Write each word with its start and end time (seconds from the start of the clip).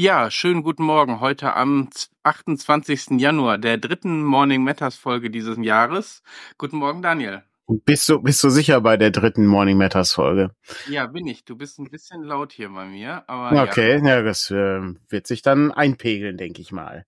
Ja, 0.00 0.30
schönen 0.30 0.62
guten 0.62 0.84
Morgen. 0.84 1.18
Heute 1.18 1.54
am 1.54 1.88
28. 2.22 3.18
Januar, 3.20 3.58
der 3.58 3.78
dritten 3.78 4.22
Morning 4.22 4.62
Matters 4.62 4.94
Folge 4.94 5.28
dieses 5.28 5.58
Jahres. 5.60 6.22
Guten 6.56 6.76
Morgen, 6.76 7.02
Daniel. 7.02 7.42
Bist 7.66 8.08
du, 8.08 8.22
bist 8.22 8.44
du 8.44 8.48
sicher 8.48 8.80
bei 8.80 8.96
der 8.96 9.10
dritten 9.10 9.44
Morning 9.44 9.76
Matters 9.76 10.12
Folge? 10.12 10.54
Ja, 10.88 11.06
bin 11.08 11.26
ich. 11.26 11.44
Du 11.44 11.56
bist 11.56 11.80
ein 11.80 11.90
bisschen 11.90 12.22
laut 12.22 12.52
hier 12.52 12.68
bei 12.68 12.84
mir, 12.84 13.28
aber. 13.28 13.60
Okay, 13.64 13.98
ja, 13.98 14.18
ja 14.18 14.22
das 14.22 14.52
äh, 14.52 14.80
wird 15.08 15.26
sich 15.26 15.42
dann 15.42 15.72
einpegeln, 15.72 16.36
denke 16.36 16.60
ich 16.60 16.70
mal. 16.70 17.04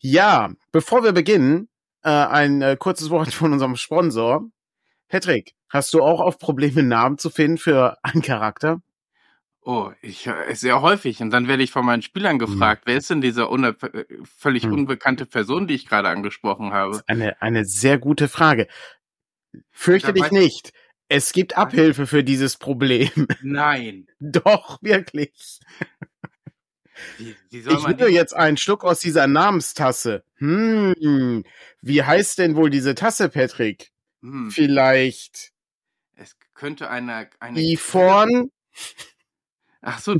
Ja, 0.00 0.50
bevor 0.72 1.04
wir 1.04 1.12
beginnen, 1.12 1.68
äh, 2.04 2.08
ein 2.08 2.62
äh, 2.62 2.78
kurzes 2.78 3.10
Wort 3.10 3.34
von 3.34 3.52
unserem 3.52 3.76
Sponsor. 3.76 4.48
Patrick, 5.08 5.52
hast 5.68 5.92
du 5.92 6.02
auch 6.02 6.20
auf 6.20 6.38
Probleme, 6.38 6.82
Namen 6.82 7.18
zu 7.18 7.28
finden 7.28 7.58
für 7.58 7.98
einen 8.02 8.22
Charakter? 8.22 8.80
Oh, 9.66 9.90
ich 10.02 10.26
äh, 10.26 10.54
sehr 10.54 10.82
häufig. 10.82 11.20
Und 11.22 11.30
dann 11.30 11.48
werde 11.48 11.62
ich 11.62 11.70
von 11.70 11.86
meinen 11.86 12.02
Spielern 12.02 12.38
hm. 12.38 12.38
gefragt, 12.38 12.82
hm. 12.82 12.86
wer 12.86 12.96
ist 12.98 13.10
denn 13.10 13.22
diese 13.22 13.44
äh, 13.44 14.04
völlig 14.24 14.64
hm. 14.64 14.72
unbekannte 14.72 15.24
Person, 15.24 15.66
die 15.66 15.74
ich 15.74 15.88
gerade 15.88 16.08
angesprochen 16.08 16.72
habe? 16.72 17.02
Eine, 17.06 17.40
eine 17.40 17.64
sehr 17.64 17.98
gute 17.98 18.28
Frage. 18.28 18.68
Fürchte 19.70 20.12
dich 20.12 20.30
nicht. 20.30 20.72
Es 21.08 21.32
gibt 21.32 21.56
Abhilfe 21.56 22.06
für 22.06 22.24
dieses 22.24 22.56
Problem. 22.56 23.10
Nein. 23.42 24.06
Doch, 24.20 24.82
wirklich. 24.82 25.60
Wie, 27.18 27.34
wie 27.50 27.58
ich 27.58 27.86
nehme 27.86 28.08
jetzt 28.08 28.34
einen 28.34 28.56
Schluck 28.56 28.84
aus 28.84 29.00
dieser 29.00 29.26
Namenstasse. 29.26 30.24
Hm, 30.36 31.44
wie 31.80 32.02
heißt 32.02 32.38
denn 32.38 32.56
wohl 32.56 32.70
diese 32.70 32.94
Tasse, 32.94 33.28
Patrick? 33.28 33.92
Hm. 34.22 34.50
Vielleicht. 34.50 35.52
Es 36.16 36.36
könnte 36.54 36.90
eine. 36.90 37.28
eine 37.40 37.58
die 37.58 37.76
vorn. 37.76 38.50
Ach 39.84 39.98
so. 40.00 40.16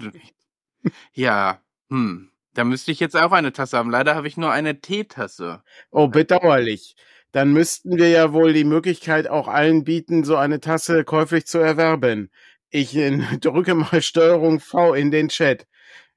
ja. 1.13 1.61
Hm. 1.91 2.31
Da 2.55 2.65
müsste 2.65 2.93
ich 2.93 3.01
jetzt 3.01 3.17
auch 3.17 3.33
eine 3.33 3.53
Tasse 3.53 3.77
haben. 3.79 3.91
Leider 3.91 4.15
habe 4.15 4.29
ich 4.29 4.37
nur 4.37 4.53
eine 4.53 4.81
Teetasse. 4.81 5.65
Oh, 5.91 6.07
bedauerlich 6.07 6.95
dann 7.35 7.53
müssten 7.53 7.99
wir 7.99 8.11
ja 8.11 8.33
wohl 8.33 8.53
die 8.53 8.63
Möglichkeit 8.63 9.29
auch 9.29 9.49
allen 9.49 9.83
bieten, 9.83 10.23
so 10.23 10.37
eine 10.37 10.61
Tasse 10.61 11.03
käuflich 11.03 11.47
zu 11.47 11.59
erwerben. 11.59 12.31
Ich 12.71 12.95
äh, 12.97 13.11
drücke 13.41 13.75
mal 13.75 14.03
Steuerung 14.03 14.61
V 14.61 14.95
in 14.95 15.11
den 15.11 15.29
Chat. 15.29 15.67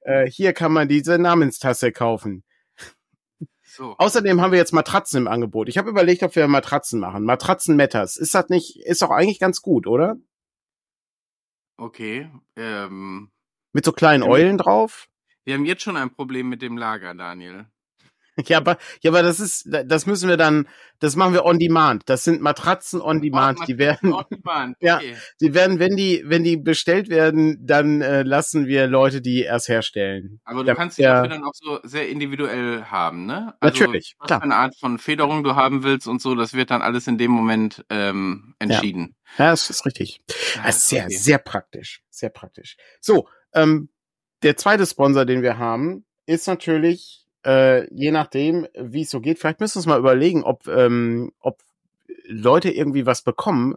Äh, 0.02 0.30
hier 0.30 0.52
kann 0.52 0.72
man 0.72 0.86
diese 0.86 1.18
Namenstasse 1.18 1.90
kaufen. 1.90 2.44
So. 3.64 3.96
Außerdem 3.98 4.40
haben 4.40 4.52
wir 4.52 4.58
jetzt 4.58 4.72
Matratzen 4.72 5.18
im 5.22 5.28
Angebot. 5.28 5.68
Ich 5.68 5.76
habe 5.76 5.90
überlegt, 5.90 6.22
ob 6.22 6.34
wir 6.36 6.46
Matratzen 6.46 7.00
machen. 7.00 7.24
Matratzen 7.24 7.76
Matters. 7.76 8.16
Ist 8.16 8.34
das 8.34 8.48
nicht, 8.48 8.80
ist 8.84 9.02
doch 9.02 9.10
eigentlich 9.10 9.40
ganz 9.40 9.60
gut, 9.60 9.88
oder? 9.88 10.16
Okay. 11.76 12.30
Ähm, 12.56 13.30
Mit 13.78 13.84
so 13.84 13.92
kleinen 13.92 14.24
Eulen 14.24 14.58
drauf? 14.58 15.06
Wir 15.44 15.54
haben 15.54 15.64
jetzt 15.64 15.84
schon 15.84 15.96
ein 15.96 16.10
Problem 16.10 16.48
mit 16.48 16.62
dem 16.62 16.76
Lager, 16.76 17.14
Daniel. 17.14 17.66
Ja, 18.46 18.58
aber, 18.58 18.78
ja, 19.00 19.10
aber 19.10 19.22
das 19.24 19.40
ist, 19.40 19.66
das 19.66 20.06
müssen 20.06 20.28
wir 20.28 20.36
dann, 20.36 20.68
das 21.00 21.16
machen 21.16 21.32
wir 21.32 21.44
on 21.44 21.58
demand. 21.58 22.08
Das 22.08 22.22
sind 22.22 22.40
Matratzen 22.40 23.00
on 23.00 23.20
demand. 23.20 23.58
Oh, 23.60 23.64
die 23.64 23.78
werden, 23.78 24.12
on 24.12 24.24
demand. 24.30 24.76
Okay. 24.80 24.86
ja, 24.86 25.00
die 25.40 25.54
werden, 25.54 25.80
wenn 25.80 25.96
die, 25.96 26.22
wenn 26.24 26.44
die 26.44 26.56
bestellt 26.56 27.08
werden, 27.08 27.58
dann 27.66 28.00
äh, 28.00 28.22
lassen 28.22 28.68
wir 28.68 28.86
Leute 28.86 29.20
die 29.20 29.42
erst 29.42 29.68
herstellen. 29.68 30.40
Aber 30.44 30.60
du 30.60 30.66
da, 30.66 30.76
kannst 30.76 30.98
die 30.98 31.02
ja, 31.02 31.26
dann 31.26 31.42
auch 31.42 31.54
so 31.54 31.80
sehr 31.82 32.08
individuell 32.08 32.84
haben, 32.84 33.26
ne? 33.26 33.54
Also, 33.58 33.84
natürlich. 33.84 34.14
Was 34.18 34.28
klar. 34.28 34.38
für 34.40 34.44
eine 34.44 34.54
Art 34.54 34.76
von 34.76 34.98
Federung 34.98 35.42
du 35.42 35.56
haben 35.56 35.82
willst 35.82 36.06
und 36.06 36.22
so, 36.22 36.36
das 36.36 36.54
wird 36.54 36.70
dann 36.70 36.80
alles 36.80 37.08
in 37.08 37.18
dem 37.18 37.32
Moment 37.32 37.84
ähm, 37.90 38.54
entschieden. 38.60 39.16
Ja, 39.36 39.46
ja 39.46 39.50
das 39.50 39.68
ist 39.68 39.84
richtig. 39.84 40.20
Ja, 40.54 40.62
das 40.64 40.76
ist 40.76 40.88
sehr, 40.88 41.04
okay. 41.06 41.16
sehr 41.16 41.38
praktisch. 41.38 42.02
Sehr 42.10 42.30
praktisch. 42.30 42.76
So, 43.00 43.28
ähm, 43.62 43.88
der 44.42 44.56
zweite 44.56 44.86
Sponsor, 44.86 45.24
den 45.24 45.42
wir 45.42 45.58
haben, 45.58 46.04
ist 46.26 46.46
natürlich 46.46 47.28
äh, 47.44 47.92
je 47.94 48.10
nachdem, 48.10 48.66
wie 48.74 49.02
es 49.02 49.10
so 49.10 49.20
geht, 49.20 49.38
vielleicht 49.38 49.60
müssen 49.60 49.76
wir 49.76 49.78
uns 49.78 49.86
mal 49.86 49.98
überlegen, 49.98 50.42
ob, 50.44 50.66
ähm, 50.68 51.32
ob 51.38 51.62
Leute 52.24 52.70
irgendwie 52.70 53.06
was 53.06 53.22
bekommen, 53.22 53.74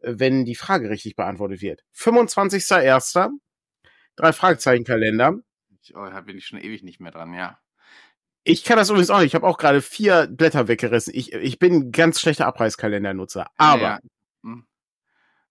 wenn 0.00 0.44
die 0.44 0.56
Frage 0.56 0.90
richtig 0.90 1.14
beantwortet 1.14 1.62
wird. 1.62 1.84
25.01. 1.94 3.30
Drei 4.16 4.32
Fragezeichen 4.32 4.84
Kalender. 4.84 5.38
Oh, 5.94 6.04
da 6.04 6.20
bin 6.20 6.38
ich 6.38 6.46
schon 6.46 6.58
ewig 6.58 6.82
nicht 6.82 7.00
mehr 7.00 7.12
dran, 7.12 7.32
ja. 7.34 7.58
Ich 8.44 8.64
kann 8.64 8.76
das 8.76 8.90
übrigens 8.90 9.10
auch 9.10 9.18
nicht. 9.18 9.28
Ich 9.28 9.34
habe 9.36 9.46
auch 9.46 9.58
gerade 9.58 9.80
vier 9.80 10.26
Blätter 10.26 10.66
weggerissen. 10.66 11.14
Ich, 11.14 11.32
ich 11.32 11.60
bin 11.60 11.74
ein 11.74 11.92
ganz 11.92 12.20
schlechter 12.20 12.46
Abreißkalendernutzer. 12.46 13.48
Aber. 13.56 13.82
Ja, 13.82 13.88
ja. 13.88 14.00
Hm. 14.42 14.66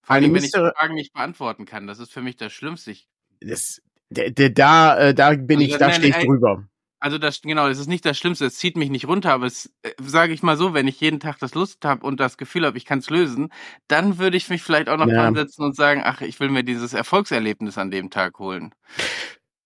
Vor 0.02 0.14
allem, 0.14 0.34
wenn 0.34 0.44
ich 0.44 0.50
Fragen 0.50 0.94
nicht 0.94 1.14
beantworten 1.14 1.64
kann, 1.64 1.86
das 1.86 2.00
ist 2.00 2.12
für 2.12 2.20
mich 2.20 2.36
das 2.36 2.52
Schlimmste. 2.52 2.90
Ich, 2.90 3.08
das, 3.44 3.82
der, 4.10 4.30
der, 4.30 4.50
da, 4.50 4.98
äh, 4.98 5.14
da 5.14 5.30
bin 5.34 5.58
also, 5.58 5.72
ich, 5.72 5.78
da 5.78 5.92
stehe 5.92 6.10
ich 6.16 6.24
drüber. 6.24 6.64
Also 7.02 7.18
das 7.18 7.40
genau, 7.40 7.66
es 7.66 7.80
ist 7.80 7.88
nicht 7.88 8.06
das 8.06 8.16
Schlimmste, 8.16 8.46
es 8.46 8.58
zieht 8.58 8.76
mich 8.76 8.88
nicht 8.88 9.08
runter, 9.08 9.32
aber 9.32 9.46
es 9.46 9.74
äh, 9.82 9.90
sage 10.00 10.32
ich 10.32 10.44
mal 10.44 10.56
so, 10.56 10.72
wenn 10.72 10.86
ich 10.86 11.00
jeden 11.00 11.18
Tag 11.18 11.36
das 11.40 11.52
Lust 11.52 11.84
habe 11.84 12.06
und 12.06 12.20
das 12.20 12.36
Gefühl 12.36 12.64
habe, 12.64 12.78
ich 12.78 12.84
kann 12.84 13.00
es 13.00 13.10
lösen, 13.10 13.52
dann 13.88 14.18
würde 14.18 14.36
ich 14.36 14.48
mich 14.48 14.62
vielleicht 14.62 14.88
auch 14.88 14.98
noch 14.98 15.08
ja. 15.08 15.14
dran 15.14 15.34
setzen 15.34 15.64
und 15.64 15.74
sagen, 15.74 16.02
ach, 16.04 16.20
ich 16.20 16.38
will 16.38 16.48
mir 16.48 16.62
dieses 16.62 16.94
Erfolgserlebnis 16.94 17.76
an 17.76 17.90
dem 17.90 18.10
Tag 18.10 18.38
holen. 18.38 18.72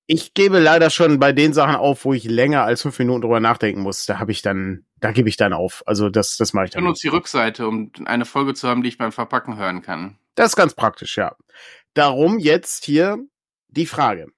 Ich 0.07 0.33
gebe 0.33 0.61
leider 0.61 0.89
schon 0.89 1.19
bei 1.19 1.33
den 1.33 1.53
Sachen 1.53 1.75
auf, 1.75 2.07
wo 2.07 2.15
ich 2.15 2.25
länger 2.25 2.63
als 2.63 2.81
fünf 2.81 2.99
Minuten 2.99 3.21
drüber 3.21 3.41
nachdenken 3.41 3.83
muss. 3.83 4.07
Da 4.07 4.19
habe 4.19 4.33
ich 4.33 4.41
dann, 4.41 4.87
da 5.01 5.13
gebe 5.13 5.29
ich 5.29 5.37
dann 5.37 5.53
auf. 5.53 5.83
Also 5.85 6.09
das, 6.09 6.39
das 6.39 6.55
mache 6.55 6.67
ich 6.67 6.71
dann. 6.71 6.81
Ich 6.81 6.85
benutze 6.85 7.03
die 7.03 7.15
Rückseite, 7.15 7.69
um 7.69 7.91
eine 8.07 8.25
Folge 8.25 8.55
zu 8.55 8.67
haben, 8.67 8.83
die 8.83 8.89
ich 8.89 8.97
beim 8.97 9.13
Verpacken 9.13 9.59
hören 9.59 9.83
kann. 9.83 10.17
Das 10.37 10.53
ist 10.53 10.57
ganz 10.57 10.75
praktisch, 10.75 11.19
ja. 11.19 11.37
Darum 11.93 12.39
jetzt 12.39 12.85
hier 12.85 13.19
die 13.77 13.87
Frage. 13.87 14.29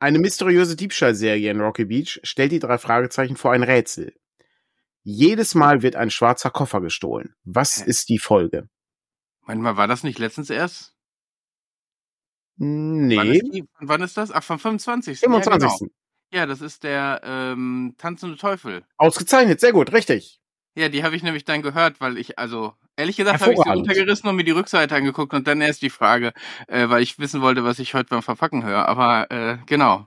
Eine 0.00 0.18
mysteriöse 0.18 0.76
Diebstahlserie 0.76 1.50
in 1.50 1.60
Rocky 1.60 1.84
Beach 1.84 2.20
stellt 2.22 2.52
die 2.52 2.58
drei 2.58 2.78
Fragezeichen 2.78 3.36
vor 3.36 3.52
ein 3.52 3.62
Rätsel. 3.62 4.14
Jedes 5.02 5.54
Mal 5.54 5.82
wird 5.82 5.96
ein 5.96 6.10
schwarzer 6.10 6.50
Koffer 6.50 6.80
gestohlen. 6.80 7.34
Was 7.44 7.80
ist 7.80 8.08
die 8.08 8.18
Folge? 8.18 8.68
Manchmal 9.46 9.76
war 9.76 9.88
das 9.88 10.04
nicht 10.04 10.18
letztens 10.18 10.50
erst? 10.50 10.94
Nee. 12.56 13.16
Wann 13.16 13.32
ist, 13.32 13.54
die, 13.54 13.64
wann 13.80 14.02
ist 14.02 14.16
das? 14.16 14.30
Ach, 14.30 14.42
vom 14.42 14.58
25. 14.58 15.20
25. 15.20 15.68
Ja, 15.70 15.76
genau. 15.78 15.92
ja 16.32 16.46
das 16.46 16.60
ist 16.60 16.82
der 16.82 17.20
ähm, 17.24 17.94
Tanzende 17.96 18.36
Teufel. 18.36 18.84
Ausgezeichnet, 18.96 19.60
sehr 19.60 19.72
gut, 19.72 19.92
richtig. 19.92 20.40
Ja, 20.74 20.88
die 20.88 21.02
habe 21.02 21.16
ich 21.16 21.22
nämlich 21.22 21.44
dann 21.44 21.62
gehört, 21.62 22.00
weil 22.00 22.18
ich, 22.18 22.38
also 22.38 22.74
ehrlich 22.98 23.16
gesagt, 23.16 23.40
habe 23.40 23.52
ich 23.52 23.60
sie 23.62 23.70
runtergerissen 23.70 24.28
und 24.28 24.36
mir 24.36 24.44
die 24.44 24.50
Rückseite 24.50 24.94
angeguckt 24.94 25.32
und 25.32 25.46
dann 25.46 25.60
erst 25.60 25.82
die 25.82 25.90
Frage, 25.90 26.32
äh, 26.66 26.88
weil 26.88 27.02
ich 27.02 27.18
wissen 27.18 27.40
wollte, 27.40 27.64
was 27.64 27.78
ich 27.78 27.94
heute 27.94 28.10
beim 28.10 28.22
Verpacken 28.22 28.64
höre. 28.64 28.86
Aber 28.86 29.30
äh, 29.30 29.58
genau. 29.66 30.06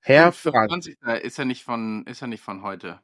Herr 0.00 0.32
Frank. 0.32 0.86
Ist 1.22 1.38
ja 1.38 1.44
nicht 1.44 1.62
von, 1.62 2.04
ist 2.06 2.20
ja 2.20 2.26
nicht 2.26 2.42
von 2.42 2.62
heute. 2.62 3.00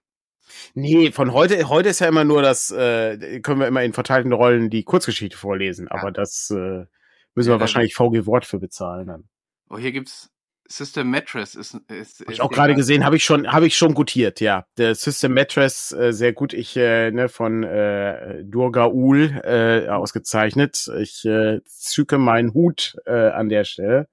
Nee, 0.74 1.12
von 1.12 1.32
heute, 1.32 1.68
heute 1.68 1.88
ist 1.90 2.00
ja 2.00 2.08
immer 2.08 2.24
nur 2.24 2.40
das, 2.40 2.70
äh, 2.70 3.40
können 3.40 3.60
wir 3.60 3.66
immer 3.66 3.82
in 3.82 3.92
verteilten 3.92 4.32
Rollen 4.32 4.70
die 4.70 4.84
Kurzgeschichte 4.84 5.36
vorlesen, 5.36 5.88
ja. 5.90 5.98
aber 5.98 6.12
das 6.12 6.50
äh, 6.50 6.86
müssen 7.34 7.48
wir 7.48 7.56
ja, 7.56 7.60
wahrscheinlich 7.60 7.94
VG 7.94 8.26
Wort 8.26 8.46
für 8.46 8.60
bezahlen 8.60 9.08
dann. 9.08 9.28
Oh, 9.68 9.76
hier 9.76 9.90
gibt's 9.90 10.30
System 10.68 11.10
Mattress 11.10 11.54
ist, 11.54 11.74
ist, 11.88 12.20
ist 12.20 12.30
ich 12.30 12.40
auch 12.40 12.50
gerade 12.50 12.74
gesehen, 12.74 13.04
habe 13.04 13.16
ich 13.16 13.24
schon 13.24 13.52
habe 13.52 13.66
ich 13.66 13.76
schon 13.76 13.94
gutiert, 13.94 14.40
ja. 14.40 14.66
Der 14.76 14.94
System 14.94 15.34
Mattress 15.34 15.92
äh, 15.92 16.12
sehr 16.12 16.32
gut, 16.32 16.52
ich 16.52 16.76
äh, 16.76 17.10
ne 17.10 17.28
von 17.28 17.62
äh, 17.62 18.42
Durga 18.44 18.86
Ul 18.86 19.40
äh, 19.44 19.88
ausgezeichnet. 19.88 20.90
Ich 20.98 21.24
äh, 21.24 21.60
zücke 21.64 22.18
meinen 22.18 22.54
Hut 22.54 22.96
äh, 23.06 23.28
an 23.30 23.48
der 23.48 23.64
Stelle. 23.64 24.08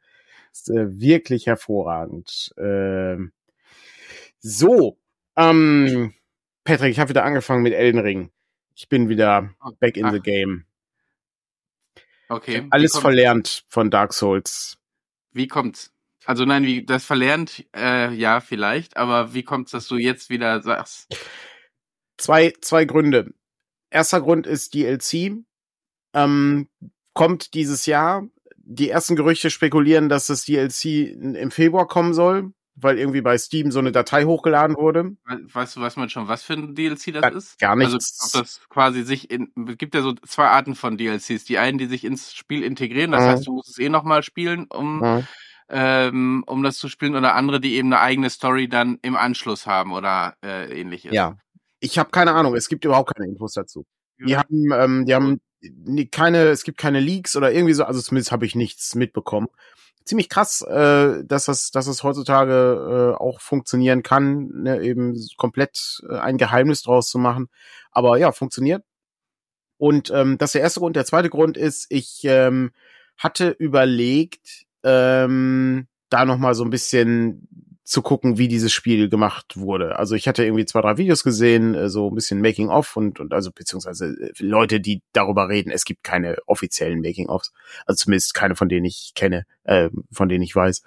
Ist 0.51 0.69
äh, 0.69 0.99
wirklich 0.99 1.47
hervorragend. 1.47 2.53
Äh, 2.57 3.17
so, 4.39 4.97
ähm, 5.35 6.13
Patrick, 6.63 6.91
ich 6.91 6.99
habe 6.99 7.09
wieder 7.09 7.23
angefangen 7.23 7.63
mit 7.63 7.73
Elden 7.73 7.99
Ring. 7.99 8.31
Ich 8.75 8.89
bin 8.89 9.09
wieder 9.09 9.49
oh, 9.63 9.71
back 9.79 9.97
in 9.97 10.05
Ach. 10.05 10.11
the 10.11 10.19
game. 10.19 10.65
Okay. 12.29 12.65
Alles 12.71 12.97
verlernt 12.97 13.63
von 13.67 13.91
Dark 13.91 14.13
Souls. 14.13 14.77
Wie 15.31 15.47
kommt's? 15.47 15.92
Also 16.25 16.45
nein, 16.45 16.63
wie 16.63 16.85
das 16.85 17.05
verlernt, 17.05 17.65
äh, 17.75 18.13
ja, 18.13 18.39
vielleicht, 18.39 18.97
aber 18.97 19.33
wie 19.33 19.43
kommt's, 19.43 19.71
dass 19.71 19.87
du 19.87 19.97
jetzt 19.97 20.29
wieder 20.29 20.61
sagst? 20.61 21.07
Zwei, 22.17 22.53
zwei 22.61 22.85
Gründe. 22.85 23.33
Erster 23.89 24.21
Grund 24.21 24.47
ist 24.47 24.73
DLC. 24.73 25.43
Ähm, 26.13 26.69
kommt 27.13 27.53
dieses 27.53 27.85
Jahr. 27.85 28.27
Die 28.55 28.89
ersten 28.89 29.15
Gerüchte 29.15 29.49
spekulieren, 29.49 30.07
dass 30.07 30.27
das 30.27 30.45
DLC 30.45 31.11
im 31.11 31.51
Februar 31.51 31.85
kommen 31.85 32.13
soll, 32.13 32.53
weil 32.75 32.97
irgendwie 32.97 33.21
bei 33.21 33.37
Steam 33.37 33.71
so 33.71 33.79
eine 33.79 33.91
Datei 33.91 34.23
hochgeladen 34.23 34.77
wurde. 34.77 35.17
Weißt 35.25 35.75
du, 35.75 35.81
weiß 35.81 35.97
man 35.97 36.09
schon, 36.09 36.29
was 36.29 36.43
für 36.43 36.53
ein 36.53 36.73
DLC 36.73 37.13
das 37.13 37.23
ja, 37.23 37.27
ist? 37.27 37.59
Gar 37.59 37.75
nicht. 37.75 37.93
Also 37.93 37.97
ob 37.97 38.31
das 38.41 38.61
quasi 38.69 39.03
sich 39.03 39.29
in, 39.29 39.51
es 39.67 39.77
gibt 39.77 39.95
ja 39.95 40.01
so 40.01 40.13
zwei 40.13 40.47
Arten 40.47 40.75
von 40.75 40.97
DLCs. 40.97 41.43
Die 41.43 41.57
einen, 41.57 41.77
die 41.77 41.87
sich 41.87 42.05
ins 42.05 42.33
Spiel 42.33 42.63
integrieren, 42.63 43.11
das 43.11 43.23
mhm. 43.23 43.27
heißt, 43.27 43.47
du 43.47 43.53
musst 43.53 43.71
es 43.71 43.79
eh 43.79 43.89
nochmal 43.89 44.23
spielen, 44.23 44.67
um 44.69 44.99
mhm 44.99 45.27
ähm, 45.69 46.43
um 46.47 46.63
das 46.63 46.77
zu 46.77 46.89
spielen 46.89 47.15
oder 47.15 47.35
andere, 47.35 47.59
die 47.59 47.75
eben 47.75 47.91
eine 47.93 48.01
eigene 48.01 48.29
Story 48.29 48.67
dann 48.67 48.99
im 49.01 49.15
Anschluss 49.15 49.65
haben 49.65 49.93
oder 49.93 50.35
äh, 50.43 50.79
ähnliches. 50.79 51.13
Ja, 51.13 51.37
ich 51.79 51.97
habe 51.99 52.11
keine 52.11 52.33
Ahnung. 52.33 52.55
Es 52.55 52.69
gibt 52.69 52.85
überhaupt 52.85 53.15
keine 53.15 53.29
Infos 53.29 53.53
dazu. 53.53 53.85
Ja. 54.17 54.25
Die 54.25 54.37
haben, 54.37 54.71
ähm, 54.71 55.05
die 55.05 55.15
haben 55.15 55.41
keine, 56.11 56.45
es 56.49 56.63
gibt 56.63 56.77
keine 56.77 56.99
Leaks 56.99 57.35
oder 57.35 57.51
irgendwie 57.51 57.73
so. 57.73 57.83
Also 57.83 58.01
zumindest 58.01 58.31
habe 58.31 58.45
ich 58.45 58.55
nichts 58.55 58.95
mitbekommen. 58.95 59.47
ziemlich 60.05 60.29
krass, 60.29 60.61
äh, 60.61 61.23
dass 61.25 61.45
das, 61.45 61.71
dass 61.71 61.85
das 61.85 62.03
heutzutage 62.03 63.13
äh, 63.15 63.21
auch 63.21 63.39
funktionieren 63.41 64.03
kann, 64.03 64.49
ne, 64.53 64.81
eben 64.81 65.15
komplett 65.37 66.01
äh, 66.09 66.17
ein 66.17 66.37
Geheimnis 66.37 66.83
draus 66.83 67.07
zu 67.07 67.17
machen. 67.17 67.49
Aber 67.91 68.17
ja, 68.17 68.31
funktioniert. 68.31 68.83
Und 69.77 70.09
ähm, 70.11 70.37
das 70.37 70.49
ist 70.49 70.55
der 70.55 70.61
erste 70.61 70.79
Grund. 70.79 70.95
Der 70.95 71.05
zweite 71.05 71.29
Grund 71.29 71.57
ist, 71.57 71.87
ich 71.89 72.21
ähm, 72.23 72.71
hatte 73.17 73.49
überlegt, 73.49 74.65
ähm, 74.83 75.87
da 76.09 76.25
noch 76.25 76.37
mal 76.37 76.55
so 76.55 76.63
ein 76.63 76.69
bisschen 76.69 77.47
zu 77.85 78.01
gucken, 78.01 78.37
wie 78.37 78.47
dieses 78.47 78.71
Spiel 78.71 79.09
gemacht 79.09 79.57
wurde. 79.57 79.99
Also 79.99 80.15
ich 80.15 80.27
hatte 80.27 80.45
irgendwie 80.45 80.65
zwei, 80.65 80.81
drei 80.81 80.97
Videos 80.97 81.23
gesehen, 81.23 81.75
äh, 81.75 81.89
so 81.89 82.09
ein 82.09 82.15
bisschen 82.15 82.41
Making-of 82.41 82.95
und, 82.95 83.19
und 83.19 83.33
also 83.33 83.51
beziehungsweise 83.51 84.07
äh, 84.07 84.31
Leute, 84.39 84.79
die 84.79 85.01
darüber 85.11 85.49
reden. 85.49 85.69
Es 85.69 85.83
gibt 85.83 86.03
keine 86.03 86.37
offiziellen 86.45 87.01
Making-ofs, 87.01 87.51
also 87.85 88.05
zumindest 88.05 88.33
keine, 88.33 88.55
von 88.55 88.69
denen 88.69 88.85
ich 88.85 89.11
kenne, 89.15 89.45
äh, 89.65 89.89
von 90.11 90.29
denen 90.29 90.43
ich 90.43 90.55
weiß. 90.55 90.81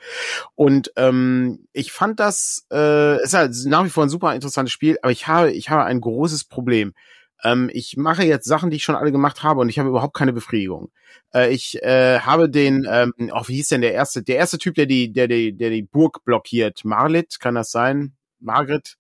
Und 0.54 0.90
ähm, 0.96 1.66
ich 1.72 1.92
fand 1.92 2.19
das, 2.19 2.66
äh, 2.72 3.22
ist 3.22 3.34
halt 3.34 3.54
nach 3.66 3.84
wie 3.84 3.90
vor 3.90 4.04
ein 4.04 4.10
super 4.10 4.34
interessantes 4.34 4.72
Spiel, 4.72 4.96
aber 5.02 5.12
ich 5.12 5.26
habe, 5.26 5.52
ich 5.52 5.69
habe 5.69 5.84
ein 5.84 6.00
großes 6.00 6.44
Problem. 6.44 6.94
Ähm, 7.44 7.70
ich 7.72 7.96
mache 7.96 8.24
jetzt 8.24 8.46
Sachen, 8.46 8.70
die 8.70 8.76
ich 8.76 8.84
schon 8.84 8.96
alle 8.96 9.12
gemacht 9.12 9.42
habe 9.42 9.60
und 9.60 9.68
ich 9.68 9.78
habe 9.78 9.88
überhaupt 9.88 10.14
keine 10.14 10.32
Befriedigung. 10.32 10.90
Äh, 11.34 11.52
ich 11.52 11.82
äh, 11.82 12.20
habe 12.20 12.48
den, 12.48 12.86
ähm, 12.90 13.12
oh, 13.32 13.42
wie 13.46 13.56
hieß 13.56 13.68
denn 13.68 13.82
der 13.82 13.92
erste? 13.94 14.22
Der 14.22 14.36
erste 14.36 14.58
Typ, 14.58 14.74
der 14.74 14.86
die, 14.86 15.12
der 15.12 15.28
die, 15.28 15.56
der 15.56 15.70
die 15.70 15.82
Burg 15.82 16.24
blockiert. 16.24 16.84
Marlit, 16.84 17.38
kann 17.40 17.54
das 17.54 17.70
sein? 17.70 18.14
Margaret? 18.40 18.96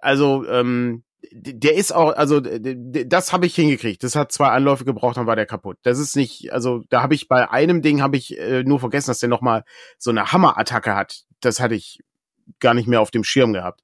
Also, 0.00 0.46
ähm, 0.48 1.04
der 1.32 1.74
ist 1.74 1.92
auch, 1.92 2.12
also 2.14 2.40
das 2.40 3.32
habe 3.32 3.46
ich 3.46 3.54
hingekriegt. 3.54 4.02
Das 4.02 4.14
hat 4.14 4.32
zwei 4.32 4.48
Anläufe 4.48 4.84
gebraucht, 4.84 5.16
dann 5.16 5.26
war 5.26 5.36
der 5.36 5.46
kaputt. 5.46 5.78
Das 5.82 5.98
ist 5.98 6.16
nicht, 6.16 6.52
also 6.52 6.84
da 6.90 7.02
habe 7.02 7.14
ich 7.14 7.28
bei 7.28 7.50
einem 7.50 7.82
Ding 7.82 8.02
habe 8.02 8.16
ich 8.16 8.38
äh, 8.38 8.62
nur 8.62 8.80
vergessen, 8.80 9.10
dass 9.10 9.20
der 9.20 9.28
noch 9.28 9.40
mal 9.40 9.64
so 9.98 10.10
eine 10.10 10.32
Hammerattacke 10.32 10.94
hat. 10.94 11.24
Das 11.40 11.60
hatte 11.60 11.74
ich 11.74 12.00
gar 12.60 12.74
nicht 12.74 12.88
mehr 12.88 13.00
auf 13.00 13.10
dem 13.10 13.24
Schirm 13.24 13.52
gehabt. 13.52 13.80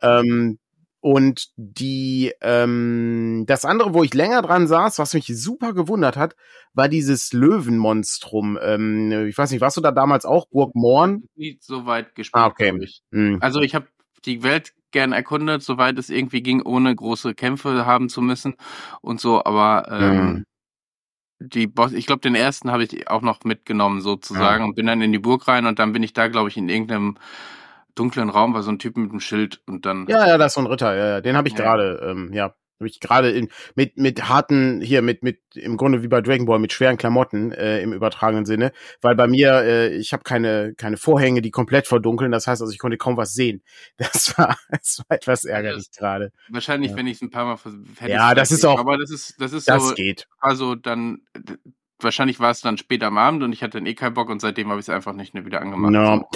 Ähm, 0.00 0.58
und 1.00 1.48
die, 1.56 2.32
ähm, 2.40 3.44
das 3.46 3.64
andere, 3.64 3.94
wo 3.94 4.02
ich 4.02 4.14
länger 4.14 4.42
dran 4.42 4.66
saß, 4.66 4.98
was 4.98 5.14
mich 5.14 5.26
super 5.26 5.72
gewundert 5.72 6.16
hat, 6.16 6.34
war 6.74 6.88
dieses 6.88 7.32
Löwenmonstrum. 7.32 8.58
Ähm, 8.60 9.26
ich 9.28 9.38
weiß 9.38 9.50
nicht, 9.50 9.60
warst 9.60 9.76
du 9.76 9.80
da 9.80 9.92
damals 9.92 10.24
auch 10.24 10.46
Burg 10.48 10.74
Morn? 10.74 11.24
Nicht 11.36 11.62
so 11.62 11.86
weit 11.86 12.14
gespielt. 12.14 12.42
Ah, 12.42 12.46
okay. 12.46 12.76
Ich. 12.82 13.02
Hm. 13.12 13.38
Also 13.40 13.60
ich 13.60 13.74
habe 13.74 13.86
die 14.24 14.42
Welt 14.42 14.72
gern 14.90 15.12
erkundet, 15.12 15.62
soweit 15.62 15.98
es 15.98 16.10
irgendwie 16.10 16.42
ging, 16.42 16.62
ohne 16.62 16.94
große 16.94 17.34
Kämpfe 17.34 17.86
haben 17.86 18.08
zu 18.08 18.20
müssen 18.20 18.54
und 19.00 19.20
so, 19.20 19.44
aber 19.44 19.86
ähm, 19.90 20.18
hm. 20.18 20.44
die 21.40 21.66
Boss, 21.66 21.92
ich 21.92 22.06
glaube, 22.06 22.20
den 22.20 22.34
ersten 22.34 22.72
habe 22.72 22.84
ich 22.84 23.08
auch 23.08 23.22
noch 23.22 23.44
mitgenommen 23.44 24.00
sozusagen 24.00 24.62
ja. 24.62 24.64
und 24.64 24.74
bin 24.74 24.86
dann 24.86 25.02
in 25.02 25.12
die 25.12 25.18
Burg 25.18 25.46
rein 25.46 25.66
und 25.66 25.78
dann 25.78 25.92
bin 25.92 26.02
ich 26.02 26.14
da, 26.14 26.28
glaube 26.28 26.48
ich, 26.48 26.56
in 26.56 26.68
irgendeinem 26.68 27.18
dunklen 27.98 28.30
Raum 28.30 28.54
war 28.54 28.62
so 28.62 28.70
ein 28.70 28.78
Typ 28.78 28.96
mit 28.96 29.10
einem 29.10 29.20
Schild 29.20 29.62
und 29.66 29.86
dann. 29.86 30.06
Ja, 30.08 30.26
ja, 30.26 30.38
das 30.38 30.52
ist 30.52 30.54
so 30.54 30.60
ein 30.60 30.66
Ritter, 30.66 30.96
ja, 30.96 31.06
ja. 31.08 31.20
Den 31.20 31.36
habe 31.36 31.48
ich 31.48 31.54
ja. 31.54 31.64
gerade, 31.64 32.00
ähm, 32.08 32.32
ja. 32.32 32.54
Habe 32.80 32.88
ich 32.88 33.00
gerade 33.00 33.32
in 33.32 33.48
mit 33.74 33.96
mit 33.96 34.28
harten 34.28 34.80
hier 34.80 35.02
mit 35.02 35.24
mit 35.24 35.40
im 35.56 35.76
Grunde 35.76 36.04
wie 36.04 36.06
bei 36.06 36.20
Dragon 36.20 36.46
Ball 36.46 36.60
mit 36.60 36.72
schweren 36.72 36.96
Klamotten 36.96 37.50
äh, 37.50 37.80
im 37.80 37.92
übertragenen 37.92 38.44
Sinne, 38.44 38.70
weil 39.00 39.16
bei 39.16 39.26
mir 39.26 39.62
äh, 39.64 39.96
ich 39.96 40.12
habe 40.12 40.22
keine 40.22 40.74
keine 40.76 40.96
Vorhänge, 40.96 41.42
die 41.42 41.50
komplett 41.50 41.88
verdunkeln, 41.88 42.30
das 42.30 42.46
heißt 42.46 42.62
also 42.62 42.72
ich 42.72 42.78
konnte 42.78 42.96
kaum 42.96 43.16
was 43.16 43.34
sehen. 43.34 43.64
Das 43.96 44.38
war 44.38 44.56
das 44.70 45.00
war 45.00 45.16
etwas 45.16 45.44
ärgerlich 45.44 45.90
gerade. 45.90 46.30
Wahrscheinlich, 46.50 46.92
ja. 46.92 46.96
wenn 46.96 47.08
ich 47.08 47.16
es 47.16 47.22
ein 47.22 47.30
paar 47.30 47.46
mal 47.46 47.58
hätte 47.98 48.12
Ja, 48.12 48.36
das 48.36 48.52
ist 48.52 48.64
auch 48.64 48.78
aber 48.78 48.96
das 48.96 49.10
ist 49.10 49.40
das 49.40 49.52
ist 49.52 49.68
das 49.68 49.88
so 49.88 49.94
geht. 49.94 50.28
Also 50.38 50.76
dann 50.76 51.22
wahrscheinlich 52.00 52.40
war 52.40 52.50
es 52.50 52.60
dann 52.60 52.78
später 52.78 53.06
am 53.06 53.18
Abend 53.18 53.42
und 53.42 53.52
ich 53.52 53.62
hatte 53.62 53.78
dann 53.78 53.86
eh 53.86 53.94
keinen 53.94 54.14
Bock 54.14 54.28
und 54.28 54.40
seitdem 54.40 54.68
habe 54.68 54.80
ich 54.80 54.84
es 54.84 54.90
einfach 54.90 55.12
nicht 55.12 55.34
mehr 55.34 55.44
wieder 55.44 55.60
angemacht. 55.60 55.92
No. 55.92 56.28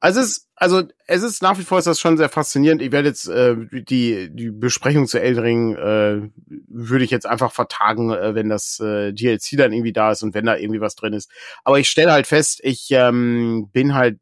Also 0.00 0.20
es 0.20 0.28
ist, 0.28 0.48
also 0.54 0.82
es 1.06 1.22
ist 1.22 1.42
nach 1.42 1.58
wie 1.58 1.62
vor 1.62 1.78
ist 1.78 1.86
das 1.86 2.00
schon 2.00 2.16
sehr 2.16 2.28
faszinierend. 2.28 2.82
Ich 2.82 2.92
werde 2.92 3.08
jetzt 3.08 3.28
äh, 3.28 3.56
die 3.70 4.28
die 4.30 4.50
Besprechung 4.50 5.06
zu 5.06 5.20
Eldring 5.20 5.74
äh, 5.74 6.30
würde 6.68 7.04
ich 7.04 7.10
jetzt 7.10 7.26
einfach 7.26 7.52
vertagen, 7.52 8.10
äh, 8.10 8.34
wenn 8.34 8.48
das 8.48 8.80
äh, 8.80 9.12
DLC 9.12 9.56
dann 9.56 9.72
irgendwie 9.72 9.92
da 9.92 10.12
ist 10.12 10.22
und 10.22 10.34
wenn 10.34 10.46
da 10.46 10.56
irgendwie 10.56 10.80
was 10.80 10.96
drin 10.96 11.12
ist. 11.12 11.30
Aber 11.64 11.78
ich 11.78 11.88
stelle 11.88 12.12
halt 12.12 12.26
fest, 12.26 12.60
ich 12.62 12.88
ähm, 12.90 13.68
bin 13.72 13.94
halt 13.94 14.18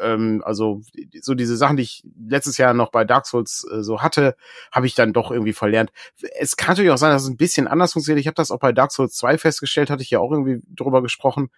ähm, 0.00 0.42
also 0.44 0.82
so 1.20 1.34
diese 1.34 1.56
Sachen, 1.56 1.76
die 1.76 1.82
ich 1.82 2.02
letztes 2.28 2.58
Jahr 2.58 2.74
noch 2.74 2.90
bei 2.90 3.04
Dark 3.04 3.26
Souls 3.26 3.66
äh, 3.70 3.82
so 3.82 4.02
hatte, 4.02 4.36
habe 4.72 4.86
ich 4.86 4.94
dann 4.94 5.12
doch 5.12 5.30
irgendwie 5.30 5.52
verlernt. 5.52 5.90
Es 6.38 6.56
kann 6.56 6.70
natürlich 6.70 6.90
auch 6.90 6.98
sein, 6.98 7.10
dass 7.10 7.22
es 7.22 7.28
ein 7.28 7.36
bisschen 7.36 7.68
anders 7.68 7.92
funktioniert. 7.92 8.20
Ich 8.20 8.26
habe 8.26 8.34
das 8.34 8.50
auch 8.50 8.60
bei 8.60 8.72
Dark 8.72 8.92
Souls 8.92 9.14
2 9.14 9.38
festgestellt, 9.38 9.90
hatte 9.90 10.02
ich 10.02 10.10
ja 10.10 10.20
auch 10.20 10.32
irgendwie 10.32 10.60
drüber 10.74 11.02
gesprochen, 11.02 11.50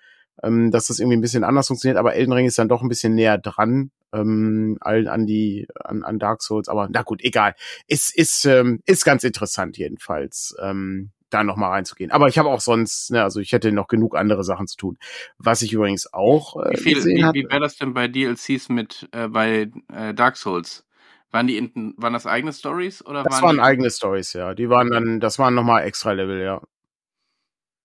ähm, 0.43 0.71
dass 0.71 0.87
das 0.87 0.99
irgendwie 0.99 1.17
ein 1.17 1.23
bisschen 1.23 1.45
anders 1.45 1.69
funktioniert, 1.69 1.99
aber 1.99 2.15
Elden 2.15 2.33
Ring 2.33 2.47
ist 2.47 2.59
dann 2.59 2.69
doch 2.69 2.83
ein 2.83 2.89
bisschen 2.89 3.15
näher 3.15 3.39
dran 3.39 3.91
ähm, 4.13 4.79
an, 4.81 5.27
die 5.27 5.69
an, 5.75 6.03
an 6.03 6.19
Dark 6.19 6.43
Souls, 6.43 6.69
aber 6.69 6.89
na 6.91 7.03
gut, 7.03 7.23
egal. 7.23 7.55
Es 7.87 8.15
ist 8.15 8.45
ähm, 8.45 8.81
ist 8.87 9.05
ganz 9.05 9.25
interessant 9.25 9.79
jedenfalls. 9.79 10.55
Ähm, 10.61 11.11
da 11.31 11.45
noch 11.45 11.57
mal 11.57 11.69
reinzugehen. 11.69 12.11
Aber 12.11 12.29
ich 12.29 12.39
habe 12.39 12.49
auch 12.49 12.61
sonst, 12.61 13.11
ne, 13.11 13.23
also 13.23 13.41
ich 13.41 13.53
hätte 13.53 13.73
noch 13.73 13.89
genug 13.89 14.17
andere 14.17 14.45
Sachen 14.45 14.67
zu 14.67 14.77
tun. 14.77 14.99
Was 15.39 15.63
ich 15.63 15.73
übrigens 15.73 16.13
auch 16.13 16.57
äh, 16.63 16.73
wie 16.73 16.77
viel, 16.77 17.05
wie, 17.05 17.23
wie 17.33 17.49
wäre 17.49 17.61
das 17.61 17.77
denn 17.77 17.95
bei 17.95 18.09
DLCs 18.09 18.69
mit 18.69 19.09
äh, 19.13 19.29
bei 19.29 19.71
äh, 19.93 20.15
Dark 20.15 20.37
Souls? 20.37 20.87
Waren 21.33 21.47
die 21.47 21.57
in, 21.57 21.95
waren 21.97 22.13
das 22.13 22.27
eigene 22.27 22.53
Stories 22.53 23.07
oder 23.07 23.23
das 23.23 23.35
waren, 23.35 23.59
waren 23.59 23.61
eigene 23.61 23.89
Stories, 23.89 24.33
ja. 24.33 24.53
Die 24.55 24.69
waren 24.69 24.91
dann, 24.91 25.21
das 25.21 25.39
waren 25.39 25.55
noch 25.55 25.63
mal 25.63 25.83
extra 25.83 26.13
Level, 26.13 26.43
ja. 26.43 26.61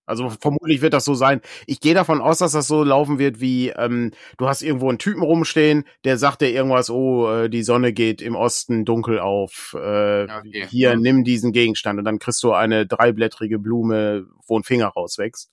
Also 0.06 0.30
vermutlich 0.30 0.82
wird 0.82 0.94
das 0.94 1.06
so 1.06 1.16
sein. 1.16 1.42
Ich 1.66 1.80
gehe 1.80 1.94
davon 1.94 2.22
aus, 2.22 2.38
dass 2.40 2.52
das 2.52 2.68
so 2.68 2.84
laufen 2.84 3.20
wird 3.20 3.40
wie, 3.40 3.70
ähm, 3.70 4.12
du 4.38 4.48
hast 4.48 4.62
irgendwo 4.62 4.90
einen 4.90 5.00
Typen 5.00 5.24
rumstehen, 5.24 5.86
der 6.04 6.18
sagt 6.18 6.42
dir 6.42 6.50
irgendwas, 6.50 6.90
oh, 6.90 7.30
äh, 7.30 7.50
die 7.50 7.64
Sonne 7.64 7.94
geht 7.94 8.22
im 8.22 8.36
Osten 8.36 8.86
dunkel 8.86 9.20
auf, 9.20 9.76
äh, 9.78 10.24
okay. 10.24 10.68
hier, 10.70 10.90
ja. 10.92 10.96
nimm 10.96 11.24
diesen 11.24 11.52
Gegenstand 11.52 12.00
und 12.00 12.06
dann 12.06 12.20
kriegst 12.20 12.44
du 12.44 12.54
eine 12.54 12.86
dreiblättrige 12.86 13.60
Blume, 13.60 14.28
wo 14.48 14.58
ein 14.58 14.64
Finger 14.64 14.88
rauswächst. 14.88 15.52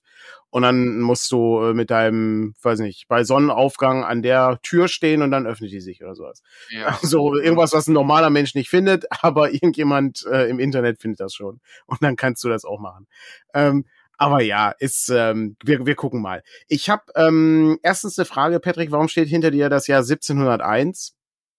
Und 0.49 0.61
dann 0.61 0.99
musst 0.99 1.31
du 1.31 1.63
äh, 1.63 1.73
mit 1.73 1.89
deinem, 1.89 2.53
weiß 2.61 2.79
nicht, 2.79 3.07
bei 3.07 3.23
Sonnenaufgang 3.23 4.03
an 4.03 4.21
der 4.21 4.59
Tür 4.61 4.87
stehen 4.87 5.23
und 5.23 5.31
dann 5.31 5.47
öffnet 5.47 5.71
die 5.71 5.81
sich 5.81 6.03
oder 6.03 6.13
sowas. 6.13 6.43
Ja. 6.69 6.97
So 7.01 7.35
irgendwas, 7.35 7.73
was 7.73 7.87
ein 7.87 7.93
normaler 7.93 8.29
Mensch 8.29 8.53
nicht 8.53 8.69
findet, 8.69 9.05
aber 9.23 9.51
irgendjemand 9.51 10.25
äh, 10.31 10.47
im 10.49 10.59
Internet 10.59 11.01
findet 11.01 11.21
das 11.21 11.33
schon. 11.33 11.59
Und 11.87 12.03
dann 12.03 12.15
kannst 12.15 12.43
du 12.43 12.49
das 12.49 12.65
auch 12.65 12.79
machen. 12.79 13.07
Ähm, 13.55 13.85
aber 14.23 14.41
ja, 14.41 14.71
ist, 14.71 15.09
ähm, 15.09 15.57
wir, 15.63 15.85
wir 15.85 15.95
gucken 15.95 16.21
mal. 16.21 16.43
Ich 16.67 16.89
habe 16.89 17.03
ähm, 17.15 17.77
erstens 17.83 18.17
eine 18.17 18.25
Frage, 18.25 18.59
Patrick, 18.59 18.91
warum 18.91 19.07
steht 19.07 19.27
hinter 19.27 19.51
dir 19.51 19.69
das 19.69 19.87
Jahr 19.87 19.99
1701? 19.99 21.15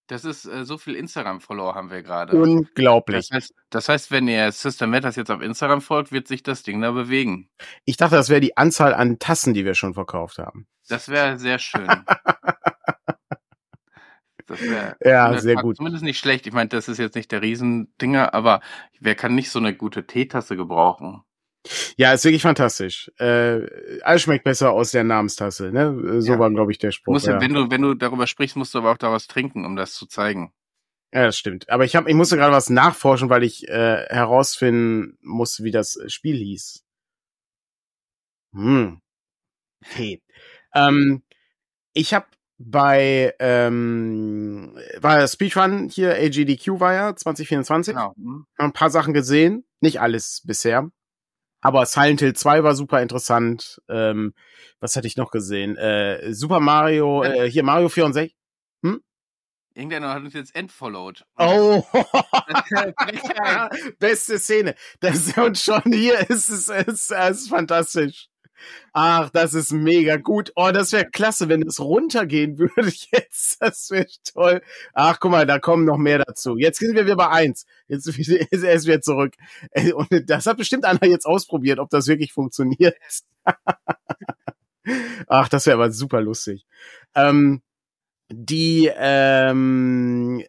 Das 0.07 0.23
ist 0.23 0.45
äh, 0.45 0.65
so 0.65 0.77
viel 0.77 0.95
Instagram-Follower 0.95 1.73
haben 1.73 1.89
wir 1.89 2.03
gerade. 2.03 2.37
Unglaublich. 2.37 3.29
Das 3.29 3.35
heißt, 3.35 3.53
das 3.71 3.89
heißt, 3.89 4.11
wenn 4.11 4.27
ihr 4.27 4.51
System 4.51 4.91
Matters 4.91 5.15
jetzt 5.15 5.31
auf 5.31 5.41
Instagram 5.41 5.81
folgt, 5.81 6.11
wird 6.11 6.27
sich 6.27 6.43
das 6.43 6.61
Ding 6.61 6.79
da 6.81 6.91
bewegen. 6.91 7.49
Ich 7.85 7.97
dachte, 7.97 8.15
das 8.15 8.29
wäre 8.29 8.41
die 8.41 8.55
Anzahl 8.55 8.93
an 8.93 9.17
Tassen, 9.17 9.55
die 9.55 9.65
wir 9.65 9.73
schon 9.73 9.95
verkauft 9.95 10.37
haben. 10.37 10.67
Das 10.87 11.09
wäre 11.09 11.39
sehr 11.39 11.57
schön. 11.57 11.87
das 14.45 14.61
wäre 14.61 14.95
ja 15.03 15.37
sehr 15.39 15.55
gut. 15.55 15.77
Zumindest 15.77 16.03
nicht 16.03 16.19
schlecht. 16.19 16.45
Ich 16.45 16.53
meine, 16.53 16.69
das 16.69 16.87
ist 16.87 16.99
jetzt 16.99 17.15
nicht 17.15 17.31
der 17.31 17.41
Riesendinger, 17.41 18.35
aber 18.35 18.61
wer 18.99 19.15
kann 19.15 19.33
nicht 19.33 19.49
so 19.49 19.57
eine 19.57 19.75
gute 19.75 20.05
Teetasse 20.05 20.55
gebrauchen? 20.55 21.23
Ja, 21.97 22.13
ist 22.13 22.25
wirklich 22.25 22.41
fantastisch. 22.41 23.11
Äh, 23.17 24.01
alles 24.01 24.21
schmeckt 24.21 24.43
besser 24.43 24.71
aus 24.71 24.91
der 24.91 25.03
Namenstasse. 25.03 25.71
Ne? 25.71 26.21
So 26.21 26.33
ja. 26.33 26.39
war, 26.39 26.49
glaube 26.51 26.71
ich, 26.71 26.77
der 26.77 26.91
Spruch. 26.91 27.13
Musst, 27.13 27.27
ja. 27.27 27.39
wenn, 27.41 27.53
du, 27.53 27.71
wenn 27.71 27.81
du 27.81 27.93
darüber 27.93 28.27
sprichst, 28.27 28.55
musst 28.55 28.73
du 28.73 28.79
aber 28.79 28.91
auch 28.91 28.97
daraus 28.97 29.27
trinken, 29.27 29.65
um 29.65 29.75
das 29.75 29.93
zu 29.93 30.05
zeigen. 30.05 30.53
Ja, 31.13 31.23
das 31.25 31.37
stimmt. 31.37 31.69
Aber 31.69 31.85
ich, 31.85 31.95
hab, 31.95 32.07
ich 32.07 32.15
musste 32.15 32.35
gerade 32.35 32.53
was 32.53 32.69
nachforschen, 32.69 33.29
weil 33.29 33.43
ich 33.43 33.67
äh, 33.67 34.05
herausfinden 34.09 35.17
musste, 35.21 35.63
wie 35.63 35.71
das 35.71 35.97
Spiel 36.07 36.37
hieß. 36.37 36.83
Hm. 38.53 39.01
Okay. 39.83 40.21
Ähm, 40.73 41.23
ich 41.93 42.13
habe 42.13 42.25
bei 42.57 43.33
ähm, 43.39 44.77
war 44.97 45.27
Speedrun 45.27 45.89
hier, 45.89 46.15
AGDQ 46.15 46.79
war 46.79 46.93
ja 46.93 47.15
2024. 47.15 47.93
Genau. 47.93 48.13
Mhm. 48.17 48.45
Ein 48.57 48.73
paar 48.73 48.89
Sachen 48.89 49.13
gesehen, 49.13 49.65
nicht 49.81 49.99
alles 49.99 50.41
bisher. 50.45 50.89
Aber 51.65 51.87
Silent 51.87 52.19
Hill 52.19 52.35
2 52.35 52.63
war 52.63 52.75
super 52.75 53.01
interessant. 53.01 53.81
Ähm, 53.89 54.35
was 54.79 54.95
hatte 54.95 55.07
ich 55.07 55.17
noch 55.17 55.31
gesehen? 55.31 55.75
Äh, 55.77 56.31
Super 56.31 56.59
Mario, 56.59 57.23
äh, 57.23 57.49
hier 57.49 57.63
Mario 57.63 57.89
64. 57.89 58.35
Hm? 58.83 59.01
Irgendeiner 59.73 60.13
hat 60.13 60.21
uns 60.21 60.35
jetzt 60.35 60.55
entfollowed. 60.55 61.25
Oh, 61.39 61.83
beste 63.99 64.37
Szene. 64.37 64.75
Das 64.99 65.35
und 65.35 65.57
schon 65.57 65.91
hier 65.91 66.29
ist 66.29 66.49
es, 66.49 66.69
ist, 66.69 66.87
ist, 66.87 67.11
ist 67.11 67.49
fantastisch. 67.49 68.27
Ach, 68.93 69.29
das 69.29 69.53
ist 69.53 69.71
mega 69.71 70.17
gut. 70.17 70.51
Oh, 70.55 70.71
das 70.71 70.91
wäre 70.91 71.05
klasse, 71.05 71.49
wenn 71.49 71.61
es 71.63 71.79
runtergehen 71.79 72.57
würde 72.59 72.91
jetzt. 73.11 73.61
Das 73.61 73.89
wäre 73.91 74.07
toll. 74.33 74.61
Ach, 74.93 75.19
guck 75.19 75.31
mal, 75.31 75.45
da 75.45 75.59
kommen 75.59 75.85
noch 75.85 75.97
mehr 75.97 76.19
dazu. 76.19 76.57
Jetzt 76.57 76.79
sind 76.79 76.95
wir 76.95 77.05
wieder 77.05 77.15
bei 77.15 77.29
eins. 77.29 77.65
Jetzt 77.87 78.07
ist 78.17 78.29
er 78.29 78.83
wieder 78.83 79.01
zurück. 79.01 79.33
Und 79.93 80.29
das 80.29 80.45
hat 80.45 80.57
bestimmt 80.57 80.85
einer 80.85 81.05
jetzt 81.05 81.25
ausprobiert, 81.25 81.79
ob 81.79 81.89
das 81.89 82.07
wirklich 82.07 82.33
funktioniert. 82.33 82.95
Ach, 85.27 85.49
das 85.49 85.65
wäre 85.65 85.75
aber 85.75 85.91
super 85.91 86.21
lustig. 86.21 86.65
Ähm, 87.15 87.61
die 88.29 88.91
ähm, 88.95 90.43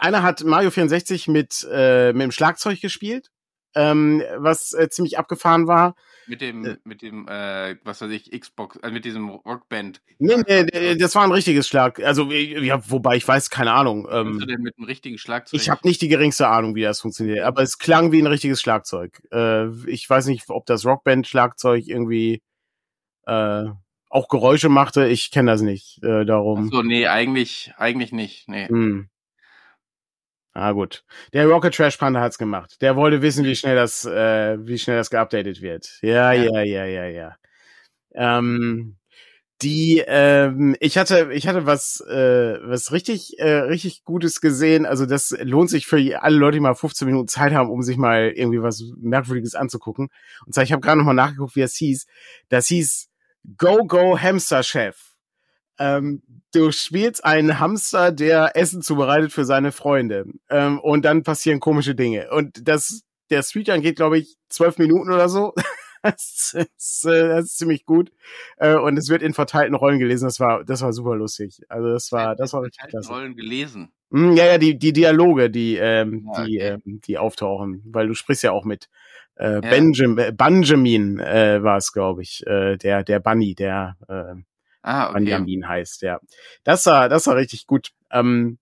einer 0.00 0.22
hat 0.22 0.44
Mario 0.44 0.70
64 0.70 1.28
mit 1.28 1.66
äh, 1.70 2.12
mit 2.12 2.22
dem 2.22 2.32
Schlagzeug 2.32 2.80
gespielt, 2.80 3.30
ähm, 3.74 4.22
was 4.36 4.72
äh, 4.72 4.88
ziemlich 4.88 5.18
abgefahren 5.18 5.66
war. 5.66 5.94
Mit 6.26 6.40
dem, 6.40 6.64
äh, 6.64 6.76
mit 6.84 7.02
dem, 7.02 7.26
äh, 7.28 7.76
was 7.84 8.00
weiß 8.00 8.10
ich, 8.10 8.30
Xbox, 8.30 8.76
äh, 8.76 8.90
mit 8.90 9.04
diesem 9.04 9.28
Rockband. 9.28 10.02
Nee, 10.18 10.36
nee, 10.46 10.96
das 10.96 11.14
war 11.14 11.24
ein 11.24 11.32
richtiges 11.32 11.68
Schlag. 11.68 12.00
Also, 12.00 12.30
ja, 12.30 12.80
wobei 12.90 13.16
ich 13.16 13.26
weiß, 13.26 13.50
keine 13.50 13.72
Ahnung. 13.72 14.08
Ähm, 14.10 14.38
du 14.38 14.46
denn 14.46 14.62
mit 14.62 14.76
einem 14.78 14.86
richtigen 14.86 15.18
Schlagzeug? 15.18 15.60
Ich 15.60 15.70
habe 15.70 15.80
nicht 15.84 16.00
die 16.00 16.08
geringste 16.08 16.48
Ahnung, 16.48 16.74
wie 16.74 16.82
das 16.82 17.00
funktioniert, 17.00 17.40
aber 17.40 17.62
es 17.62 17.78
klang 17.78 18.12
wie 18.12 18.20
ein 18.20 18.26
richtiges 18.26 18.60
Schlagzeug. 18.60 19.22
Äh, 19.32 19.68
ich 19.88 20.08
weiß 20.08 20.26
nicht, 20.26 20.48
ob 20.48 20.66
das 20.66 20.84
Rockband-Schlagzeug 20.84 21.86
irgendwie 21.86 22.42
äh, 23.26 23.64
auch 24.08 24.28
Geräusche 24.28 24.68
machte. 24.68 25.08
Ich 25.08 25.30
kenne 25.30 25.50
das 25.50 25.62
nicht. 25.62 26.02
Äh, 26.02 26.24
darum. 26.24 26.66
Ach 26.66 26.76
so, 26.76 26.82
nee, 26.82 27.06
eigentlich, 27.06 27.72
eigentlich 27.76 28.12
nicht. 28.12 28.48
Nee. 28.48 28.68
Hm. 28.68 29.08
Ah 30.54 30.72
gut. 30.72 31.04
Der 31.32 31.46
Rocket 31.46 31.74
Trash 31.74 31.96
Panda 31.96 32.20
hat's 32.20 32.36
gemacht. 32.38 32.76
Der 32.82 32.94
wollte 32.96 33.22
wissen, 33.22 33.44
wie 33.44 33.56
schnell 33.56 33.74
das, 33.76 34.04
äh, 34.04 34.58
wie 34.60 34.78
schnell 34.78 34.96
das 34.98 35.10
geupdatet 35.10 35.62
wird. 35.62 35.98
Ja, 36.02 36.32
ja, 36.32 36.62
ja, 36.62 36.84
ja, 36.84 37.06
ja. 37.06 37.36
Ähm, 38.14 38.96
die, 39.62 40.02
ähm, 40.06 40.76
ich 40.80 40.98
hatte, 40.98 41.30
ich 41.32 41.46
hatte 41.48 41.66
was, 41.66 42.00
äh, 42.00 42.58
was 42.64 42.92
richtig, 42.92 43.38
äh, 43.38 43.58
richtig 43.60 44.04
Gutes 44.04 44.40
gesehen. 44.40 44.86
Also 44.86 45.06
das 45.06 45.34
lohnt 45.40 45.70
sich 45.70 45.86
für 45.86 46.22
alle 46.22 46.36
Leute, 46.36 46.56
die 46.56 46.60
mal 46.60 46.74
15 46.74 47.06
Minuten 47.06 47.28
Zeit 47.28 47.52
haben, 47.52 47.70
um 47.70 47.82
sich 47.82 47.96
mal 47.96 48.32
irgendwie 48.34 48.62
was 48.62 48.82
Merkwürdiges 48.98 49.54
anzugucken. 49.54 50.08
Und 50.46 50.54
zwar, 50.54 50.64
ich 50.64 50.72
habe 50.72 50.80
gerade 50.80 50.98
noch 50.98 51.06
mal 51.06 51.14
nachgeguckt, 51.14 51.56
wie 51.56 51.62
es 51.62 51.76
hieß. 51.76 52.06
Das 52.48 52.66
hieß 52.66 53.08
Go 53.56 53.86
Go 53.86 54.18
Hamster 54.18 54.62
Chef. 54.62 55.11
Ähm, 55.82 56.22
du 56.54 56.70
spielst 56.70 57.24
einen 57.24 57.58
Hamster, 57.58 58.12
der 58.12 58.56
Essen 58.56 58.82
zubereitet 58.82 59.32
für 59.32 59.44
seine 59.44 59.72
Freunde. 59.72 60.26
Ähm, 60.48 60.78
und 60.78 61.04
dann 61.04 61.24
passieren 61.24 61.60
komische 61.60 61.94
Dinge. 61.94 62.30
Und 62.30 62.68
das, 62.68 63.02
der 63.30 63.42
Speedrun 63.42 63.80
geht, 63.80 63.96
glaube 63.96 64.18
ich, 64.18 64.36
zwölf 64.48 64.78
Minuten 64.78 65.12
oder 65.12 65.28
so. 65.28 65.54
das, 66.02 66.54
ist, 66.54 67.06
äh, 67.06 67.28
das 67.28 67.46
ist 67.46 67.58
ziemlich 67.58 67.84
gut. 67.84 68.12
Äh, 68.58 68.76
und 68.76 68.96
es 68.96 69.08
wird 69.08 69.22
in 69.22 69.34
verteilten 69.34 69.74
Rollen 69.74 69.98
gelesen. 69.98 70.26
Das 70.26 70.38
war, 70.38 70.64
das 70.64 70.82
war 70.82 70.92
super 70.92 71.16
lustig. 71.16 71.60
Also 71.68 71.88
das 71.88 72.12
war, 72.12 72.36
das 72.36 72.52
war 72.52 72.62
richtig 72.62 72.86
klasse. 72.88 73.10
Rollen 73.10 73.34
gelesen. 73.34 73.92
Hm, 74.12 74.36
ja, 74.36 74.44
ja, 74.44 74.58
die, 74.58 74.78
die 74.78 74.92
Dialoge, 74.92 75.50
die, 75.50 75.76
ähm, 75.76 76.26
ja, 76.26 76.30
okay. 76.30 76.46
die, 76.46 76.58
ähm, 76.58 76.82
die 76.84 77.18
auftauchen, 77.18 77.82
weil 77.86 78.06
du 78.06 78.14
sprichst 78.14 78.44
ja 78.44 78.52
auch 78.52 78.64
mit 78.64 78.88
äh, 79.36 79.54
ja. 79.54 79.60
Benjamin, 79.60 80.36
Benjamin 80.36 81.18
äh, 81.18 81.62
war 81.62 81.78
es, 81.78 81.92
glaube 81.92 82.22
ich, 82.22 82.46
äh, 82.46 82.76
der, 82.76 83.02
der 83.02 83.18
Bunny, 83.18 83.54
der 83.54 83.96
äh, 84.08 84.34
ah, 84.82 85.10
okay. 85.10 85.14
Benjamin 85.14 85.68
heißt, 85.68 86.02
ja. 86.02 86.20
Das 86.64 86.86
war, 86.86 87.08
das 87.08 87.26
war 87.26 87.36
richtig 87.36 87.66
gut. 87.66 87.90
Ähm, 88.10 88.58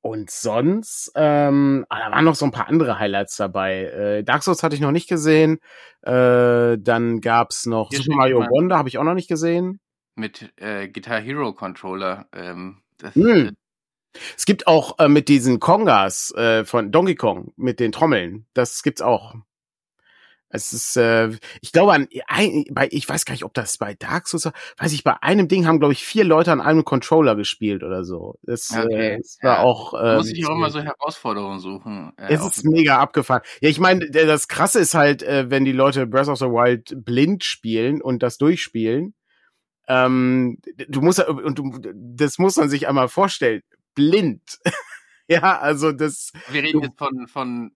und 0.00 0.30
sonst, 0.30 1.10
ähm, 1.16 1.84
ah, 1.88 1.98
da 1.98 2.12
waren 2.12 2.24
noch 2.24 2.36
so 2.36 2.44
ein 2.44 2.52
paar 2.52 2.68
andere 2.68 2.98
Highlights 2.98 3.36
dabei. 3.36 3.84
Äh, 3.84 4.24
Dark 4.24 4.42
Souls 4.42 4.62
hatte 4.62 4.74
ich 4.74 4.80
noch 4.80 4.92
nicht 4.92 5.08
gesehen. 5.08 5.58
Äh, 6.02 6.78
dann 6.78 7.20
gab's 7.20 7.66
noch 7.66 7.90
Hier 7.90 8.00
Super 8.00 8.16
Mario 8.16 8.40
Wonder, 8.40 8.78
habe 8.78 8.88
ich 8.88 8.98
auch 8.98 9.04
noch 9.04 9.14
nicht 9.14 9.28
gesehen. 9.28 9.80
Mit 10.14 10.52
äh, 10.56 10.88
Guitar 10.88 11.20
Hero 11.20 11.52
Controller. 11.52 12.26
Ähm, 12.32 12.82
das, 12.98 13.14
hm. 13.14 13.56
Es 14.36 14.46
gibt 14.46 14.66
auch 14.66 14.98
äh, 14.98 15.08
mit 15.08 15.28
diesen 15.28 15.60
Kongas 15.60 16.32
äh, 16.32 16.64
von 16.64 16.92
Donkey 16.92 17.14
Kong, 17.14 17.52
mit 17.56 17.80
den 17.80 17.92
Trommeln. 17.92 18.46
Das 18.54 18.82
gibt's 18.82 19.02
auch. 19.02 19.34
Es 20.50 20.72
ist, 20.72 20.96
äh, 20.96 21.30
ich 21.60 21.72
glaube, 21.72 21.92
an, 21.92 22.08
bei, 22.70 22.88
ich 22.90 23.08
weiß 23.08 23.24
gar 23.26 23.34
nicht, 23.34 23.44
ob 23.44 23.52
das 23.52 23.76
bei 23.76 23.94
Dark 23.94 24.28
Souls 24.28 24.46
war, 24.46 24.54
weiß 24.78 24.92
ich, 24.92 25.04
bei 25.04 25.22
einem 25.22 25.46
Ding 25.46 25.66
haben, 25.66 25.78
glaube 25.78 25.92
ich, 25.92 26.04
vier 26.04 26.24
Leute 26.24 26.52
an 26.52 26.60
einem 26.60 26.84
Controller 26.84 27.36
gespielt 27.36 27.82
oder 27.82 28.02
so. 28.02 28.36
Das, 28.42 28.70
äh, 28.70 28.84
okay. 28.84 28.94
äh, 28.94 29.16
das 29.18 29.38
war 29.42 29.56
ja. 29.56 29.62
auch. 29.62 29.94
Äh, 29.94 30.16
muss 30.16 30.30
ich 30.30 30.46
auch 30.46 30.54
immer 30.54 30.70
so 30.70 30.80
Herausforderungen 30.80 31.58
suchen. 31.58 32.12
Äh, 32.16 32.34
es 32.34 32.44
ist 32.44 32.64
mega 32.64 32.98
abgefahren. 32.98 33.42
Ja, 33.60 33.68
ich 33.68 33.78
meine, 33.78 34.10
das 34.10 34.48
Krasse 34.48 34.80
ist 34.80 34.94
halt, 34.94 35.22
äh, 35.22 35.50
wenn 35.50 35.64
die 35.64 35.72
Leute 35.72 36.06
Breath 36.06 36.28
of 36.28 36.38
the 36.38 36.46
Wild 36.46 37.04
blind 37.04 37.44
spielen 37.44 38.00
und 38.00 38.22
das 38.22 38.38
durchspielen. 38.38 39.14
Ähm, 39.86 40.58
du 40.88 41.00
musst 41.00 41.26
und 41.26 41.58
du, 41.58 41.72
das 41.94 42.38
muss 42.38 42.56
man 42.56 42.70
sich 42.70 42.88
einmal 42.88 43.08
vorstellen. 43.08 43.62
Blind. 43.94 44.42
ja, 45.28 45.58
also 45.58 45.92
das. 45.92 46.32
Wir 46.50 46.62
reden 46.62 46.80
du, 46.80 46.86
jetzt 46.86 46.98
von 46.98 47.26
von 47.26 47.72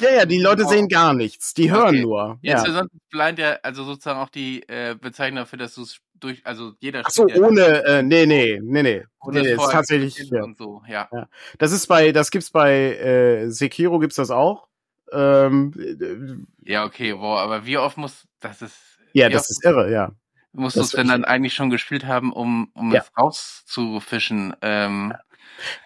ja, 0.00 0.10
ja, 0.10 0.26
die 0.26 0.40
Leute 0.40 0.64
sehen 0.66 0.88
gar 0.88 1.14
nichts. 1.14 1.54
Die 1.54 1.70
hören 1.70 1.88
okay. 1.88 2.02
nur. 2.02 2.38
Jetzt 2.42 2.66
ja. 2.66 2.72
sonst 2.72 2.92
blind 3.10 3.38
ja, 3.38 3.58
also 3.62 3.84
sozusagen 3.84 4.18
auch 4.18 4.28
die 4.28 4.62
äh, 4.68 4.94
Bezeichnung 4.94 5.38
dafür, 5.38 5.58
dass 5.58 5.74
du 5.74 5.82
es 5.82 6.00
durch, 6.14 6.44
also 6.46 6.72
jeder 6.80 7.02
Ach 7.04 7.10
so, 7.10 7.26
ohne, 7.26 7.84
äh, 7.84 8.02
nee, 8.02 8.26
nee, 8.26 8.60
nee, 8.62 8.82
nee. 8.82 9.04
Ohne 9.20 9.42
nee, 9.42 9.52
ist 9.52 9.70
tatsächlich, 9.70 10.18
ja. 10.30 10.42
Und 10.42 10.56
so, 10.56 10.82
ja. 10.88 11.08
ja. 11.12 11.28
Das 11.58 11.72
ist 11.72 11.86
bei, 11.86 12.12
das 12.12 12.30
gibt's 12.30 12.50
bei 12.50 12.96
äh, 12.96 13.50
Sekiro 13.50 13.98
gibt's 13.98 14.16
das 14.16 14.30
auch. 14.30 14.68
Ähm, 15.10 16.46
ja, 16.62 16.84
okay, 16.84 17.14
wow, 17.14 17.38
aber 17.38 17.66
wie 17.66 17.76
oft 17.76 17.98
muss, 17.98 18.26
das 18.40 18.62
ist. 18.62 18.76
Ja, 19.12 19.28
das 19.28 19.50
ist 19.50 19.64
irre, 19.64 19.90
ja. 19.90 20.12
Musst 20.52 20.76
du 20.76 20.80
es 20.80 20.90
denn 20.90 21.08
dann 21.08 21.24
eigentlich 21.24 21.54
schon 21.54 21.70
gespielt 21.70 22.06
haben, 22.06 22.32
um, 22.32 22.70
um 22.74 22.92
ja. 22.92 23.00
es 23.00 23.10
rauszufischen? 23.16 24.54
Ähm, 24.60 25.12
ja 25.12 25.20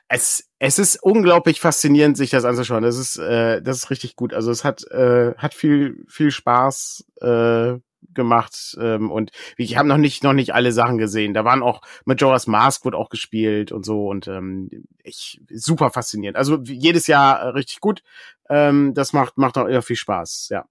es, 0.09 0.49
es 0.59 0.79
ist 0.79 1.03
unglaublich 1.03 1.61
faszinierend, 1.61 2.17
sich 2.17 2.31
das 2.31 2.45
anzuschauen. 2.45 2.83
Das 2.83 2.97
ist, 2.97 3.17
äh, 3.19 3.61
das 3.63 3.79
ist 3.79 3.91
richtig 3.91 4.17
gut. 4.17 4.35
Also 4.35 4.51
es 4.51 4.65
hat, 4.65 4.85
äh, 4.91 5.35
hat 5.37 5.55
viel, 5.55 6.05
viel 6.09 6.31
Spaß 6.31 7.05
äh, 7.21 7.75
gemacht 8.15 8.77
ähm, 8.81 9.11
und 9.11 9.31
ich 9.57 9.77
habe 9.77 9.89
noch 9.89 9.97
nicht, 9.97 10.23
noch 10.23 10.33
nicht 10.33 10.55
alle 10.55 10.73
Sachen 10.73 10.99
gesehen. 10.99 11.35
Da 11.35 11.45
waren 11.45 11.63
auch 11.63 11.83
Majora's 12.05 12.47
Mask 12.47 12.85
wurde 12.85 12.97
auch 12.97 13.11
gespielt 13.11 13.73
und 13.73 13.85
so 13.85 14.09
und 14.09 14.29
ähm, 14.29 14.71
ich 15.03 15.41
super 15.53 15.91
faszinierend. 15.91 16.37
Also 16.37 16.61
jedes 16.63 17.09
Jahr 17.09 17.41
äh, 17.41 17.49
richtig 17.49 17.81
gut. 17.81 18.03
Ähm, 18.49 18.95
das 18.95 19.13
macht, 19.13 19.39
macht 19.39 19.59
auch 19.59 19.67
immer 19.67 19.83
viel 19.83 19.97
Spaß. 19.97 20.49
Ja, 20.51 20.67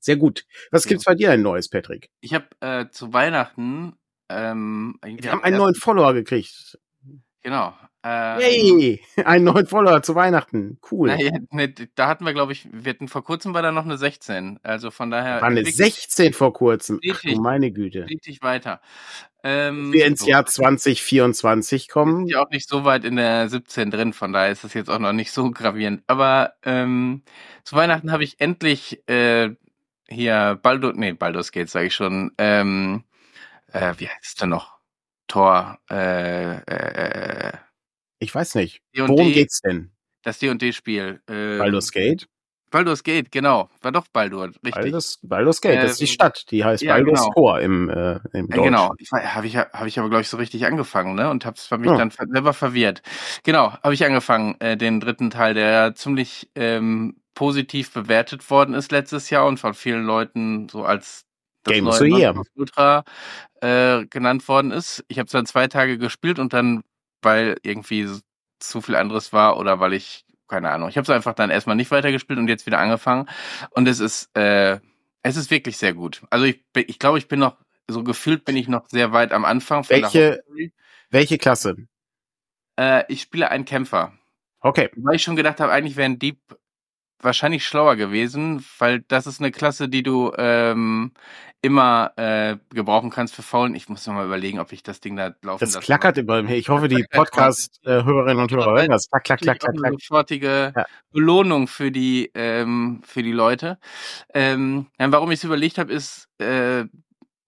sehr 0.00 0.16
gut. 0.16 0.46
Was 0.70 0.86
gibt's 0.86 1.04
bei 1.04 1.14
dir 1.14 1.30
ein 1.30 1.42
neues, 1.42 1.68
Patrick? 1.68 2.10
Ich 2.20 2.32
habe 2.32 2.46
äh, 2.60 2.88
zu 2.90 3.12
Weihnachten 3.12 3.94
ähm, 4.30 4.98
wir 5.02 5.32
haben 5.32 5.42
einen 5.42 5.56
neuen 5.56 5.74
Follower 5.74 6.12
gekriegt. 6.12 6.78
Genau. 7.48 7.72
Ähm, 8.04 8.40
hey, 8.40 9.00
einen 9.24 9.46
neuen 9.46 9.66
Follower 9.66 10.02
zu 10.02 10.14
Weihnachten. 10.14 10.78
Cool. 10.90 11.08
Na, 11.08 11.38
ne, 11.50 11.74
da 11.94 12.06
hatten 12.06 12.26
wir, 12.26 12.34
glaube 12.34 12.52
ich, 12.52 12.68
wir 12.70 12.90
hatten 12.90 13.08
vor 13.08 13.24
kurzem 13.24 13.54
war 13.54 13.62
da 13.62 13.72
noch 13.72 13.86
eine 13.86 13.96
16. 13.96 14.60
Also 14.62 14.90
von 14.90 15.10
daher. 15.10 15.40
War 15.40 15.48
eine 15.48 15.64
16 15.64 16.34
vor 16.34 16.52
kurzem. 16.52 17.00
Ach, 17.10 17.22
du 17.22 17.40
meine 17.40 17.70
Güte. 17.70 18.04
Richtig 18.04 18.42
weiter. 18.42 18.82
Ähm, 19.42 19.94
wir 19.94 20.04
ins 20.04 20.20
so. 20.20 20.28
Jahr 20.28 20.44
2024 20.44 21.88
kommen. 21.88 22.26
Ja 22.26 22.42
auch 22.42 22.50
nicht 22.50 22.68
so 22.68 22.84
weit 22.84 23.06
in 23.06 23.16
der 23.16 23.48
17 23.48 23.90
drin, 23.90 24.12
von 24.12 24.34
daher 24.34 24.52
ist 24.52 24.62
das 24.62 24.74
jetzt 24.74 24.90
auch 24.90 24.98
noch 24.98 25.14
nicht 25.14 25.32
so 25.32 25.50
gravierend. 25.50 26.02
Aber 26.06 26.52
ähm, 26.64 27.22
zu 27.64 27.76
Weihnachten 27.76 28.12
habe 28.12 28.24
ich 28.24 28.42
endlich 28.42 29.08
äh, 29.08 29.54
hier 30.06 30.58
Baldur, 30.62 30.92
nee, 30.92 31.14
Baldur's 31.14 31.50
Gate 31.50 31.70
sage 31.70 31.86
ich 31.86 31.94
schon. 31.94 32.30
Ähm, 32.36 33.04
äh, 33.72 33.94
wie 33.96 34.08
heißt 34.08 34.24
es 34.26 34.34
denn 34.34 34.50
noch? 34.50 34.77
Tor, 35.28 35.78
äh, 35.90 36.56
äh, 36.56 37.52
ich 38.18 38.34
weiß 38.34 38.56
nicht. 38.56 38.82
Worum 38.96 39.32
geht's 39.32 39.60
denn? 39.60 39.90
Das 40.22 40.38
D&D-Spiel. 40.38 41.20
Äh, 41.28 41.58
Baldur's 41.58 41.92
Gate? 41.92 42.26
Baldur's 42.70 43.02
Gate, 43.02 43.30
genau. 43.30 43.70
War 43.80 43.92
doch 43.92 44.08
Baldur, 44.08 44.46
richtig. 44.48 44.74
Baldur's, 44.74 45.18
Baldur's 45.22 45.60
Gate, 45.60 45.78
äh, 45.78 45.82
das 45.82 45.92
ist 45.92 46.00
die 46.00 46.04
ähm, 46.04 46.12
Stadt. 46.12 46.50
Die 46.50 46.64
heißt 46.64 46.82
ja, 46.82 46.94
Baldur's 46.94 47.20
genau. 47.20 47.32
Tor 47.32 47.60
im, 47.60 47.88
äh, 47.88 48.18
im 48.32 48.48
Deutsch. 48.48 48.62
Genau. 48.62 48.90
Habe 49.12 49.46
ich, 49.46 49.56
hab 49.56 49.86
ich 49.86 49.98
aber, 49.98 50.08
glaube 50.08 50.22
ich, 50.22 50.28
so 50.28 50.36
richtig 50.36 50.66
angefangen, 50.66 51.14
ne? 51.14 51.30
Und 51.30 51.46
habe 51.46 51.56
es 51.56 51.70
mich 51.70 51.90
ja. 51.90 51.96
dann 51.96 52.10
selber 52.10 52.52
verwirrt. 52.52 53.02
Genau, 53.44 53.72
habe 53.72 53.94
ich 53.94 54.04
angefangen, 54.04 54.56
äh, 54.60 54.76
den 54.76 55.00
dritten 55.00 55.30
Teil, 55.30 55.54
der 55.54 55.94
ziemlich 55.94 56.50
ähm, 56.54 57.16
positiv 57.34 57.92
bewertet 57.92 58.50
worden 58.50 58.74
ist 58.74 58.90
letztes 58.90 59.30
Jahr 59.30 59.46
und 59.46 59.58
von 59.58 59.72
vielen 59.72 60.04
Leuten 60.04 60.68
so 60.68 60.84
als 60.84 61.24
Game 61.68 61.86
of 61.86 61.96
the 61.96 62.06
Year. 62.06 62.34
Ultra 62.54 63.04
äh, 63.60 64.06
genannt 64.06 64.46
worden 64.48 64.70
ist. 64.70 65.04
Ich 65.08 65.18
habe 65.18 65.26
es 65.26 65.32
dann 65.32 65.46
zwei 65.46 65.68
Tage 65.68 65.98
gespielt 65.98 66.38
und 66.38 66.52
dann 66.52 66.82
weil 67.22 67.56
irgendwie 67.62 68.08
zu 68.58 68.80
viel 68.80 68.96
anderes 68.96 69.32
war 69.32 69.58
oder 69.58 69.80
weil 69.80 69.92
ich, 69.92 70.24
keine 70.48 70.70
Ahnung, 70.70 70.88
ich 70.88 70.96
habe 70.96 71.04
es 71.04 71.10
einfach 71.10 71.34
dann 71.34 71.50
erstmal 71.50 71.76
nicht 71.76 71.90
weitergespielt 71.90 72.38
und 72.38 72.48
jetzt 72.48 72.66
wieder 72.66 72.78
angefangen. 72.78 73.28
Und 73.70 73.88
es 73.88 74.00
ist, 74.00 74.36
äh, 74.36 74.80
es 75.22 75.36
ist 75.36 75.50
wirklich 75.50 75.76
sehr 75.76 75.94
gut. 75.94 76.22
Also 76.30 76.44
ich, 76.46 76.64
ich 76.74 76.98
glaube, 76.98 77.18
ich 77.18 77.28
bin 77.28 77.40
noch, 77.40 77.56
so 77.88 78.02
gefühlt 78.02 78.44
bin 78.44 78.56
ich 78.56 78.68
noch 78.68 78.88
sehr 78.88 79.12
weit 79.12 79.32
am 79.32 79.44
Anfang. 79.44 79.84
Von 79.84 79.96
welche, 79.96 80.42
welche 81.10 81.38
Klasse? 81.38 81.76
Äh, 82.76 83.04
ich 83.08 83.22
spiele 83.22 83.50
einen 83.50 83.64
Kämpfer. 83.64 84.12
Okay. 84.60 84.90
Weil 84.96 85.16
ich 85.16 85.22
schon 85.22 85.36
gedacht 85.36 85.60
habe, 85.60 85.72
eigentlich 85.72 85.96
wäre 85.96 86.06
ein 86.06 86.18
Dieb 86.18 86.38
wahrscheinlich 87.20 87.66
schlauer 87.66 87.96
gewesen, 87.96 88.64
weil 88.78 89.00
das 89.08 89.26
ist 89.26 89.40
eine 89.40 89.50
Klasse, 89.50 89.88
die 89.88 90.02
du 90.02 90.32
ähm, 90.36 91.12
immer 91.60 92.12
äh, 92.16 92.56
gebrauchen 92.70 93.10
kannst 93.10 93.34
für 93.34 93.42
Faulen. 93.42 93.74
Ich 93.74 93.88
muss 93.88 94.06
noch 94.06 94.14
mal 94.14 94.26
überlegen, 94.26 94.60
ob 94.60 94.72
ich 94.72 94.82
das 94.82 95.00
Ding 95.00 95.16
da 95.16 95.34
laufen 95.42 95.60
Das 95.60 95.80
klackert 95.80 96.16
über 96.16 96.42
mir. 96.42 96.56
Ich 96.56 96.68
hoffe, 96.68 96.88
die 96.88 97.04
Podcast-Hörerinnen 97.10 98.42
und 98.42 98.52
Hörer 98.52 98.72
hören 98.72 98.90
das. 98.90 99.08
Klack, 99.10 99.24
klack, 99.24 99.40
klack, 99.40 99.58
klack. 99.58 99.84
Eine 99.84 99.96
sofortige 99.98 100.72
ja. 100.76 100.86
Belohnung 101.12 101.66
für 101.66 101.90
die 101.90 102.30
ähm, 102.34 103.00
für 103.04 103.22
die 103.22 103.32
Leute. 103.32 103.78
Ähm, 104.32 104.86
warum 104.98 105.32
ich 105.32 105.40
es 105.40 105.44
überlegt 105.44 105.78
habe, 105.78 105.92
ist, 105.92 106.28
äh, 106.38 106.84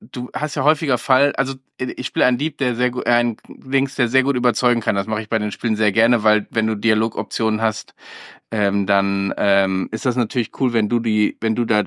du 0.01 0.31
hast 0.35 0.55
ja 0.55 0.65
häufiger 0.65 0.99
Fall, 0.99 1.33
also 1.37 1.55
ich 1.79 2.07
spiele 2.07 2.27
einen 2.27 2.39
Dieb, 2.39 2.59
der 2.59 2.75
sehr 2.75 2.91
gut, 2.91 3.07
äh, 3.07 3.11
ein 3.11 3.37
Dings, 3.49 3.95
der 3.95 4.09
sehr 4.09 4.23
gut 4.23 4.37
überzeugen 4.37 4.81
kann. 4.81 4.95
Das 4.95 5.07
mache 5.07 5.23
ich 5.23 5.29
bei 5.29 5.39
den 5.39 5.53
Spielen 5.53 5.77
sehr 5.77 5.93
gerne, 5.93 6.25
weil 6.25 6.47
wenn 6.51 6.67
du 6.67 6.75
Dialogoptionen 6.75 7.61
hast, 7.61 7.95
ähm, 8.51 8.87
dann 8.87 9.35
ähm, 9.37 9.89
ist 9.93 10.07
das 10.07 10.17
natürlich 10.17 10.51
cool, 10.61 10.73
wenn 10.73 10.89
du 10.89 11.01
die, 11.01 11.37
wenn 11.41 11.55
du 11.55 11.65
da 11.65 11.85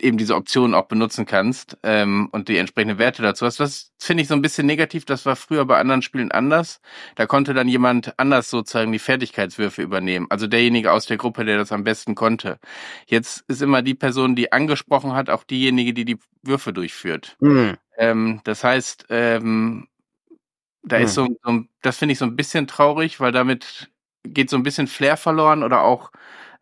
eben 0.00 0.18
diese 0.18 0.34
Optionen 0.34 0.74
auch 0.74 0.86
benutzen 0.86 1.26
kannst 1.26 1.78
ähm, 1.82 2.28
und 2.32 2.48
die 2.48 2.56
entsprechenden 2.56 2.98
Werte 2.98 3.22
dazu 3.22 3.46
hast. 3.46 3.60
Das 3.60 3.92
finde 3.98 4.22
ich 4.22 4.28
so 4.28 4.34
ein 4.34 4.42
bisschen 4.42 4.66
negativ. 4.66 5.04
Das 5.04 5.24
war 5.24 5.36
früher 5.36 5.64
bei 5.64 5.78
anderen 5.78 6.02
Spielen 6.02 6.32
anders. 6.32 6.80
Da 7.14 7.26
konnte 7.26 7.54
dann 7.54 7.68
jemand 7.68 8.18
anders 8.18 8.50
sozusagen 8.50 8.92
die 8.92 8.98
Fertigkeitswürfe 8.98 9.82
übernehmen. 9.82 10.26
Also 10.30 10.46
derjenige 10.46 10.92
aus 10.92 11.06
der 11.06 11.16
Gruppe, 11.16 11.44
der 11.44 11.58
das 11.58 11.72
am 11.72 11.84
besten 11.84 12.14
konnte. 12.14 12.58
Jetzt 13.06 13.44
ist 13.48 13.62
immer 13.62 13.82
die 13.82 13.94
Person, 13.94 14.34
die 14.34 14.52
angesprochen 14.52 15.12
hat, 15.12 15.30
auch 15.30 15.44
diejenige, 15.44 15.94
die 15.94 16.04
die 16.04 16.18
Würfe 16.42 16.72
durchführt. 16.72 17.36
Mhm. 17.40 17.76
Ähm, 17.96 18.40
das 18.44 18.64
heißt, 18.64 19.06
ähm, 19.10 19.86
da 20.82 20.98
mhm. 20.98 21.04
ist 21.04 21.14
so, 21.14 21.28
so 21.42 21.60
das 21.82 21.98
finde 21.98 22.12
ich 22.12 22.18
so 22.18 22.24
ein 22.24 22.36
bisschen 22.36 22.66
traurig, 22.66 23.20
weil 23.20 23.32
damit 23.32 23.90
geht 24.24 24.50
so 24.50 24.56
ein 24.56 24.62
bisschen 24.62 24.86
Flair 24.86 25.16
verloren 25.16 25.62
oder 25.62 25.82
auch 25.82 26.10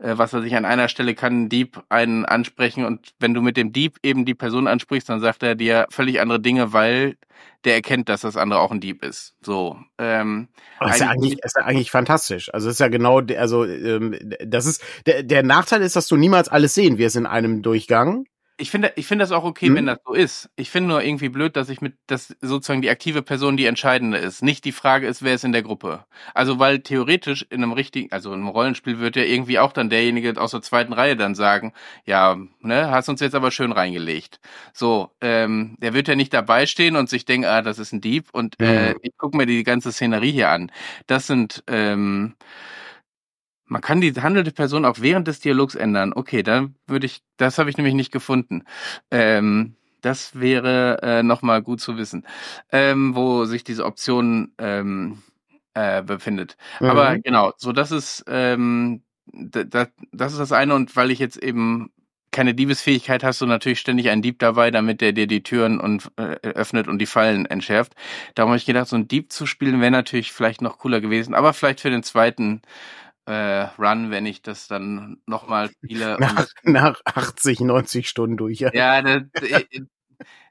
was 0.02 0.32
er 0.32 0.42
sich 0.42 0.56
an 0.56 0.64
einer 0.64 0.88
Stelle 0.88 1.14
kann, 1.14 1.44
ein 1.44 1.48
Dieb 1.48 1.82
einen 1.88 2.24
ansprechen 2.24 2.84
und 2.84 3.14
wenn 3.20 3.34
du 3.34 3.40
mit 3.40 3.56
dem 3.56 3.72
Dieb 3.72 3.98
eben 4.02 4.24
die 4.24 4.34
Person 4.34 4.66
ansprichst, 4.66 5.08
dann 5.08 5.20
sagt 5.20 5.42
er 5.42 5.54
dir 5.54 5.86
völlig 5.90 6.20
andere 6.20 6.40
Dinge, 6.40 6.72
weil 6.72 7.16
der 7.64 7.74
erkennt, 7.74 8.08
dass 8.08 8.22
das 8.22 8.36
andere 8.36 8.60
auch 8.60 8.72
ein 8.72 8.80
Dieb 8.80 9.04
ist. 9.04 9.34
So. 9.40 9.78
Ähm, 9.98 10.48
das 10.80 10.94
ist 10.94 11.00
ja 11.00 11.10
eigentlich, 11.10 11.38
ist 11.42 11.56
ja 11.56 11.64
eigentlich 11.64 11.90
fantastisch. 11.90 12.52
Also 12.52 12.68
ist 12.68 12.80
ja 12.80 12.88
genau, 12.88 13.20
also 13.20 13.64
ähm, 13.64 14.18
das 14.44 14.66
ist 14.66 14.82
der, 15.06 15.22
der 15.22 15.42
Nachteil 15.42 15.82
ist, 15.82 15.94
dass 15.94 16.08
du 16.08 16.16
niemals 16.16 16.48
alles 16.48 16.74
sehen 16.74 16.98
wirst 16.98 17.16
in 17.16 17.26
einem 17.26 17.62
Durchgang 17.62 18.26
ich 18.58 18.70
finde, 18.70 18.92
ich 18.96 19.06
finde 19.06 19.22
das 19.22 19.32
auch 19.32 19.44
okay, 19.44 19.70
mhm. 19.70 19.74
wenn 19.76 19.86
das 19.86 19.98
so 20.04 20.12
ist. 20.12 20.50
Ich 20.56 20.70
finde 20.70 20.90
nur 20.90 21.02
irgendwie 21.02 21.28
blöd, 21.28 21.56
dass 21.56 21.68
ich 21.68 21.80
mit, 21.80 21.94
dass 22.06 22.36
sozusagen 22.40 22.82
die 22.82 22.90
aktive 22.90 23.22
Person 23.22 23.56
die 23.56 23.66
entscheidende 23.66 24.18
ist. 24.18 24.42
Nicht 24.42 24.64
die 24.64 24.72
Frage 24.72 25.06
ist, 25.06 25.22
wer 25.22 25.34
ist 25.34 25.44
in 25.44 25.52
der 25.52 25.62
Gruppe. 25.62 26.04
Also, 26.34 26.58
weil 26.58 26.80
theoretisch 26.80 27.46
in 27.48 27.62
einem 27.62 27.72
richtigen, 27.72 28.12
also 28.12 28.32
in 28.32 28.40
einem 28.40 28.48
Rollenspiel 28.48 28.98
wird 28.98 29.16
ja 29.16 29.22
irgendwie 29.22 29.58
auch 29.58 29.72
dann 29.72 29.90
derjenige 29.90 30.40
aus 30.40 30.50
der 30.52 30.62
zweiten 30.62 30.92
Reihe 30.92 31.16
dann 31.16 31.34
sagen, 31.34 31.72
ja, 32.04 32.36
ne, 32.60 32.90
hast 32.90 33.08
uns 33.08 33.20
jetzt 33.20 33.34
aber 33.34 33.50
schön 33.50 33.72
reingelegt. 33.72 34.40
So, 34.72 35.10
ähm, 35.20 35.76
der 35.80 35.94
wird 35.94 36.08
ja 36.08 36.14
nicht 36.14 36.34
dabei 36.34 36.66
stehen 36.66 36.96
und 36.96 37.08
sich 37.08 37.24
denken, 37.24 37.46
ah, 37.46 37.62
das 37.62 37.78
ist 37.78 37.92
ein 37.92 38.00
Dieb 38.00 38.28
und 38.32 38.60
äh, 38.60 38.94
ich 39.02 39.16
gucke 39.16 39.36
mir 39.36 39.46
die 39.46 39.64
ganze 39.64 39.92
Szenerie 39.92 40.32
hier 40.32 40.50
an. 40.50 40.70
Das 41.06 41.26
sind, 41.26 41.64
ähm, 41.68 42.34
man 43.72 43.80
kann 43.80 44.02
die 44.02 44.12
handelte 44.12 44.52
Person 44.52 44.84
auch 44.84 44.98
während 45.00 45.26
des 45.26 45.40
Dialogs 45.40 45.74
ändern. 45.74 46.12
Okay, 46.14 46.42
dann 46.42 46.76
würde 46.86 47.06
ich, 47.06 47.22
das 47.38 47.58
habe 47.58 47.70
ich 47.70 47.78
nämlich 47.78 47.94
nicht 47.94 48.12
gefunden. 48.12 48.64
Ähm, 49.10 49.76
das 50.02 50.38
wäre 50.38 51.00
äh, 51.02 51.22
nochmal 51.22 51.62
gut 51.62 51.80
zu 51.80 51.96
wissen, 51.96 52.26
ähm, 52.70 53.16
wo 53.16 53.46
sich 53.46 53.64
diese 53.64 53.86
Option 53.86 54.52
ähm, 54.58 55.22
äh, 55.72 56.02
befindet. 56.02 56.56
Mhm. 56.80 56.86
Aber 56.86 57.18
genau, 57.18 57.54
so 57.56 57.72
das 57.72 57.92
ist 57.92 58.24
ähm, 58.26 59.02
das, 59.32 59.88
ist 60.32 60.38
das 60.38 60.52
eine 60.52 60.74
und 60.74 60.94
weil 60.94 61.10
ich 61.10 61.18
jetzt 61.18 61.38
eben 61.38 61.90
keine 62.30 62.54
Diebesfähigkeit 62.54 63.24
hast 63.24 63.40
du 63.40 63.46
natürlich 63.46 63.78
ständig 63.78 64.08
einen 64.08 64.22
Dieb 64.22 64.38
dabei, 64.38 64.70
damit 64.70 65.00
der 65.00 65.12
dir 65.12 65.26
die 65.26 65.42
Türen 65.42 65.78
und 65.78 66.10
äh, 66.16 66.36
öffnet 66.48 66.88
und 66.88 66.98
die 66.98 67.06
Fallen 67.06 67.46
entschärft. 67.46 67.94
Darum 68.34 68.50
habe 68.50 68.56
ich 68.56 68.66
gedacht, 68.66 68.88
so 68.88 68.96
ein 68.96 69.06
Dieb 69.06 69.32
zu 69.32 69.46
spielen 69.46 69.80
wäre 69.80 69.90
natürlich 69.90 70.32
vielleicht 70.32 70.62
noch 70.62 70.78
cooler 70.78 71.00
gewesen, 71.00 71.34
aber 71.34 71.52
vielleicht 71.52 71.80
für 71.80 71.90
den 71.90 72.02
zweiten 72.02 72.62
äh, 73.26 73.62
Run, 73.78 74.10
wenn 74.10 74.26
ich 74.26 74.42
das 74.42 74.68
dann 74.68 75.18
nochmal 75.26 75.70
spiele. 75.70 76.16
Nach, 76.20 76.46
nach 76.64 77.00
80, 77.04 77.60
90 77.60 78.08
Stunden 78.08 78.36
durch. 78.36 78.60
Ja, 78.60 78.72
ja 78.74 79.02
das, 79.02 79.42
äh, 79.42 79.64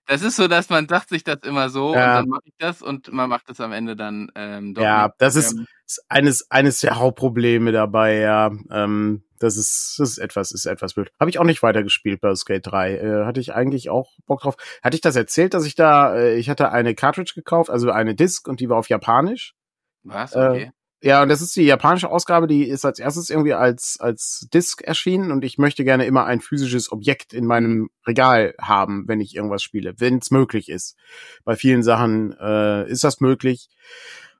das 0.05 0.21
ist 0.23 0.35
so, 0.35 0.47
dass 0.47 0.69
man 0.69 0.87
sagt 0.87 1.09
sich 1.09 1.23
das 1.23 1.39
immer 1.43 1.69
so 1.69 1.93
ja. 1.93 2.19
und 2.19 2.25
dann 2.25 2.29
mache 2.29 2.41
ich 2.45 2.53
das 2.57 2.81
und 2.81 3.11
man 3.13 3.29
macht 3.29 3.49
das 3.49 3.59
am 3.59 3.71
Ende 3.71 3.95
dann 3.95 4.31
ähm, 4.35 4.73
doch. 4.73 4.81
Ja, 4.81 5.13
das 5.17 5.35
ist, 5.35 5.53
ähm, 5.53 5.67
ist 5.85 6.03
eines, 6.09 6.49
eines 6.51 6.79
der 6.81 6.97
Hauptprobleme 6.97 7.71
dabei, 7.71 8.17
ja. 8.17 8.51
Ähm, 8.71 9.23
das 9.39 9.57
ist, 9.57 9.95
das 9.97 10.11
ist 10.11 10.17
etwas, 10.19 10.51
ist 10.51 10.65
etwas 10.65 10.93
blöd. 10.93 11.11
Habe 11.19 11.29
ich 11.29 11.39
auch 11.39 11.43
nicht 11.43 11.63
weitergespielt 11.63 12.21
bei 12.21 12.35
Skate 12.35 12.67
3. 12.67 12.95
Äh, 12.95 13.25
hatte 13.25 13.39
ich 13.39 13.53
eigentlich 13.53 13.89
auch 13.89 14.11
Bock 14.25 14.41
drauf. 14.41 14.55
Hatte 14.83 14.95
ich 14.95 15.01
das 15.01 15.15
erzählt, 15.15 15.53
dass 15.53 15.65
ich 15.65 15.75
da, 15.75 16.15
äh, 16.15 16.35
ich 16.35 16.49
hatte 16.49 16.71
eine 16.71 16.93
Cartridge 16.93 17.33
gekauft, 17.33 17.69
also 17.69 17.89
eine 17.89 18.13
Disc 18.13 18.47
und 18.47 18.59
die 18.59 18.69
war 18.69 18.77
auf 18.77 18.89
Japanisch. 18.89 19.55
Was? 20.03 20.35
Okay. 20.35 20.63
Äh, 20.63 20.71
ja, 21.03 21.23
und 21.23 21.29
das 21.29 21.41
ist 21.41 21.55
die 21.55 21.63
japanische 21.63 22.09
Ausgabe, 22.09 22.45
die 22.45 22.63
ist 22.63 22.85
als 22.85 22.99
erstes 22.99 23.31
irgendwie 23.31 23.55
als, 23.55 23.97
als 23.99 24.47
Disc 24.53 24.83
erschienen 24.83 25.31
und 25.31 25.43
ich 25.43 25.57
möchte 25.57 25.83
gerne 25.83 26.05
immer 26.05 26.25
ein 26.25 26.41
physisches 26.41 26.91
Objekt 26.91 27.33
in 27.33 27.47
meinem 27.47 27.89
Regal 28.05 28.53
haben, 28.61 29.07
wenn 29.07 29.19
ich 29.19 29.35
irgendwas 29.35 29.63
spiele, 29.63 29.95
wenn 29.97 30.19
es 30.19 30.29
möglich 30.29 30.69
ist. 30.69 30.95
Bei 31.43 31.55
vielen 31.55 31.81
Sachen 31.81 32.35
äh, 32.39 32.87
ist 32.87 33.03
das 33.03 33.19
möglich, 33.19 33.69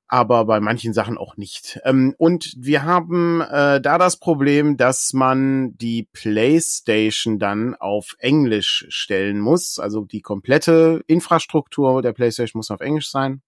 aber 0.07 0.45
bei 0.45 0.59
manchen 0.59 0.93
Sachen 0.93 1.17
auch 1.17 1.35
nicht. 1.35 1.79
Ähm, 1.83 2.13
und 2.19 2.53
wir 2.55 2.83
haben 2.83 3.41
äh, 3.41 3.81
da 3.81 3.97
das 3.97 4.17
Problem, 4.17 4.77
dass 4.77 5.13
man 5.13 5.75
die 5.77 6.09
PlayStation 6.13 7.39
dann 7.39 7.73
auf 7.73 8.15
Englisch 8.19 8.85
stellen 8.89 9.39
muss. 9.39 9.79
Also 9.79 10.05
die 10.05 10.21
komplette 10.21 11.01
Infrastruktur 11.07 12.03
der 12.03 12.13
PlayStation 12.13 12.59
muss 12.59 12.69
auf 12.69 12.81
Englisch 12.81 13.09
sein 13.09 13.41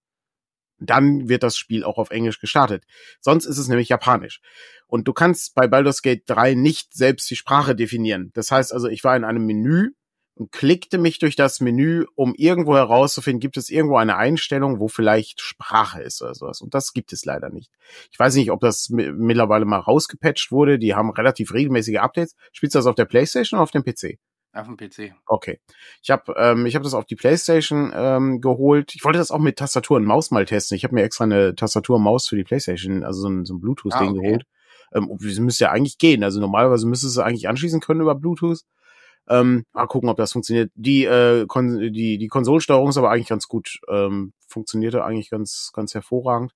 dann 0.78 1.28
wird 1.28 1.42
das 1.42 1.56
Spiel 1.56 1.84
auch 1.84 1.98
auf 1.98 2.10
Englisch 2.10 2.40
gestartet. 2.40 2.84
Sonst 3.20 3.46
ist 3.46 3.58
es 3.58 3.68
nämlich 3.68 3.88
japanisch. 3.88 4.40
Und 4.86 5.08
du 5.08 5.12
kannst 5.12 5.54
bei 5.54 5.66
Baldur's 5.66 6.02
Gate 6.02 6.22
3 6.26 6.54
nicht 6.54 6.94
selbst 6.94 7.30
die 7.30 7.36
Sprache 7.36 7.74
definieren. 7.74 8.30
Das 8.34 8.50
heißt 8.50 8.72
also, 8.72 8.88
ich 8.88 9.04
war 9.04 9.16
in 9.16 9.24
einem 9.24 9.46
Menü 9.46 9.90
und 10.36 10.50
klickte 10.50 10.98
mich 10.98 11.18
durch 11.20 11.36
das 11.36 11.60
Menü, 11.60 12.06
um 12.16 12.34
irgendwo 12.36 12.74
herauszufinden, 12.74 13.40
gibt 13.40 13.56
es 13.56 13.70
irgendwo 13.70 13.96
eine 13.96 14.16
Einstellung, 14.16 14.80
wo 14.80 14.88
vielleicht 14.88 15.40
Sprache 15.40 16.02
ist 16.02 16.22
oder 16.22 16.34
sowas. 16.34 16.60
Und 16.60 16.74
das 16.74 16.92
gibt 16.92 17.12
es 17.12 17.24
leider 17.24 17.50
nicht. 17.50 17.70
Ich 18.10 18.18
weiß 18.18 18.34
nicht, 18.34 18.50
ob 18.50 18.60
das 18.60 18.88
mittlerweile 18.90 19.64
mal 19.64 19.78
rausgepatcht 19.78 20.50
wurde. 20.50 20.78
Die 20.78 20.94
haben 20.94 21.10
relativ 21.10 21.54
regelmäßige 21.54 21.98
Updates. 21.98 22.34
Spielst 22.52 22.74
du 22.74 22.78
das 22.80 22.86
auf 22.86 22.96
der 22.96 23.04
Playstation 23.04 23.58
oder 23.58 23.62
auf 23.62 23.70
dem 23.70 23.84
PC? 23.84 24.18
Auf 24.54 24.68
dem 24.68 24.76
PC. 24.76 25.14
Okay. 25.26 25.58
Ich 26.00 26.10
habe 26.10 26.32
ähm, 26.36 26.64
ich 26.64 26.76
hab 26.76 26.84
das 26.84 26.94
auf 26.94 27.06
die 27.06 27.16
Playstation 27.16 27.92
ähm, 27.92 28.40
geholt. 28.40 28.94
Ich 28.94 29.04
wollte 29.04 29.18
das 29.18 29.32
auch 29.32 29.40
mit 29.40 29.58
Tastatur 29.58 29.96
und 29.96 30.04
Maus 30.04 30.30
mal 30.30 30.44
testen. 30.44 30.76
Ich 30.76 30.84
habe 30.84 30.94
mir 30.94 31.02
extra 31.02 31.24
eine 31.24 31.56
Tastatur 31.56 31.96
und 31.96 32.02
Maus 32.02 32.28
für 32.28 32.36
die 32.36 32.44
Playstation, 32.44 33.02
also 33.02 33.22
so 33.22 33.28
ein, 33.28 33.44
so 33.44 33.54
ein 33.54 33.60
Bluetooth-Ding 33.60 34.08
ah, 34.08 34.12
okay. 34.12 34.22
geholt. 34.22 34.46
Ähm, 34.94 35.10
das 35.20 35.38
müsste 35.40 35.64
ja 35.64 35.72
eigentlich 35.72 35.98
gehen. 35.98 36.22
Also 36.22 36.40
normalerweise 36.40 36.86
müsste 36.86 37.08
es 37.08 37.18
eigentlich 37.18 37.48
anschließen 37.48 37.80
können 37.80 38.00
über 38.00 38.14
Bluetooth. 38.14 38.60
Ähm, 39.28 39.64
mal 39.72 39.86
gucken, 39.86 40.08
ob 40.08 40.18
das 40.18 40.32
funktioniert. 40.32 40.70
Die, 40.76 41.04
äh, 41.04 41.46
Kon 41.46 41.92
die, 41.92 42.18
die 42.18 42.28
Konsolsteuerung 42.28 42.90
ist 42.90 42.96
aber 42.96 43.10
eigentlich 43.10 43.28
ganz 43.28 43.48
gut. 43.48 43.80
Ähm, 43.88 44.34
funktionierte 44.46 45.04
eigentlich 45.04 45.30
ganz, 45.30 45.72
ganz 45.74 45.94
hervorragend. 45.94 46.52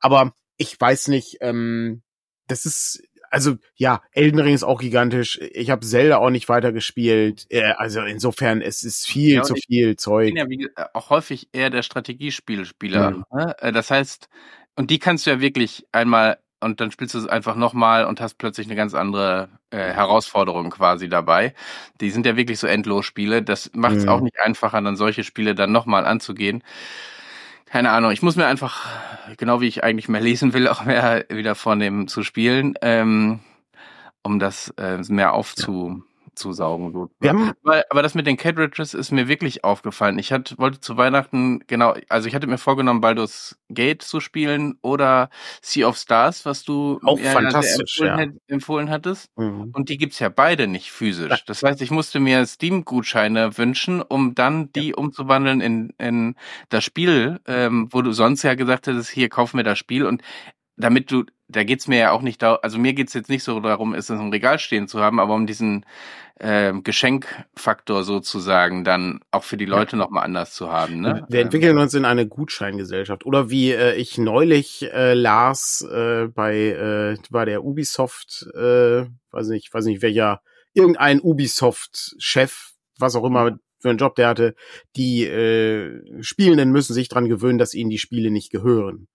Aber 0.00 0.32
ich 0.58 0.78
weiß 0.78 1.08
nicht, 1.08 1.38
ähm, 1.40 2.02
das 2.46 2.66
ist, 2.66 3.02
also 3.30 3.56
ja, 3.74 4.02
Elden 4.12 4.40
Ring 4.40 4.54
ist 4.54 4.64
auch 4.64 4.80
gigantisch. 4.80 5.38
Ich 5.52 5.70
habe 5.70 5.86
Zelda 5.86 6.18
auch 6.18 6.30
nicht 6.30 6.48
weitergespielt. 6.48 7.46
Äh, 7.50 7.72
also 7.76 8.00
insofern, 8.02 8.60
es 8.60 8.82
ist 8.82 9.06
viel 9.06 9.36
ja, 9.36 9.42
zu 9.42 9.54
viel 9.54 9.96
Zeug. 9.96 10.28
Ich 10.28 10.34
bin 10.34 10.42
ja 10.42 10.50
wie, 10.50 10.68
auch 10.94 11.10
häufig 11.10 11.48
eher 11.52 11.70
der 11.70 11.82
Strategiespielspieler. 11.82 13.10
Mhm. 13.10 13.24
Ne? 13.32 13.56
Äh, 13.60 13.72
das 13.72 13.90
heißt, 13.90 14.28
und 14.76 14.90
die 14.90 14.98
kannst 14.98 15.26
du 15.26 15.30
ja 15.30 15.40
wirklich 15.40 15.86
einmal 15.92 16.38
und 16.60 16.80
dann 16.80 16.90
spielst 16.90 17.14
du 17.14 17.18
es 17.18 17.26
einfach 17.26 17.54
nochmal 17.54 18.04
und 18.04 18.20
hast 18.20 18.34
plötzlich 18.34 18.66
eine 18.66 18.74
ganz 18.74 18.94
andere 18.94 19.48
äh, 19.70 19.76
Herausforderung 19.76 20.70
quasi 20.70 21.08
dabei. 21.08 21.54
Die 22.00 22.10
sind 22.10 22.26
ja 22.26 22.36
wirklich 22.36 22.58
so 22.58 22.66
endlos 22.66 23.06
Spiele. 23.06 23.42
Das 23.42 23.70
macht 23.74 23.96
es 23.96 24.04
mhm. 24.04 24.08
auch 24.08 24.20
nicht 24.20 24.40
einfacher, 24.40 24.80
dann 24.80 24.96
solche 24.96 25.22
Spiele 25.22 25.54
dann 25.54 25.70
nochmal 25.72 26.04
anzugehen 26.04 26.62
keine 27.70 27.90
Ahnung, 27.90 28.10
ich 28.10 28.22
muss 28.22 28.36
mir 28.36 28.46
einfach, 28.46 28.86
genau 29.36 29.60
wie 29.60 29.68
ich 29.68 29.84
eigentlich 29.84 30.08
mehr 30.08 30.20
lesen 30.20 30.52
will, 30.52 30.68
auch 30.68 30.84
mehr 30.84 31.24
wieder 31.28 31.54
vornehmen 31.54 32.08
zu 32.08 32.22
spielen, 32.22 32.74
ähm, 32.82 33.40
um 34.22 34.38
das 34.38 34.70
äh, 34.78 34.98
mehr 35.08 35.32
aufzu, 35.32 36.02
zusaugen. 36.38 36.92
So. 36.92 37.10
Wir 37.20 37.30
haben, 37.30 37.52
aber, 37.64 37.84
aber 37.90 38.02
das 38.02 38.14
mit 38.14 38.26
den 38.26 38.36
Cartridges 38.36 38.94
ist 38.94 39.12
mir 39.12 39.28
wirklich 39.28 39.64
aufgefallen. 39.64 40.18
Ich 40.18 40.32
hatte, 40.32 40.56
wollte 40.58 40.80
zu 40.80 40.96
Weihnachten, 40.96 41.60
genau, 41.66 41.94
also 42.08 42.28
ich 42.28 42.34
hatte 42.34 42.46
mir 42.46 42.58
vorgenommen, 42.58 43.00
Baldur's 43.00 43.58
Gate 43.68 44.02
zu 44.02 44.20
spielen 44.20 44.78
oder 44.82 45.30
Sea 45.60 45.86
of 45.86 45.96
Stars, 45.96 46.46
was 46.46 46.64
du 46.64 47.00
auch 47.04 47.18
mir 47.18 47.30
fantastisch, 47.30 48.00
empfohlen, 48.00 48.32
ja. 48.32 48.54
empfohlen 48.54 48.90
hattest. 48.90 49.30
Mhm. 49.36 49.70
Und 49.72 49.88
die 49.88 49.98
gibt's 49.98 50.18
ja 50.18 50.28
beide 50.28 50.66
nicht 50.66 50.90
physisch. 50.90 51.30
Ja. 51.30 51.38
Das 51.46 51.62
heißt, 51.62 51.82
ich 51.82 51.90
musste 51.90 52.20
mir 52.20 52.46
Steam-Gutscheine 52.46 53.58
wünschen, 53.58 54.00
um 54.00 54.34
dann 54.34 54.72
die 54.72 54.88
ja. 54.88 54.94
umzuwandeln 54.96 55.60
in, 55.60 55.92
in 55.98 56.36
das 56.68 56.84
Spiel, 56.84 57.40
ähm, 57.46 57.88
wo 57.90 58.02
du 58.02 58.12
sonst 58.12 58.42
ja 58.42 58.54
gesagt 58.54 58.86
hättest, 58.86 59.10
hier 59.10 59.28
kauf 59.28 59.54
mir 59.54 59.64
das 59.64 59.78
Spiel 59.78 60.06
und 60.06 60.22
damit 60.78 61.10
du, 61.10 61.24
da 61.48 61.64
geht's 61.64 61.88
mir 61.88 61.98
ja 61.98 62.10
auch 62.12 62.22
nicht 62.22 62.42
da, 62.42 62.56
also 62.56 62.78
mir 62.78 62.92
geht's 62.92 63.14
jetzt 63.14 63.30
nicht 63.30 63.42
so 63.42 63.60
darum, 63.60 63.94
es 63.94 64.10
im 64.10 64.30
Regal 64.30 64.58
stehen 64.58 64.86
zu 64.86 65.00
haben, 65.00 65.18
aber 65.18 65.34
um 65.34 65.46
diesen 65.46 65.86
äh, 66.36 66.72
Geschenkfaktor 66.72 68.04
sozusagen 68.04 68.84
dann 68.84 69.20
auch 69.30 69.44
für 69.44 69.56
die 69.56 69.64
Leute 69.64 69.96
ja. 69.96 69.98
nochmal 69.98 70.24
anders 70.24 70.54
zu 70.54 70.70
haben. 70.70 71.00
Ne? 71.00 71.26
Wir 71.28 71.40
entwickeln 71.40 71.78
uns 71.78 71.94
in 71.94 72.04
eine 72.04 72.28
Gutscheingesellschaft. 72.28 73.26
Oder 73.26 73.50
wie 73.50 73.72
äh, 73.72 73.94
ich 73.94 74.18
neulich 74.18 74.88
äh, 74.92 75.14
las 75.14 75.86
äh, 75.90 76.28
bei, 76.28 76.56
äh, 76.56 77.16
bei 77.30 77.44
der 77.44 77.64
Ubisoft, 77.64 78.46
äh, 78.54 79.06
weiß 79.30 79.48
nicht, 79.48 79.72
weiß 79.72 79.86
nicht 79.86 80.02
welcher, 80.02 80.42
irgendein 80.74 81.20
Ubisoft-Chef, 81.20 82.72
was 82.98 83.16
auch 83.16 83.24
immer, 83.24 83.58
für 83.80 83.90
einen 83.90 83.98
Job 83.98 84.16
der 84.16 84.28
hatte, 84.28 84.54
die 84.96 85.24
äh, 85.24 86.22
Spielenden 86.22 86.72
müssen 86.72 86.94
sich 86.94 87.08
dran 87.08 87.28
gewöhnen, 87.28 87.58
dass 87.58 87.74
ihnen 87.74 87.90
die 87.90 87.98
Spiele 87.98 88.30
nicht 88.30 88.50
gehören. 88.50 89.08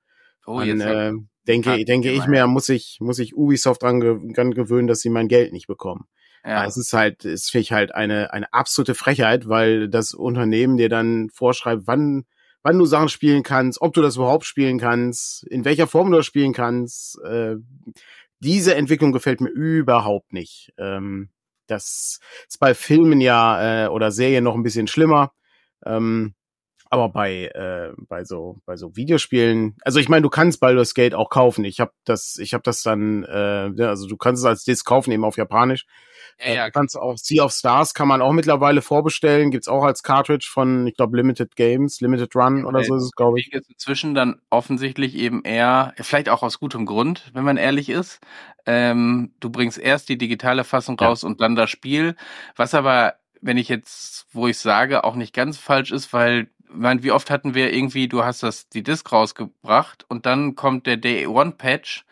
Oh, 0.45 0.59
Und, 0.59 0.67
jetzt 0.67 0.81
äh, 0.81 1.13
denke, 1.47 1.83
denke 1.85 2.11
ich 2.11 2.27
mir, 2.27 2.47
muss 2.47 2.69
ich, 2.69 2.97
muss 2.99 3.19
ich 3.19 3.35
Ubisoft 3.35 3.83
dran, 3.83 3.99
gewöhnen, 3.99 4.87
dass 4.87 4.99
sie 4.99 5.09
mein 5.09 5.27
Geld 5.27 5.53
nicht 5.53 5.67
bekommen. 5.67 6.05
Ja. 6.45 6.65
Es 6.65 6.75
ist 6.75 6.91
halt, 6.93 7.23
es 7.23 7.49
finde 7.49 7.61
ich 7.63 7.71
halt 7.71 7.95
eine, 7.95 8.33
eine 8.33 8.51
absolute 8.51 8.95
Frechheit, 8.95 9.47
weil 9.47 9.87
das 9.87 10.13
Unternehmen 10.13 10.77
dir 10.77 10.89
dann 10.89 11.29
vorschreibt, 11.29 11.83
wann, 11.85 12.25
wann 12.63 12.77
du 12.77 12.85
Sachen 12.85 13.09
spielen 13.09 13.43
kannst, 13.43 13.81
ob 13.81 13.93
du 13.93 14.01
das 14.01 14.17
überhaupt 14.17 14.45
spielen 14.45 14.77
kannst, 14.77 15.45
in 15.47 15.63
welcher 15.63 15.87
Form 15.87 16.11
du 16.11 16.17
das 16.17 16.25
spielen 16.25 16.53
kannst. 16.53 17.17
Äh, 17.23 17.55
diese 18.39 18.75
Entwicklung 18.75 19.13
gefällt 19.13 19.39
mir 19.39 19.51
überhaupt 19.51 20.33
nicht. 20.33 20.73
Ähm, 20.77 21.29
das 21.67 22.19
ist 22.47 22.59
bei 22.59 22.73
Filmen 22.73 23.21
ja 23.21 23.85
äh, 23.85 23.87
oder 23.87 24.11
Serien 24.11 24.43
noch 24.43 24.55
ein 24.55 24.63
bisschen 24.63 24.87
schlimmer. 24.87 25.31
Ähm, 25.85 26.35
aber 26.93 27.09
bei 27.09 27.47
äh, 27.47 27.91
bei 28.07 28.23
so 28.23 28.61
bei 28.67 28.77
so 28.77 28.95
Videospielen, 28.95 29.75
also 29.81 29.99
ich 29.99 30.09
meine, 30.09 30.21
du 30.21 30.29
kannst 30.29 30.59
Baldur's 30.59 30.93
Gate 30.93 31.15
auch 31.15 31.31
kaufen. 31.31 31.65
Ich 31.65 31.79
habe 31.79 31.91
das 32.05 32.37
ich 32.37 32.53
habe 32.53 32.61
das 32.61 32.83
dann 32.83 33.23
äh, 33.23 33.83
also 33.83 34.07
du 34.07 34.15
kannst 34.15 34.43
es 34.43 34.45
als 34.45 34.63
Disc 34.63 34.85
kaufen 34.85 35.11
eben 35.11 35.25
auf 35.25 35.35
Japanisch. 35.35 35.87
Ja, 36.39 36.45
äh, 36.45 36.55
ja, 36.55 36.65
du 36.67 36.71
kannst 36.71 36.95
auch 36.95 37.17
Sea 37.17 37.43
of 37.43 37.51
Stars 37.51 37.95
kann 37.95 38.07
man 38.07 38.21
auch 38.21 38.31
mittlerweile 38.31 38.83
vorbestellen, 38.83 39.49
gibt's 39.49 39.67
auch 39.67 39.83
als 39.83 40.03
Cartridge 40.03 40.47
von 40.53 40.85
ich 40.85 40.95
glaube 40.95 41.17
Limited 41.17 41.55
Games, 41.55 41.99
Limited 41.99 42.35
Run 42.35 42.59
ja, 42.59 42.65
oder 42.65 42.83
so 42.83 42.95
ist 42.95 43.03
es 43.05 43.11
glaube 43.13 43.39
ich. 43.39 43.49
Jetzt 43.51 43.71
inzwischen 43.71 44.13
dann 44.13 44.39
offensichtlich 44.51 45.15
eben 45.15 45.43
eher 45.43 45.95
vielleicht 45.99 46.29
auch 46.29 46.43
aus 46.43 46.59
gutem 46.59 46.85
Grund, 46.85 47.31
wenn 47.33 47.43
man 47.43 47.57
ehrlich 47.57 47.89
ist. 47.89 48.19
Ähm, 48.67 49.33
du 49.39 49.49
bringst 49.49 49.79
erst 49.79 50.09
die 50.09 50.19
digitale 50.19 50.63
Fassung 50.63 50.99
raus 50.99 51.23
und 51.23 51.41
dann 51.41 51.55
das 51.55 51.71
Spiel, 51.71 52.15
was 52.55 52.75
aber 52.75 53.15
wenn 53.43 53.57
ich 53.57 53.67
jetzt, 53.67 54.25
wo 54.31 54.47
ich 54.47 54.57
sage, 54.57 55.03
auch 55.03 55.15
nicht 55.15 55.33
ganz 55.33 55.57
falsch 55.57 55.91
ist, 55.91 56.13
weil 56.13 56.47
meine, 56.73 57.03
wie 57.03 57.11
oft 57.11 57.29
hatten 57.29 57.53
wir 57.53 57.73
irgendwie, 57.73 58.07
du 58.07 58.23
hast 58.23 58.43
das 58.43 58.69
die 58.69 58.83
Disk 58.83 59.11
rausgebracht 59.11 60.05
und 60.07 60.25
dann 60.25 60.55
kommt 60.55 60.87
der 60.87 60.97
Day 60.97 61.27
One 61.27 61.51
Patch, 61.51 62.05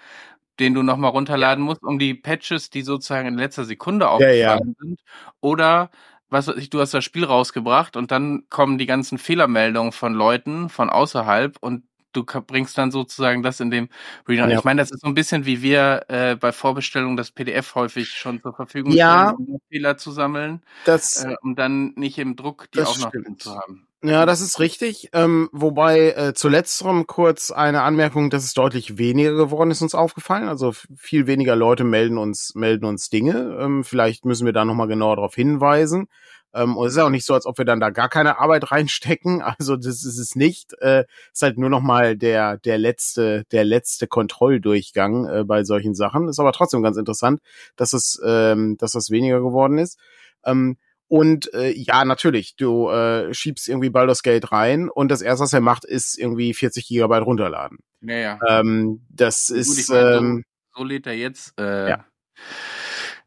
den 0.59 0.73
du 0.73 0.83
nochmal 0.83 1.11
runterladen 1.11 1.63
musst, 1.63 1.83
um 1.83 1.99
die 1.99 2.13
Patches, 2.13 2.69
die 2.69 2.81
sozusagen 2.81 3.27
in 3.27 3.35
letzter 3.35 3.65
Sekunde 3.65 4.09
aufgefallen 4.09 4.37
ja, 4.37 4.55
ja. 4.55 4.61
sind. 4.79 4.99
Oder 5.39 5.89
was 6.29 6.47
weiß 6.47 6.55
ich, 6.57 6.69
du 6.69 6.79
hast 6.79 6.93
das 6.93 7.03
Spiel 7.03 7.25
rausgebracht 7.25 7.97
und 7.97 8.11
dann 8.11 8.45
kommen 8.49 8.77
die 8.77 8.85
ganzen 8.85 9.17
Fehlermeldungen 9.17 9.91
von 9.91 10.13
Leuten 10.13 10.69
von 10.69 10.89
außerhalb 10.89 11.57
und 11.59 11.83
du 12.13 12.23
bringst 12.23 12.77
dann 12.77 12.91
sozusagen 12.91 13.43
das 13.43 13.59
in 13.59 13.71
dem 13.71 13.89
Reader. 14.27 14.49
Ja. 14.49 14.57
Ich 14.57 14.63
meine, 14.63 14.81
das 14.81 14.91
ist 14.91 15.01
so 15.01 15.07
ein 15.07 15.13
bisschen 15.13 15.45
wie 15.45 15.61
wir 15.61 16.05
äh, 16.07 16.35
bei 16.35 16.51
Vorbestellung 16.51 17.17
das 17.17 17.31
PDF 17.31 17.75
häufig 17.75 18.09
schon 18.09 18.41
zur 18.41 18.53
Verfügung 18.53 18.93
ja, 18.93 19.33
stellen, 19.33 19.49
um 19.49 19.61
Fehler 19.69 19.97
zu 19.97 20.11
sammeln, 20.11 20.61
das, 20.85 21.23
äh, 21.23 21.35
um 21.41 21.55
dann 21.55 21.93
nicht 21.95 22.17
im 22.17 22.35
Druck 22.35 22.69
die 22.71 22.81
auch 22.81 22.97
noch 22.97 23.11
zu 23.37 23.55
haben. 23.55 23.87
Ja, 24.03 24.25
das 24.25 24.41
ist 24.41 24.59
richtig. 24.59 25.09
Ähm, 25.13 25.47
wobei 25.51 26.09
äh, 26.13 26.33
zu 26.33 26.49
letzterem 26.49 27.05
kurz 27.05 27.51
eine 27.51 27.83
Anmerkung, 27.83 28.31
dass 28.31 28.43
es 28.43 28.55
deutlich 28.55 28.97
weniger 28.97 29.35
geworden 29.35 29.69
ist, 29.69 29.83
uns 29.83 29.93
aufgefallen. 29.93 30.47
Also 30.47 30.71
viel 30.97 31.27
weniger 31.27 31.55
Leute 31.55 31.83
melden 31.83 32.17
uns 32.17 32.55
melden 32.55 32.85
uns 32.85 33.09
Dinge. 33.11 33.55
Ähm, 33.61 33.83
vielleicht 33.83 34.25
müssen 34.25 34.47
wir 34.47 34.53
da 34.53 34.65
noch 34.65 34.73
mal 34.73 34.87
genauer 34.87 35.17
darauf 35.17 35.35
hinweisen. 35.35 36.07
Ähm, 36.51 36.77
und 36.77 36.87
es 36.87 36.93
ist 36.93 36.97
ja 36.97 37.05
auch 37.05 37.09
nicht 37.11 37.25
so, 37.27 37.35
als 37.35 37.45
ob 37.45 37.59
wir 37.59 37.65
dann 37.65 37.79
da 37.79 37.91
gar 37.91 38.09
keine 38.09 38.39
Arbeit 38.39 38.71
reinstecken. 38.71 39.43
Also 39.43 39.75
das 39.75 40.03
ist 40.03 40.17
es 40.17 40.35
nicht. 40.35 40.73
Äh, 40.81 41.05
ist 41.31 41.43
halt 41.43 41.59
nur 41.59 41.69
noch 41.69 41.81
mal 41.81 42.17
der 42.17 42.57
der 42.57 42.79
letzte 42.79 43.43
der 43.51 43.65
letzte 43.65 44.07
Kontrolldurchgang 44.07 45.27
äh, 45.27 45.43
bei 45.43 45.63
solchen 45.63 45.93
Sachen. 45.93 46.27
Ist 46.27 46.39
aber 46.39 46.53
trotzdem 46.53 46.81
ganz 46.81 46.97
interessant, 46.97 47.39
dass 47.75 47.93
es 47.93 48.19
ähm, 48.25 48.77
dass 48.79 48.93
das 48.93 49.11
weniger 49.11 49.41
geworden 49.41 49.77
ist. 49.77 49.99
Ähm, 50.43 50.77
und 51.11 51.53
äh, 51.53 51.73
ja, 51.73 52.05
natürlich, 52.05 52.55
du 52.55 52.89
äh, 52.89 53.33
schiebst 53.33 53.67
irgendwie 53.67 53.89
Baldur's 53.89 54.23
Gate 54.23 54.49
rein 54.53 54.87
und 54.87 55.11
das 55.11 55.21
erste, 55.21 55.43
was 55.43 55.51
er 55.51 55.59
macht, 55.59 55.83
ist 55.83 56.17
irgendwie 56.17 56.53
40 56.53 56.87
Gigabyte 56.87 57.25
runterladen. 57.25 57.79
Ja, 57.99 58.15
ja. 58.15 58.39
Ähm, 58.47 59.05
das 59.09 59.47
Gut, 59.49 59.57
ist. 59.57 59.89
Ähm, 59.89 60.45
so, 60.73 60.79
so 60.79 60.83
lädt 60.85 61.07
er 61.07 61.17
jetzt 61.17 61.59
äh, 61.59 61.89
ja. 61.89 62.05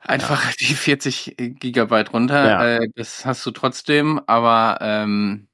einfach 0.01 0.47
ja. 0.47 0.53
die 0.61 0.75
40 0.75 1.35
Gigabyte 1.37 2.11
runter. 2.14 2.49
Ja. 2.49 2.66
Äh, 2.66 2.88
das 2.94 3.27
hast 3.27 3.44
du 3.44 3.51
trotzdem, 3.51 4.18
aber 4.27 4.79
ähm, 4.81 5.49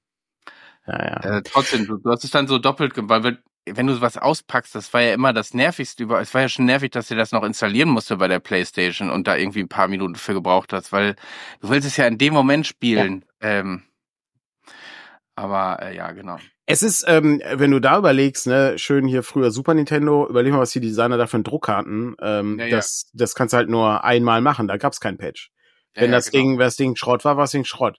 ja, 0.87 1.05
ja. 1.05 1.39
Äh, 1.39 1.43
trotzdem, 1.43 1.89
du, 1.89 1.97
du 1.97 2.11
hast 2.13 2.23
es 2.23 2.31
dann 2.31 2.47
so 2.47 2.61
doppelt, 2.61 2.93
weil 2.97 3.43
wenn 3.67 3.87
du 3.87 4.01
was 4.01 4.17
auspackst, 4.17 4.75
das 4.75 4.93
war 4.93 5.03
ja 5.03 5.15
immer 5.15 5.33
das 5.33 5.55
nervigste 5.55 6.03
über, 6.03 6.21
es 6.21 6.33
war 6.35 6.43
ja 6.43 6.49
schon 6.49 6.65
nervig, 6.65 6.91
dass 6.91 7.11
ihr 7.11 7.17
das 7.17 7.33
noch 7.33 7.45
installieren 7.45 7.91
musste 7.91 8.17
bei 8.17 8.29
der 8.29 8.41
Playstation 8.41 9.11
und 9.11 9.27
da 9.27 9.37
irgendwie 9.37 9.61
ein 9.61 9.69
paar 9.69 9.89
Minuten 9.89 10.17
für 10.17 10.35
gebraucht 10.35 10.73
hast, 10.73 10.93
weil 10.93 11.15
du 11.61 11.69
willst 11.69 11.87
es 11.87 11.97
ja 11.97 12.07
in 12.07 12.19
dem 12.19 12.33
Moment 12.33 12.67
spielen. 12.67 13.25
Ja. 13.43 13.61
Ähm, 13.61 13.83
aber 15.37 15.83
äh, 15.83 15.97
ja, 15.97 16.13
genau. 16.13 16.39
Es 16.67 16.83
ist, 16.83 17.05
ähm, 17.09 17.43
wenn 17.55 17.71
du 17.71 17.81
da 17.81 17.99
überlegst, 17.99 18.47
ne, 18.47 18.79
schön 18.79 19.07
hier 19.07 19.23
früher 19.23 19.51
Super 19.51 19.75
Nintendo, 19.75 20.29
überleg 20.29 20.53
mal, 20.53 20.61
was 20.61 20.71
die 20.71 20.81
Designer 20.81 21.17
da 21.17 21.27
für 21.27 21.39
einen 21.39 21.45
Druck 21.45 21.69
hatten. 21.69 22.15
Ähm, 22.21 22.59
ja, 22.59 22.67
ja. 22.67 22.77
Das, 22.77 23.11
das 23.13 23.35
kannst 23.35 23.53
du 23.53 23.57
halt 23.57 23.69
nur 23.69 24.05
einmal 24.05 24.41
machen, 24.41 24.69
da 24.69 24.77
gab's 24.77 25.01
kein 25.01 25.19
Patch. 25.19 25.51
wenn 25.95 26.13
das 26.13 26.31
genau. 26.31 26.43
Ding, 26.43 26.53
wenn 26.59 26.67
das 26.67 26.77
Ding 26.77 26.97
Schrott 26.97 27.25
war, 27.25 27.37
war 27.37 27.45
das 27.45 27.51
Ding 27.51 27.65
Schrott. 27.65 27.99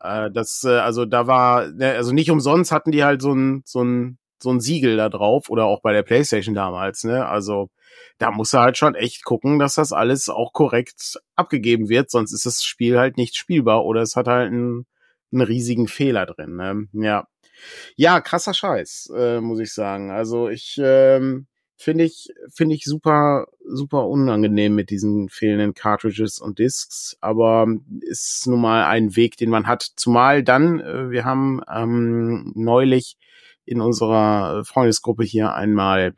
Äh, 0.00 0.30
das, 0.30 0.64
äh, 0.64 0.78
also 0.78 1.06
da 1.06 1.26
war, 1.26 1.68
ne, 1.68 1.92
also 1.92 2.12
nicht 2.12 2.30
umsonst 2.30 2.72
hatten 2.72 2.90
die 2.90 3.04
halt 3.04 3.22
so 3.22 3.32
ein, 3.32 3.62
so 3.64 3.82
ein 3.82 4.18
so 4.42 4.50
ein 4.50 4.60
Siegel 4.60 4.96
da 4.96 5.08
drauf 5.08 5.50
oder 5.50 5.66
auch 5.66 5.80
bei 5.82 5.92
der 5.92 6.02
PlayStation 6.02 6.54
damals, 6.54 7.04
ne? 7.04 7.26
Also 7.26 7.70
da 8.18 8.30
muss 8.30 8.52
er 8.52 8.60
halt 8.60 8.76
schon 8.76 8.94
echt 8.94 9.24
gucken, 9.24 9.58
dass 9.58 9.74
das 9.74 9.92
alles 9.92 10.28
auch 10.28 10.52
korrekt 10.52 11.18
abgegeben 11.36 11.88
wird, 11.88 12.10
sonst 12.10 12.32
ist 12.32 12.46
das 12.46 12.62
Spiel 12.62 12.98
halt 12.98 13.16
nicht 13.16 13.36
spielbar 13.36 13.84
oder 13.84 14.02
es 14.02 14.14
hat 14.16 14.28
halt 14.28 14.48
einen, 14.48 14.86
einen 15.32 15.42
riesigen 15.42 15.88
Fehler 15.88 16.26
drin. 16.26 16.56
Ne? 16.56 16.88
Ja, 16.92 17.26
ja, 17.96 18.20
krasser 18.20 18.54
Scheiß, 18.54 19.12
äh, 19.16 19.40
muss 19.40 19.60
ich 19.60 19.72
sagen. 19.72 20.10
Also 20.10 20.48
ich 20.48 20.80
ähm, 20.82 21.46
finde 21.76 22.04
ich 22.04 22.28
finde 22.52 22.74
ich 22.74 22.84
super 22.84 23.46
super 23.64 24.06
unangenehm 24.06 24.74
mit 24.74 24.90
diesen 24.90 25.28
fehlenden 25.28 25.74
Cartridges 25.74 26.38
und 26.38 26.58
Discs, 26.58 27.16
aber 27.20 27.66
ist 28.00 28.46
nun 28.46 28.60
mal 28.60 28.84
ein 28.84 29.16
Weg, 29.16 29.36
den 29.36 29.50
man 29.50 29.66
hat. 29.66 29.82
Zumal 29.96 30.42
dann, 30.42 30.80
äh, 30.80 31.10
wir 31.10 31.24
haben 31.24 31.62
ähm, 31.72 32.52
neulich 32.54 33.16
in 33.64 33.80
unserer 33.80 34.64
Freundesgruppe 34.64 35.24
hier 35.24 35.54
einmal 35.54 36.14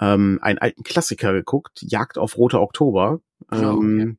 ähm, 0.00 0.38
einen 0.42 0.58
alten 0.58 0.82
Klassiker 0.82 1.32
geguckt, 1.32 1.80
Jagd 1.82 2.18
auf 2.18 2.36
Rote 2.36 2.60
Oktober. 2.60 3.20
Oh, 3.50 3.56
ähm, 3.56 4.18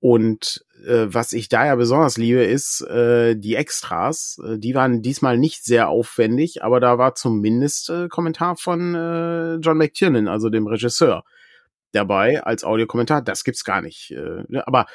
Und 0.00 0.64
äh, 0.86 1.06
was 1.08 1.32
ich 1.32 1.48
da 1.48 1.66
ja 1.66 1.74
besonders 1.74 2.16
liebe, 2.16 2.42
ist 2.42 2.80
äh, 2.82 3.36
die 3.36 3.54
Extras. 3.54 4.40
Äh, 4.44 4.58
die 4.58 4.74
waren 4.74 5.02
diesmal 5.02 5.36
nicht 5.36 5.64
sehr 5.64 5.88
aufwendig, 5.88 6.64
aber 6.64 6.80
da 6.80 6.96
war 6.98 7.14
zumindest 7.14 7.90
äh, 7.90 8.08
Kommentar 8.08 8.56
von 8.56 8.94
äh, 8.94 9.54
John 9.56 9.76
McTiernan, 9.76 10.28
also 10.28 10.48
dem 10.48 10.66
Regisseur, 10.66 11.24
dabei 11.92 12.42
als 12.42 12.64
Audiokommentar. 12.64 13.20
Das 13.20 13.44
gibt's 13.44 13.64
gar 13.64 13.82
nicht. 13.82 14.12
Äh, 14.12 14.44
ne? 14.48 14.66
aber 14.66 14.86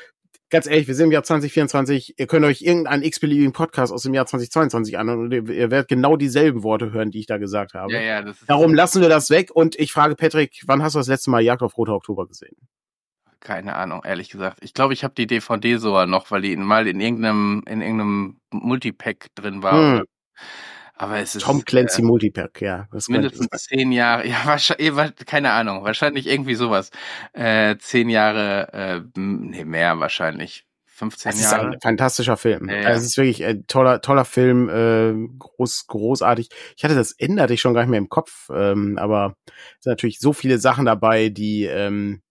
ganz 0.49 0.67
ehrlich, 0.67 0.87
wir 0.87 0.95
sind 0.95 1.05
im 1.05 1.11
Jahr 1.11 1.23
2024, 1.23 2.19
ihr 2.19 2.27
könnt 2.27 2.45
euch 2.45 2.61
irgendeinen 2.61 3.03
x-beliebigen 3.03 3.53
Podcast 3.53 3.91
aus 3.91 4.03
dem 4.03 4.13
Jahr 4.13 4.25
2022 4.25 4.97
an 4.97 5.09
und 5.09 5.31
ihr 5.31 5.71
werdet 5.71 5.87
genau 5.87 6.17
dieselben 6.17 6.63
Worte 6.63 6.91
hören, 6.91 7.11
die 7.11 7.19
ich 7.19 7.25
da 7.25 7.37
gesagt 7.37 7.73
habe. 7.73 7.93
Ja, 7.93 8.01
ja, 8.01 8.21
das 8.21 8.41
ist 8.41 8.49
Darum 8.49 8.73
lassen 8.73 9.01
wir 9.01 9.09
das 9.09 9.29
weg 9.29 9.51
und 9.53 9.77
ich 9.79 9.91
frage 9.91 10.15
Patrick, 10.15 10.61
wann 10.65 10.83
hast 10.83 10.93
du 10.93 10.99
das 10.99 11.07
letzte 11.07 11.29
Mal 11.29 11.41
Jagd 11.41 11.61
auf 11.61 11.77
Roter 11.77 11.95
Oktober 11.95 12.27
gesehen? 12.27 12.55
Keine 13.39 13.75
Ahnung, 13.75 14.01
ehrlich 14.03 14.29
gesagt. 14.29 14.57
Ich 14.61 14.73
glaube, 14.73 14.93
ich 14.93 15.03
habe 15.03 15.13
die 15.13 15.27
DVD 15.27 15.77
sogar 15.77 16.07
noch, 16.07 16.31
weil 16.31 16.41
die 16.41 16.55
mal 16.55 16.87
in 16.87 16.99
irgendeinem, 16.99 17.63
in 17.67 17.81
irgendeinem 17.81 18.39
Multipack 18.51 19.27
drin 19.35 19.61
war. 19.61 19.99
Hm. 19.99 20.05
Aber 20.97 21.19
es 21.19 21.35
ist. 21.35 21.43
Tom 21.43 21.65
Clancy 21.65 22.01
äh, 22.01 22.05
Multipack, 22.05 22.61
ja. 22.61 22.87
mindestens 23.07 23.49
zehn 23.63 23.91
Jahre, 23.91 24.27
ja, 24.27 24.37
wahrscheinlich, 24.45 24.97
eh, 24.97 25.25
keine 25.25 25.51
Ahnung, 25.51 25.83
wahrscheinlich 25.83 26.27
irgendwie 26.27 26.55
sowas. 26.55 26.91
Äh, 27.33 27.77
zehn 27.77 28.09
Jahre, 28.09 28.73
äh, 28.73 29.19
nee, 29.19 29.65
mehr 29.65 29.99
wahrscheinlich. 29.99 30.65
15 30.95 31.31
es 31.33 31.41
Jahre. 31.41 31.67
ist 31.67 31.73
ein 31.73 31.81
fantastischer 31.81 32.37
Film. 32.37 32.69
Ja, 32.69 32.75
ja. 32.77 32.87
Also 32.87 33.01
es 33.01 33.07
ist 33.07 33.17
wirklich 33.17 33.43
ein 33.43 33.67
toller, 33.67 33.99
toller 33.99 34.23
Film, 34.23 34.69
äh, 34.69 35.13
groß, 35.37 35.87
großartig. 35.87 36.49
Ich 36.77 36.85
hatte 36.85 36.95
das 36.95 37.11
Ende 37.11 37.41
hatte 37.41 37.53
ich 37.53 37.59
schon 37.59 37.73
gar 37.73 37.81
nicht 37.81 37.89
mehr 37.89 37.97
im 37.97 38.07
Kopf, 38.07 38.49
ähm, 38.49 38.97
aber 38.97 39.35
es 39.45 39.83
sind 39.83 39.91
natürlich 39.91 40.19
so 40.19 40.31
viele 40.31 40.57
Sachen 40.57 40.85
dabei, 40.85 41.27
die 41.27 41.65
ähm, 41.65 42.21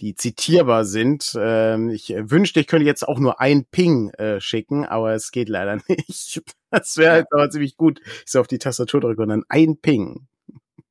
die 0.00 0.14
zitierbar 0.14 0.84
sind. 0.84 1.36
Ähm, 1.38 1.90
ich 1.90 2.14
wünschte, 2.16 2.60
ich 2.60 2.66
könnte 2.66 2.86
jetzt 2.86 3.06
auch 3.06 3.18
nur 3.18 3.40
ein 3.40 3.64
Ping 3.64 4.10
äh, 4.10 4.40
schicken, 4.40 4.84
aber 4.84 5.12
es 5.12 5.30
geht 5.30 5.48
leider 5.48 5.78
nicht. 5.88 6.42
Das 6.70 6.96
wäre 6.96 7.12
halt 7.12 7.26
aber 7.30 7.50
ziemlich 7.50 7.76
gut. 7.76 8.00
Ich 8.24 8.30
so 8.30 8.40
auf 8.40 8.48
die 8.48 8.58
Tastatur 8.58 9.00
drücke 9.00 9.22
und 9.22 9.28
dann 9.28 9.44
ein 9.48 9.76
Ping. 9.78 10.26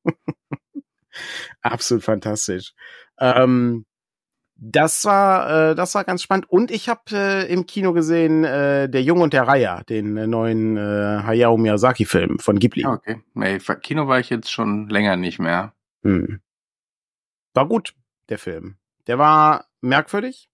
Absolut 1.62 2.02
fantastisch. 2.02 2.72
Ähm, 3.18 3.86
das 4.56 5.04
war 5.04 5.70
äh, 5.70 5.74
das 5.74 5.94
war 5.94 6.04
ganz 6.04 6.22
spannend 6.22 6.48
und 6.48 6.70
ich 6.70 6.88
habe 6.88 7.02
äh, 7.10 7.52
im 7.52 7.66
Kino 7.66 7.92
gesehen 7.92 8.44
äh, 8.44 8.88
der 8.88 9.02
Junge 9.02 9.22
und 9.22 9.32
der 9.32 9.48
Raya, 9.48 9.82
den 9.82 10.16
äh, 10.16 10.26
neuen 10.26 10.76
äh, 10.76 10.80
Hayao 11.22 11.56
Miyazaki 11.56 12.04
Film 12.04 12.38
von 12.38 12.58
Ghibli. 12.58 12.86
Okay, 12.86 13.20
nee, 13.34 13.58
Kino 13.82 14.06
war 14.06 14.20
ich 14.20 14.30
jetzt 14.30 14.50
schon 14.50 14.88
länger 14.88 15.16
nicht 15.16 15.38
mehr. 15.38 15.74
Hm. 16.02 16.40
War 17.52 17.68
gut 17.68 17.94
der 18.28 18.38
Film. 18.38 18.76
Der 19.06 19.18
war 19.18 19.66
merkwürdig, 19.80 20.48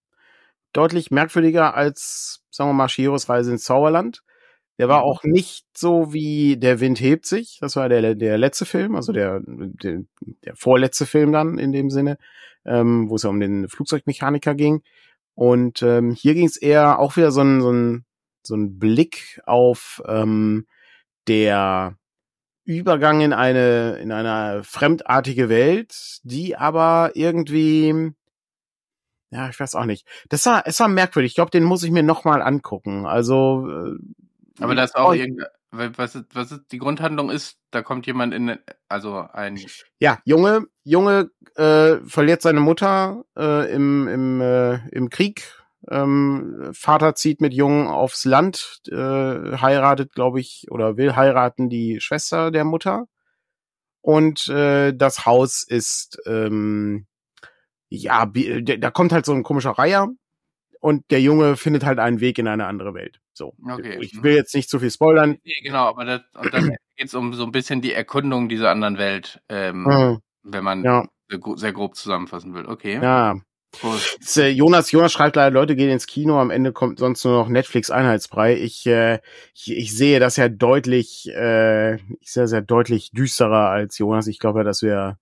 deutlich 0.73 1.11
merkwürdiger 1.11 1.75
als 1.75 2.41
sagen 2.51 2.69
wir 2.69 2.73
mal 2.73 2.89
Shiros 2.89 3.29
Reise 3.29 3.51
ins 3.51 3.63
Zauberland. 3.63 4.21
Der 4.77 4.87
war 4.87 4.99
mhm. 4.99 5.05
auch 5.05 5.23
nicht 5.23 5.65
so 5.75 6.13
wie 6.13 6.57
Der 6.57 6.79
Wind 6.79 6.99
hebt 6.99 7.25
sich. 7.25 7.57
Das 7.61 7.75
war 7.75 7.89
der, 7.89 8.15
der 8.15 8.37
letzte 8.37 8.65
Film, 8.65 8.95
also 8.95 9.13
der, 9.13 9.41
der, 9.45 10.01
der 10.43 10.55
vorletzte 10.55 11.05
Film 11.05 11.31
dann 11.31 11.57
in 11.57 11.71
dem 11.71 11.89
Sinne, 11.89 12.17
ähm, 12.65 13.09
wo 13.09 13.15
es 13.15 13.23
ja 13.23 13.29
um 13.29 13.39
den 13.39 13.67
Flugzeugmechaniker 13.67 14.55
ging. 14.55 14.83
Und 15.33 15.81
ähm, 15.81 16.11
hier 16.11 16.33
ging 16.33 16.45
es 16.45 16.57
eher 16.57 16.99
auch 16.99 17.15
wieder 17.15 17.31
so 17.31 17.41
ein, 17.41 17.61
so 17.61 17.71
ein, 17.71 18.05
so 18.43 18.55
ein 18.55 18.79
Blick 18.79 19.41
auf 19.45 20.01
ähm, 20.07 20.67
der 21.27 21.97
Übergang 22.63 23.21
in 23.21 23.33
eine, 23.33 23.97
in 23.97 24.11
eine 24.11 24.63
fremdartige 24.63 25.49
Welt, 25.49 26.19
die 26.23 26.55
aber 26.55 27.11
irgendwie, 27.15 28.13
ja, 29.31 29.49
ich 29.49 29.59
weiß 29.59 29.75
auch 29.75 29.85
nicht. 29.85 30.05
Das 30.29 30.45
war, 30.45 30.63
es 30.65 30.79
war 30.79 30.89
merkwürdig. 30.89 31.31
Ich 31.31 31.35
glaube, 31.35 31.51
den 31.51 31.63
muss 31.63 31.83
ich 31.83 31.91
mir 31.91 32.03
nochmal 32.03 32.41
angucken. 32.41 33.05
Also, 33.05 33.67
äh, 33.69 33.97
aber 34.59 34.75
das 34.75 34.93
auch 34.93 35.13
irgendwie, 35.13 35.43
was 35.71 36.15
ist, 36.15 36.25
was 36.33 36.51
ist 36.51 36.71
die 36.71 36.77
Grundhandlung 36.77 37.29
ist, 37.29 37.57
da 37.71 37.81
kommt 37.81 38.05
jemand 38.05 38.33
in, 38.33 38.57
also 38.89 39.25
ein. 39.31 39.57
Ja, 39.99 40.19
Junge, 40.25 40.67
Junge 40.83 41.31
äh, 41.55 41.97
verliert 42.05 42.41
seine 42.41 42.59
Mutter 42.59 43.23
äh, 43.37 43.73
im, 43.73 44.07
im, 44.07 44.41
äh, 44.41 44.87
im 44.89 45.09
Krieg. 45.09 45.57
Ähm, 45.89 46.69
Vater 46.73 47.15
zieht 47.15 47.41
mit 47.41 47.53
Jungen 47.53 47.87
aufs 47.87 48.25
Land, 48.25 48.81
äh, 48.89 48.95
heiratet, 48.95 50.13
glaube 50.13 50.41
ich, 50.41 50.67
oder 50.69 50.97
will 50.97 51.15
heiraten 51.15 51.69
die 51.69 52.01
Schwester 52.01 52.51
der 52.51 52.65
Mutter. 52.65 53.07
Und 54.01 54.49
äh, 54.49 54.93
das 54.93 55.25
Haus 55.25 55.63
ist, 55.63 56.19
ähm, 56.25 57.07
ja, 57.91 58.25
da 58.25 58.89
kommt 58.89 59.11
halt 59.11 59.25
so 59.25 59.33
ein 59.33 59.43
komischer 59.43 59.71
Reiher 59.71 60.07
und 60.79 61.11
der 61.11 61.21
Junge 61.21 61.57
findet 61.57 61.83
halt 61.83 61.99
einen 61.99 62.21
Weg 62.21 62.39
in 62.39 62.47
eine 62.47 62.65
andere 62.65 62.93
Welt. 62.93 63.19
So. 63.33 63.53
Okay. 63.69 63.97
Ich 63.99 64.15
mhm. 64.15 64.23
will 64.23 64.33
jetzt 64.33 64.55
nicht 64.55 64.69
zu 64.69 64.79
viel 64.79 64.89
spoilern. 64.89 65.37
Nee, 65.43 65.53
genau, 65.61 65.87
aber 65.87 66.05
das, 66.05 66.21
und 66.33 66.53
dann 66.53 66.63
geht 66.95 67.07
es 67.07 67.13
um 67.13 67.33
so 67.33 67.43
ein 67.43 67.51
bisschen 67.51 67.81
die 67.81 67.93
Erkundung 67.93 68.47
dieser 68.47 68.69
anderen 68.69 68.97
Welt, 68.97 69.41
ähm, 69.49 69.83
mhm. 69.83 70.19
wenn 70.43 70.63
man 70.63 70.83
ja. 70.83 71.05
sehr 71.55 71.73
grob 71.73 71.95
zusammenfassen 71.95 72.53
will. 72.53 72.65
Okay. 72.65 72.99
Ja. 73.01 73.35
Ist, 74.19 74.37
äh, 74.37 74.49
Jonas, 74.49 74.91
Jonas 74.91 75.13
schreibt 75.13 75.37
leider, 75.37 75.51
Leute 75.51 75.75
gehen 75.75 75.89
ins 75.89 76.07
Kino, 76.07 76.39
am 76.39 76.49
Ende 76.49 76.73
kommt 76.73 76.99
sonst 76.99 77.23
nur 77.23 77.35
noch 77.35 77.47
Netflix 77.47 77.89
Einheitsbrei. 77.89 78.57
Ich, 78.57 78.85
äh, 78.85 79.19
ich, 79.53 79.71
ich 79.71 79.95
sehe 79.95 80.19
das 80.19 80.35
ja 80.35 80.49
deutlich, 80.49 81.29
äh, 81.29 81.95
ich 81.95 82.31
sehe 82.31 82.43
das 82.43 82.51
ja 82.51 82.61
deutlich 82.61 83.11
düsterer 83.11 83.69
als 83.69 83.97
Jonas. 83.97 84.27
Ich 84.27 84.39
glaube 84.39 84.59
ja, 84.59 84.63
dass 84.63 84.81
wir 84.81 85.17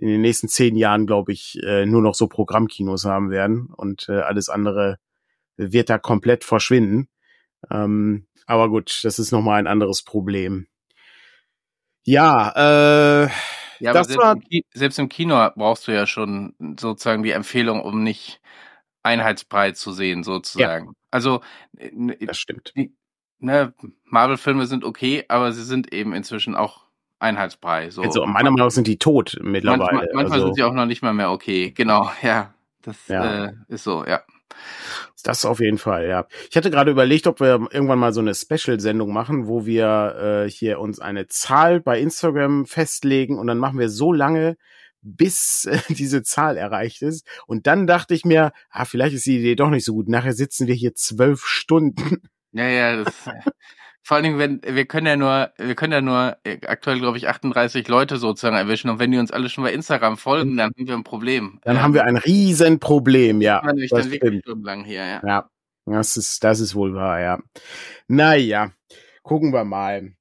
in 0.00 0.08
den 0.08 0.22
nächsten 0.22 0.48
zehn 0.48 0.76
Jahren, 0.76 1.06
glaube 1.06 1.32
ich, 1.32 1.58
äh, 1.62 1.84
nur 1.84 2.00
noch 2.00 2.14
so 2.14 2.26
Programmkinos 2.26 3.04
haben 3.04 3.30
werden 3.30 3.68
und 3.76 4.08
äh, 4.08 4.20
alles 4.20 4.48
andere 4.48 4.98
wird 5.56 5.90
da 5.90 5.98
komplett 5.98 6.42
verschwinden. 6.42 7.08
Ähm, 7.70 8.26
aber 8.46 8.70
gut, 8.70 9.00
das 9.04 9.18
ist 9.18 9.30
nochmal 9.30 9.58
ein 9.58 9.66
anderes 9.66 10.02
Problem. 10.02 10.68
Ja, 12.04 13.24
äh, 13.24 13.28
ja, 13.78 13.92
das 13.92 14.06
selbst, 14.06 14.22
war, 14.22 14.36
im 14.48 14.62
selbst 14.72 14.98
im 14.98 15.10
Kino 15.10 15.50
brauchst 15.54 15.86
du 15.86 15.92
ja 15.92 16.06
schon 16.06 16.54
sozusagen 16.80 17.22
die 17.22 17.32
Empfehlung, 17.32 17.82
um 17.82 18.02
nicht 18.02 18.40
einheitsbreit 19.02 19.76
zu 19.76 19.92
sehen, 19.92 20.24
sozusagen. 20.24 20.86
Ja. 20.86 20.92
Also, 21.10 21.42
das 22.20 22.38
stimmt. 22.38 22.72
ne, 23.38 23.74
Marvel-Filme 24.04 24.66
sind 24.66 24.84
okay, 24.84 25.26
aber 25.28 25.52
sie 25.52 25.64
sind 25.64 25.92
eben 25.92 26.14
inzwischen 26.14 26.54
auch 26.54 26.89
einheitsbrei. 27.20 27.90
So. 27.90 28.02
Also 28.02 28.26
meiner 28.26 28.50
Meinung 28.50 28.66
nach 28.66 28.70
sind 28.70 28.86
die 28.86 28.98
tot 28.98 29.38
mittlerweile. 29.42 29.78
Manchmal, 29.78 30.08
manchmal 30.14 30.38
also, 30.38 30.46
sind 30.46 30.54
sie 30.56 30.62
auch 30.64 30.72
noch 30.72 30.86
nicht 30.86 31.02
mal 31.02 31.12
mehr 31.12 31.30
okay. 31.30 31.70
Genau, 31.70 32.10
ja. 32.22 32.54
Das 32.82 33.08
ja. 33.08 33.46
Äh, 33.46 33.52
ist 33.68 33.84
so, 33.84 34.04
ja. 34.06 34.22
Das 35.22 35.44
auf 35.44 35.60
jeden 35.60 35.78
Fall, 35.78 36.08
ja. 36.08 36.26
Ich 36.48 36.56
hatte 36.56 36.70
gerade 36.70 36.90
überlegt, 36.90 37.26
ob 37.26 37.40
wir 37.40 37.68
irgendwann 37.70 37.98
mal 37.98 38.12
so 38.12 38.20
eine 38.20 38.34
Special-Sendung 38.34 39.12
machen, 39.12 39.46
wo 39.46 39.66
wir 39.66 40.46
äh, 40.46 40.50
hier 40.50 40.80
uns 40.80 40.98
eine 40.98 41.26
Zahl 41.26 41.80
bei 41.80 42.00
Instagram 42.00 42.64
festlegen 42.64 43.38
und 43.38 43.46
dann 43.46 43.58
machen 43.58 43.78
wir 43.78 43.90
so 43.90 44.12
lange, 44.12 44.56
bis 45.02 45.66
äh, 45.66 45.78
diese 45.94 46.22
Zahl 46.22 46.56
erreicht 46.56 47.02
ist. 47.02 47.26
Und 47.46 47.66
dann 47.66 47.86
dachte 47.86 48.14
ich 48.14 48.24
mir, 48.24 48.52
ah, 48.70 48.86
vielleicht 48.86 49.14
ist 49.14 49.26
die 49.26 49.38
Idee 49.38 49.56
doch 49.56 49.70
nicht 49.70 49.84
so 49.84 49.92
gut. 49.92 50.08
Nachher 50.08 50.32
sitzen 50.32 50.66
wir 50.66 50.74
hier 50.74 50.94
zwölf 50.94 51.44
Stunden. 51.44 52.22
Ja, 52.52 52.68
ja, 52.68 53.04
das, 53.04 53.14
vor 54.02 54.16
allen 54.16 54.24
Dingen, 54.24 54.38
wenn 54.38 54.60
wir 54.62 54.86
können 54.86 55.06
ja 55.06 55.16
nur, 55.16 55.52
wir 55.56 55.74
können 55.74 55.92
ja 55.92 56.00
nur 56.00 56.36
äh, 56.44 56.58
aktuell, 56.66 56.98
glaube 56.98 57.18
ich, 57.18 57.28
38 57.28 57.86
Leute 57.88 58.16
sozusagen 58.16 58.56
erwischen. 58.56 58.90
Und 58.90 58.98
wenn 58.98 59.10
die 59.10 59.18
uns 59.18 59.30
alle 59.30 59.48
schon 59.48 59.64
bei 59.64 59.72
Instagram 59.72 60.16
folgen, 60.16 60.56
dann 60.56 60.70
haben 60.76 60.86
wir 60.86 60.94
ein 60.94 61.04
Problem. 61.04 61.60
Dann 61.64 61.76
ähm, 61.76 61.82
haben 61.82 61.94
wir 61.94 62.04
ein 62.04 62.16
Riesenproblem, 62.16 63.40
ja. 63.40 63.60
Das 63.60 63.72
nämlich 63.72 63.90
dann 63.90 64.10
wirklich 64.10 64.40
stundenlang 64.40 64.84
hier, 64.84 65.04
ja. 65.04 65.22
Ja, 65.24 65.50
das 65.86 66.16
ist, 66.16 66.42
das 66.42 66.60
ist 66.60 66.74
wohl 66.74 66.94
wahr, 66.94 67.20
ja. 67.20 67.38
Naja, 68.08 68.72
gucken 69.22 69.52
wir 69.52 69.64
mal. 69.64 70.12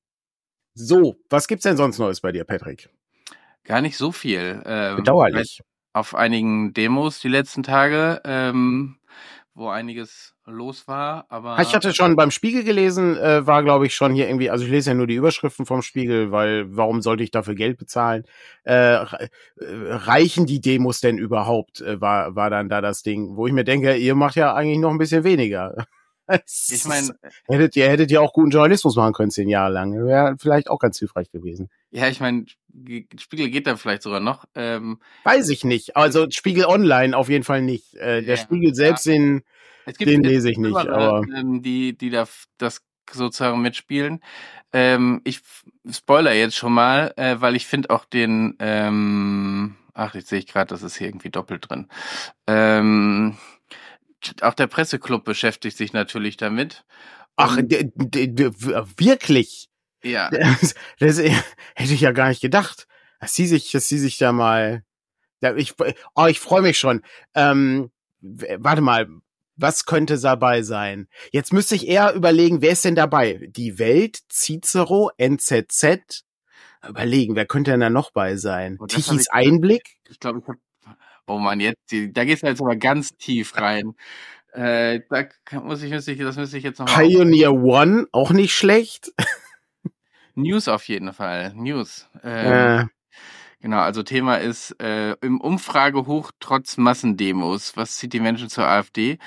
So, 0.74 1.16
was 1.30 1.48
gibt's 1.48 1.64
denn 1.64 1.78
sonst 1.78 2.00
Neues 2.00 2.22
bei 2.22 2.32
dir, 2.32 2.44
Patrick? 2.44 2.90
Gar 3.64 3.82
nicht 3.82 3.98
so 3.98 4.12
viel. 4.12 4.62
Ähm, 4.66 4.98
Bedauerlich. 4.98 5.62
Auf 5.94 6.16
einigen 6.16 6.74
Demos 6.74 7.20
die 7.20 7.28
letzten 7.28 7.64
Tage. 7.64 8.22
Ähm, 8.24 8.99
wo 9.60 9.70
einiges 9.70 10.34
los 10.46 10.88
war. 10.88 11.26
Aber 11.30 11.60
ich 11.62 11.76
hatte 11.76 11.94
schon 11.94 12.16
beim 12.16 12.32
Spiegel 12.32 12.64
gelesen, 12.64 13.18
äh, 13.18 13.46
war 13.46 13.64
glaube 13.64 13.86
ich 13.86 13.94
schon 13.94 14.14
hier 14.14 14.28
irgendwie, 14.28 14.50
also 14.50 14.66
ich 14.66 14.72
lese 14.72 14.92
ja 14.92 14.94
nur 14.96 15.06
die 15.06 15.16
Überschriften 15.16 15.66
vom 15.66 15.82
Spiegel, 15.82 16.32
weil 16.32 16.66
warum 16.76 17.02
sollte 17.02 17.24
ich 17.24 17.32
dafür 17.32 17.56
Geld 17.56 17.78
bezahlen? 17.78 18.24
Äh, 18.64 18.96
äh 18.96 19.30
reichen 19.58 20.46
die 20.46 20.62
Demos 20.62 21.02
denn 21.02 21.18
überhaupt? 21.18 21.82
Äh, 21.82 22.02
war 22.02 22.36
war 22.36 22.50
dann 22.50 22.70
da 22.70 22.82
das 22.82 23.04
Ding, 23.04 23.36
wo 23.36 23.46
ich 23.46 23.54
mir 23.54 23.66
denke, 23.66 23.96
ihr 23.96 24.16
macht 24.16 24.36
ja 24.36 24.56
eigentlich 24.56 24.80
noch 24.80 24.92
ein 24.92 24.98
bisschen 24.98 25.24
weniger. 25.24 25.86
ich 26.70 26.86
meine, 26.86 27.16
hättet 27.48 27.76
ihr 27.76 27.90
hättet 27.90 28.12
ja 28.12 28.20
auch 28.22 28.34
guten 28.34 28.52
Journalismus 28.52 28.96
machen 28.96 29.14
können 29.14 29.32
zehn 29.32 29.50
Jahre 29.50 29.74
lang, 29.74 30.06
wäre 30.06 30.36
vielleicht 30.38 30.70
auch 30.70 30.80
ganz 30.80 31.00
hilfreich 31.00 31.32
gewesen. 31.32 31.70
Ja, 31.92 32.08
ich 32.08 32.20
meine, 32.20 32.46
Spiegel 33.18 33.50
geht 33.50 33.68
da 33.68 33.76
vielleicht 33.76 34.04
sogar 34.04 34.20
noch. 34.20 34.46
Ähm, 34.56 35.00
Weiß 35.24 35.50
ich 35.50 35.64
nicht. 35.64 35.98
Also 35.98 36.28
Spiegel 36.30 36.66
Online 36.66 37.18
auf 37.18 37.30
jeden 37.30 37.44
Fall 37.44 37.62
nicht. 37.62 37.96
Äh, 37.96 38.22
der 38.22 38.36
ja, 38.36 38.38
Spiegel 38.38 38.76
selbst, 38.76 39.06
ja. 39.06 39.14
den, 39.14 39.44
den 40.00 40.24
lese 40.24 40.52
ich 40.52 40.58
nicht. 40.58 40.76
aber 40.76 41.24
ähm, 41.36 41.62
die, 41.64 41.98
die 41.98 42.10
da 42.10 42.28
das 42.58 42.82
sozusagen 43.12 43.62
mitspielen. 43.62 44.22
Ähm, 44.72 45.22
ich 45.24 45.42
spoiler 45.90 46.34
jetzt 46.34 46.56
schon 46.56 46.74
mal, 46.74 47.14
äh, 47.18 47.38
weil 47.40 47.56
ich 47.56 47.66
finde 47.66 47.90
auch 47.90 48.06
den, 48.06 48.56
ähm, 48.60 49.78
ach, 49.94 50.16
jetzt 50.16 50.30
sehe 50.30 50.40
ich 50.40 50.48
gerade, 50.48 50.68
das 50.68 50.84
ist 50.84 50.98
hier 50.98 51.08
irgendwie 51.08 51.32
doppelt 51.32 51.70
drin. 51.70 51.88
Ähm, 52.48 53.38
auch 54.42 54.54
der 54.54 54.68
Presseclub 54.68 55.24
beschäftigt 55.24 55.78
sich 55.78 55.94
natürlich 55.94 56.38
damit. 56.38 56.86
Ach, 57.36 57.58
wirklich? 58.98 59.70
Ja. 60.04 60.30
Das, 60.60 60.76
das, 61.00 61.18
hätte 61.20 61.94
ich 61.94 62.02
ja 62.02 62.12
gar 62.12 62.30
nicht 62.30 62.42
gedacht, 62.42 62.88
dass 63.20 63.36
sie 63.36 63.48
sich, 63.48 63.72
dass 63.72 63.88
sie 63.88 63.98
sich 63.98 64.18
da 64.18 64.32
mal. 64.32 64.84
Ich, 65.56 65.76
oh, 66.16 66.26
ich 66.26 66.40
freue 66.40 66.62
mich 66.62 66.78
schon. 66.78 67.02
Ähm, 67.34 67.92
warte 68.22 68.82
mal, 68.82 69.08
was 69.56 69.86
könnte 69.86 70.20
dabei 70.20 70.64
sein? 70.64 71.08
Jetzt 71.32 71.54
müsste 71.54 71.76
ich 71.76 71.88
eher 71.88 72.14
überlegen, 72.14 72.62
wer 72.62 72.72
ist 72.72 72.86
denn 72.86 72.96
dabei? 72.96 73.48
Die 73.50 73.80
Welt, 73.80 74.20
Cicero, 74.30 75.12
NZZ. 75.18 76.24
Überlegen, 76.88 77.36
wer 77.36 77.46
könnte 77.46 77.72
denn 77.72 77.82
da 77.82 77.90
noch 77.90 78.12
bei 78.12 78.38
sein? 78.38 78.78
Oh, 78.80 78.86
Tichys 78.86 79.22
ich, 79.22 79.32
Einblick? 79.32 79.98
Ich 80.10 80.20
glaube, 80.20 80.40
ich 80.40 80.48
habe. 80.48 80.60
Oh 81.30 81.38
man, 81.38 81.60
jetzt, 81.60 81.92
da 81.92 82.26
gehst 82.26 82.44
du 82.44 82.48
jetzt 82.48 82.62
aber 82.62 82.76
ganz 82.76 83.16
tief 83.16 83.56
rein. 83.58 83.96
Äh, 84.52 85.02
da 85.10 85.26
muss 85.62 85.84
ich, 85.84 85.92
muss 85.92 86.08
ich, 86.08 86.18
das 86.20 86.38
müsste 86.38 86.58
ich 86.58 86.64
jetzt 86.64 86.80
noch. 86.80 86.88
Pioneer 86.88 87.54
One, 87.54 88.08
auch 88.12 88.32
nicht 88.32 88.54
schlecht. 88.54 89.12
News 90.36 90.68
auf 90.68 90.88
jeden 90.88 91.14
Fall. 91.14 91.54
News. 91.56 92.10
Ähm, 92.24 92.82
äh. 92.82 92.86
Genau, 93.62 93.80
also 93.80 94.04
Thema 94.04 94.38
ist 94.38 94.72
äh, 94.82 95.12
im 95.22 95.40
Umfragehoch 95.42 96.32
trotz 96.40 96.78
Massendemos. 96.78 97.76
Was 97.76 97.98
zieht 97.98 98.14
die 98.14 98.22
Menschen 98.22 98.50
zur 98.50 98.66
AfD? 98.66 99.20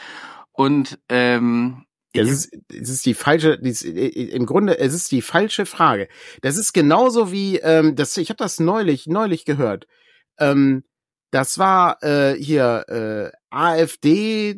Und 0.53 0.99
ähm, 1.09 1.85
das 2.15 2.29
ist, 2.29 2.59
das 2.69 2.89
ist 2.89 3.07
die 3.07 3.15
falsche, 3.15 3.53
ist, 3.53 3.85
im 3.85 4.47
Grunde, 4.47 4.79
es 4.79 4.93
ist 4.93 5.13
die 5.13 5.23
falsche 5.23 5.67
Frage. 5.67 6.09
Das 6.41 6.57
ist 6.57 6.73
genauso 6.73 7.31
wie, 7.31 7.59
ähm, 7.59 7.95
das, 7.95 8.17
ich 8.17 8.29
habe 8.29 8.39
das 8.39 8.59
neulich, 8.59 9.07
neulich 9.07 9.45
gehört. 9.45 9.87
Ähm, 10.39 10.83
das 11.33 11.59
war 11.59 12.01
äh, 12.03 12.35
hier 12.35 12.85
äh, 12.89 13.37
AfD 13.51 14.57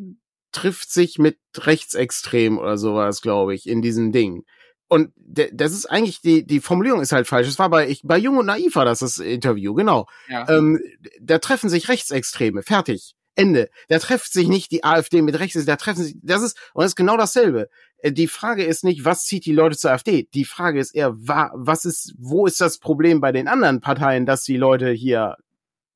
trifft 0.51 0.91
sich 0.91 1.17
mit 1.17 1.39
Rechtsextrem 1.57 2.57
oder 2.57 2.77
sowas, 2.77 3.21
glaube 3.21 3.55
ich, 3.55 3.67
in 3.67 3.81
diesem 3.81 4.11
Ding. 4.11 4.43
Und 4.87 5.11
das 5.15 5.71
ist 5.71 5.87
eigentlich, 5.87 6.21
die, 6.21 6.45
die 6.45 6.59
Formulierung 6.59 7.01
ist 7.01 7.11
halt 7.11 7.27
falsch. 7.27 7.47
Es 7.47 7.57
war 7.57 7.69
bei, 7.69 7.89
ich, 7.89 8.01
bei 8.03 8.17
Jung 8.17 8.37
und 8.37 8.45
Naiv 8.45 8.75
war 8.75 8.85
das 8.85 8.99
das 8.99 9.17
Interview, 9.17 9.73
genau. 9.73 10.07
Ja. 10.29 10.47
Ähm, 10.47 10.79
da 11.19 11.39
treffen 11.39 11.69
sich 11.69 11.89
Rechtsextreme, 11.89 12.61
fertig. 12.61 13.15
Ende. 13.35 13.69
Da 13.89 13.99
trifft 13.99 14.31
sich 14.31 14.47
nicht 14.47 14.71
die 14.71 14.83
AfD 14.83 15.21
mit 15.21 15.37
rechts, 15.39 15.65
da 15.65 15.75
treffen 15.75 16.03
sich, 16.03 16.15
das 16.21 16.41
ist, 16.41 16.57
und 16.73 16.83
das 16.83 16.91
ist 16.91 16.95
genau 16.95 17.17
dasselbe. 17.17 17.69
Äh, 17.97 18.11
die 18.11 18.27
Frage 18.27 18.63
ist 18.63 18.83
nicht, 18.83 19.05
was 19.05 19.25
zieht 19.25 19.45
die 19.45 19.53
Leute 19.53 19.77
zur 19.77 19.91
AfD? 19.91 20.29
Die 20.33 20.45
Frage 20.45 20.79
ist 20.79 20.95
eher, 20.95 21.13
was 21.15 21.85
ist, 21.85 22.13
wo 22.17 22.45
ist 22.45 22.61
das 22.61 22.77
Problem 22.77 23.19
bei 23.21 23.31
den 23.31 23.47
anderen 23.47 23.81
Parteien, 23.81 24.25
dass 24.25 24.43
die 24.43 24.57
Leute 24.57 24.91
hier 24.91 25.35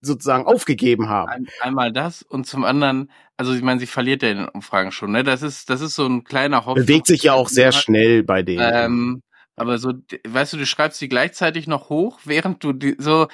sozusagen 0.01 0.45
aufgegeben 0.45 1.09
haben. 1.09 1.29
Ein, 1.29 1.47
einmal 1.62 1.91
das 1.91 2.21
und 2.21 2.47
zum 2.47 2.63
anderen, 2.63 3.12
also 3.38 3.53
ich 3.53 3.62
meine, 3.62 3.79
sie 3.79 3.88
verliert 3.88 4.23
ja 4.23 4.29
in 4.29 4.38
den 4.38 4.49
Umfragen 4.49 4.91
schon, 4.91 5.12
ne? 5.12 5.23
Das 5.23 5.41
ist, 5.41 5.69
das 5.69 5.81
ist 5.81 5.95
so 5.95 6.05
ein 6.05 6.23
kleiner 6.23 6.65
Hoffnung. 6.65 6.85
Bewegt 6.85 7.07
sich 7.07 7.23
ja 7.23 7.33
auch 7.33 7.49
sehr 7.49 7.71
schnell 7.71 8.23
bei 8.23 8.43
denen. 8.43 8.69
Ähm, 8.73 9.21
aber 9.55 9.77
so, 9.77 9.93
weißt 10.25 10.53
du, 10.53 10.57
du 10.57 10.65
schreibst 10.65 10.99
sie 10.99 11.09
gleichzeitig 11.09 11.67
noch 11.67 11.89
hoch, 11.89 12.19
während 12.23 12.63
du 12.63 12.71
die, 12.71 12.95
so, 12.97 13.27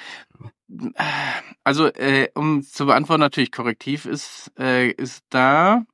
also 1.62 1.86
äh, 1.86 2.28
um 2.34 2.62
zu 2.62 2.86
beantworten 2.86 3.20
natürlich 3.20 3.52
korrektiv 3.52 4.06
ist, 4.06 4.50
äh, 4.58 4.90
ist 4.90 5.24
da. 5.30 5.84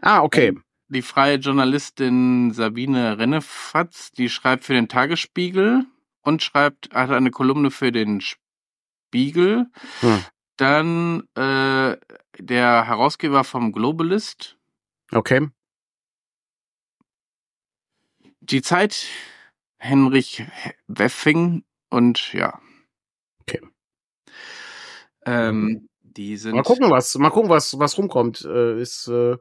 Ah, 0.00 0.22
okay. 0.22 0.54
Die 0.88 1.02
freie 1.02 1.36
Journalistin 1.36 2.52
Sabine 2.52 3.18
Rennefatz, 3.18 4.10
die 4.10 4.28
schreibt 4.28 4.64
für 4.64 4.74
den 4.74 4.88
Tagesspiegel 4.88 5.84
und 6.22 6.42
schreibt, 6.42 6.92
hat 6.92 7.10
eine 7.10 7.30
Kolumne 7.30 7.70
für 7.70 7.92
den 7.92 8.20
Spiegel. 9.10 9.66
Hm. 10.00 10.24
Dann 10.56 11.28
äh, 11.34 11.96
der 12.38 12.86
Herausgeber 12.86 13.42
vom 13.42 13.72
Globalist. 13.72 14.56
Okay. 15.10 15.48
Die 18.40 18.62
Zeit, 18.62 19.06
Henrich 19.78 20.44
Weffing 20.86 21.64
und 21.88 22.32
ja. 22.32 22.60
Okay. 23.40 23.60
Ähm, 25.26 25.88
die 26.02 26.36
sind. 26.36 26.54
Mal 26.54 26.62
gucken, 26.62 26.88
was, 26.88 27.16
mal 27.16 27.30
gucken, 27.30 27.50
was, 27.50 27.76
was 27.80 27.98
rumkommt. 27.98 28.44
Äh, 28.44 28.80
ist 28.80 29.08
äh, 29.08 29.36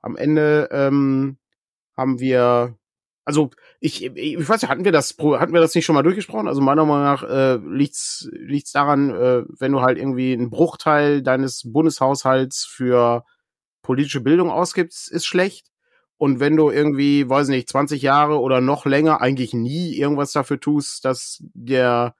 am 0.00 0.16
Ende 0.16 0.70
ähm, 0.72 1.36
haben 1.98 2.18
wir 2.18 2.78
also 3.24 3.50
ich, 3.80 4.04
ich 4.04 4.48
weiß 4.48 4.62
nicht, 4.62 4.70
hatten 4.70 4.84
wir 4.84 4.92
das, 4.92 5.16
hatten 5.18 5.52
wir 5.52 5.60
das 5.60 5.74
nicht 5.74 5.84
schon 5.84 5.94
mal 5.94 6.02
durchgesprochen? 6.02 6.48
Also 6.48 6.60
meiner 6.60 6.84
Meinung 6.84 7.04
nach 7.04 7.22
äh, 7.22 7.56
liegt's 7.56 8.28
liegt's 8.32 8.72
daran, 8.72 9.10
äh, 9.10 9.44
wenn 9.58 9.72
du 9.72 9.80
halt 9.80 9.98
irgendwie 9.98 10.32
einen 10.32 10.50
Bruchteil 10.50 11.22
deines 11.22 11.62
Bundeshaushalts 11.64 12.64
für 12.64 13.24
politische 13.82 14.20
Bildung 14.20 14.50
ausgibst, 14.50 15.10
ist 15.10 15.26
schlecht. 15.26 15.68
Und 16.16 16.40
wenn 16.40 16.56
du 16.56 16.70
irgendwie, 16.70 17.28
weiß 17.28 17.48
nicht, 17.48 17.68
20 17.68 18.00
Jahre 18.02 18.40
oder 18.40 18.60
noch 18.60 18.86
länger 18.86 19.20
eigentlich 19.20 19.54
nie 19.54 19.96
irgendwas 19.96 20.32
dafür 20.32 20.60
tust, 20.60 21.04
dass 21.04 21.42
der 21.54 22.14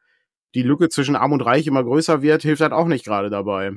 die 0.54 0.62
Lücke 0.62 0.88
zwischen 0.88 1.16
Arm 1.16 1.32
und 1.32 1.40
Reich 1.40 1.66
immer 1.66 1.84
größer 1.84 2.20
wird, 2.20 2.42
hilft 2.42 2.62
halt 2.62 2.72
auch 2.72 2.86
nicht 2.86 3.04
gerade 3.04 3.30
dabei. 3.30 3.72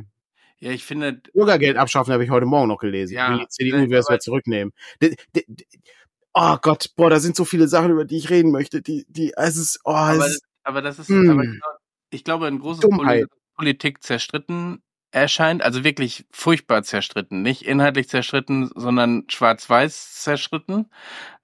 Ja, 0.60 0.72
ich 0.72 0.84
finde. 0.84 1.22
Bürgergeld 1.34 1.78
abschaffen 1.78 2.14
habe 2.14 2.24
ich 2.24 2.32
heute 2.32 2.46
Morgen 2.46 2.70
noch 2.70 2.80
gelesen. 2.80 3.14
Ja, 3.14 3.38
die 3.38 3.48
CDU 3.48 3.78
will 3.90 3.98
es 3.98 4.10
wieder 4.10 4.20
zurücknehmen 4.20 4.74
oh 6.36 6.58
Gott, 6.62 6.92
boah, 6.96 7.10
da 7.10 7.20
sind 7.20 7.36
so 7.36 7.46
viele 7.46 7.68
Sachen, 7.68 7.92
über 7.92 8.06
die 8.06 8.18
ich 8.18 8.30
reden 8.30 8.52
möchte, 8.52 8.82
die, 8.82 9.06
die, 9.08 9.34
es 9.36 9.58
ist, 9.58 9.80
oh, 9.86 9.92
aber, 9.92 10.28
es, 10.28 10.42
aber 10.64 10.82
das 10.82 11.00
ist, 11.00 11.10
mh. 11.10 11.32
aber 11.32 11.42
hm. 11.42 11.52
genau, 11.54 11.78
ich 12.12 12.24
glaube, 12.24 12.48
ein 12.48 12.60
großes 12.60 12.82
Dummheit. 12.82 13.28
Politik 13.56 14.04
zerstritten 14.04 14.84
erscheint, 15.12 15.64
also 15.64 15.86
wirklich 15.86 16.26
furchtbar 16.30 16.84
zerstritten, 16.84 17.42
nicht 17.42 17.62
inhaltlich 17.62 18.10
zerstritten, 18.10 18.70
sondern 18.76 19.24
schwarz-weiß 19.30 20.22
zerstritten, 20.22 20.92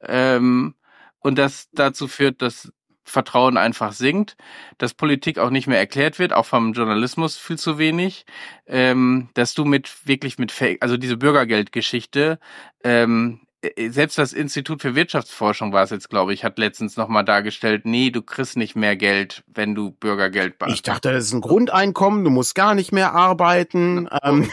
ähm, 0.02 0.76
und 1.20 1.38
das 1.38 1.70
dazu 1.72 2.08
führt, 2.08 2.42
dass 2.42 2.74
Vertrauen 3.04 3.58
einfach 3.58 3.94
sinkt, 3.94 4.36
dass 4.78 4.94
Politik 4.94 5.40
auch 5.40 5.50
nicht 5.50 5.68
mehr 5.68 5.80
erklärt 5.80 6.20
wird, 6.20 6.34
auch 6.34 6.46
vom 6.46 6.74
Journalismus 6.74 7.38
viel 7.38 7.58
zu 7.58 7.78
wenig, 7.78 8.26
ähm, 8.66 9.30
dass 9.34 9.54
du 9.54 9.66
mit 9.66 10.06
wirklich 10.06 10.38
mit 10.38 10.52
Fake, 10.52 10.82
also 10.82 10.98
diese 10.98 11.18
Bürgergeldgeschichte, 11.18 12.40
ähm, 12.84 13.42
äh, 13.42 13.51
selbst 13.90 14.18
das 14.18 14.34
Institut 14.34 14.82
für 14.82 14.96
Wirtschaftsforschung 14.96 15.72
war 15.72 15.84
es 15.84 15.92
jetzt, 15.92 16.10
glaube 16.10 16.34
ich, 16.34 16.44
hat 16.44 16.58
letztens 16.58 16.98
nochmal 16.98 17.24
dargestellt, 17.24 17.86
nee, 17.86 18.10
du 18.10 18.22
kriegst 18.22 18.58
nicht 18.58 18.76
mehr 18.76 18.96
Geld, 18.96 19.44
wenn 19.48 19.76
du 19.76 19.92
Bürgergeld 19.92 20.58
beantragst. 20.58 20.80
Ich 20.80 20.82
dachte, 20.82 21.12
das 21.12 21.26
ist 21.26 21.34
ein 21.34 21.42
Grundeinkommen, 21.42 22.24
du 22.24 22.30
musst 22.32 22.56
gar 22.56 22.74
nicht 22.74 22.92
mehr 22.92 23.14
arbeiten. 23.14 24.10
Ähm. 24.24 24.50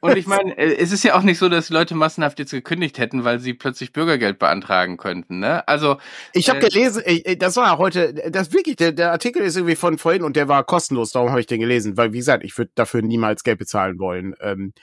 Und 0.00 0.18
ich 0.18 0.26
meine, 0.26 0.56
äh, 0.58 0.76
es 0.76 0.92
ist 0.92 1.02
ja 1.02 1.16
auch 1.16 1.22
nicht 1.22 1.38
so, 1.38 1.48
dass 1.48 1.70
Leute 1.70 1.94
massenhaft 1.94 2.38
jetzt 2.38 2.50
gekündigt 2.50 2.98
hätten, 2.98 3.24
weil 3.24 3.40
sie 3.40 3.54
plötzlich 3.54 3.92
Bürgergeld 3.92 4.38
beantragen 4.38 4.98
könnten. 4.98 5.38
Ne? 5.38 5.66
Also 5.66 5.96
ich 6.34 6.50
habe 6.50 6.58
äh, 6.58 6.68
gelesen, 6.68 7.02
äh, 7.06 7.36
das 7.36 7.56
war 7.56 7.78
heute, 7.78 8.12
das 8.30 8.52
wirklich, 8.52 8.76
der, 8.76 8.92
der 8.92 9.12
Artikel 9.12 9.42
ist 9.42 9.56
irgendwie 9.56 9.76
von 9.76 9.96
vorhin 9.96 10.22
und 10.22 10.36
der 10.36 10.46
war 10.46 10.62
kostenlos, 10.62 11.10
darum 11.10 11.30
habe 11.30 11.40
ich 11.40 11.46
den 11.46 11.60
gelesen, 11.60 11.96
weil 11.96 12.12
wie 12.12 12.18
gesagt, 12.18 12.44
ich 12.44 12.56
würde 12.58 12.70
dafür 12.74 13.00
niemals 13.00 13.44
Geld 13.44 13.58
bezahlen 13.58 13.98
wollen. 13.98 14.34
Ähm, 14.40 14.74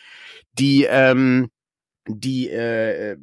die, 0.57 0.87
ähm, 0.89 1.51
die 2.07 2.49
äh, 2.49 3.15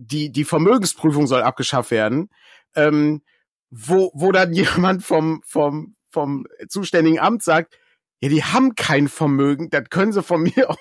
die, 0.00 0.32
die 0.32 0.44
Vermögensprüfung 0.44 1.26
soll 1.26 1.42
abgeschafft 1.42 1.90
werden, 1.90 2.30
ähm, 2.74 3.22
wo, 3.70 4.10
wo 4.14 4.32
dann 4.32 4.52
jemand 4.52 5.04
vom, 5.04 5.42
vom, 5.44 5.96
vom 6.08 6.46
zuständigen 6.68 7.18
Amt 7.18 7.42
sagt, 7.42 7.78
ja, 8.22 8.28
die 8.28 8.44
haben 8.44 8.74
kein 8.74 9.08
Vermögen, 9.08 9.70
das 9.70 9.88
können 9.88 10.12
sie 10.12 10.22
von 10.22 10.42
mir, 10.56 10.74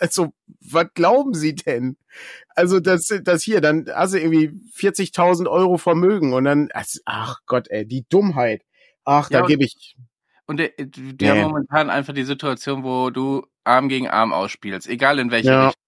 also, 0.00 0.32
was 0.60 0.86
glauben 0.94 1.34
sie 1.34 1.54
denn? 1.54 1.96
Also, 2.54 2.80
das, 2.80 3.08
das 3.22 3.42
hier, 3.42 3.60
dann 3.60 3.88
also 3.88 4.16
irgendwie 4.16 4.48
40.000 4.76 5.48
Euro 5.48 5.78
Vermögen 5.78 6.32
und 6.32 6.44
dann, 6.44 6.70
also, 6.72 7.00
ach 7.04 7.38
Gott, 7.46 7.68
ey, 7.68 7.86
die 7.86 8.04
Dummheit. 8.08 8.62
Ach, 9.04 9.30
ja, 9.30 9.40
da 9.40 9.46
gebe 9.46 9.64
ich. 9.64 9.96
Und 10.46 10.58
die, 10.58 10.70
die 10.78 11.24
nee. 11.24 11.30
haben 11.30 11.40
momentan 11.40 11.90
einfach 11.90 12.12
die 12.12 12.24
Situation, 12.24 12.84
wo 12.84 13.10
du 13.10 13.46
Arm 13.64 13.88
gegen 13.88 14.08
Arm 14.08 14.32
ausspielst, 14.32 14.88
egal 14.88 15.18
in 15.18 15.30
welche 15.30 15.50
ja. 15.50 15.66
Richtung 15.66 15.82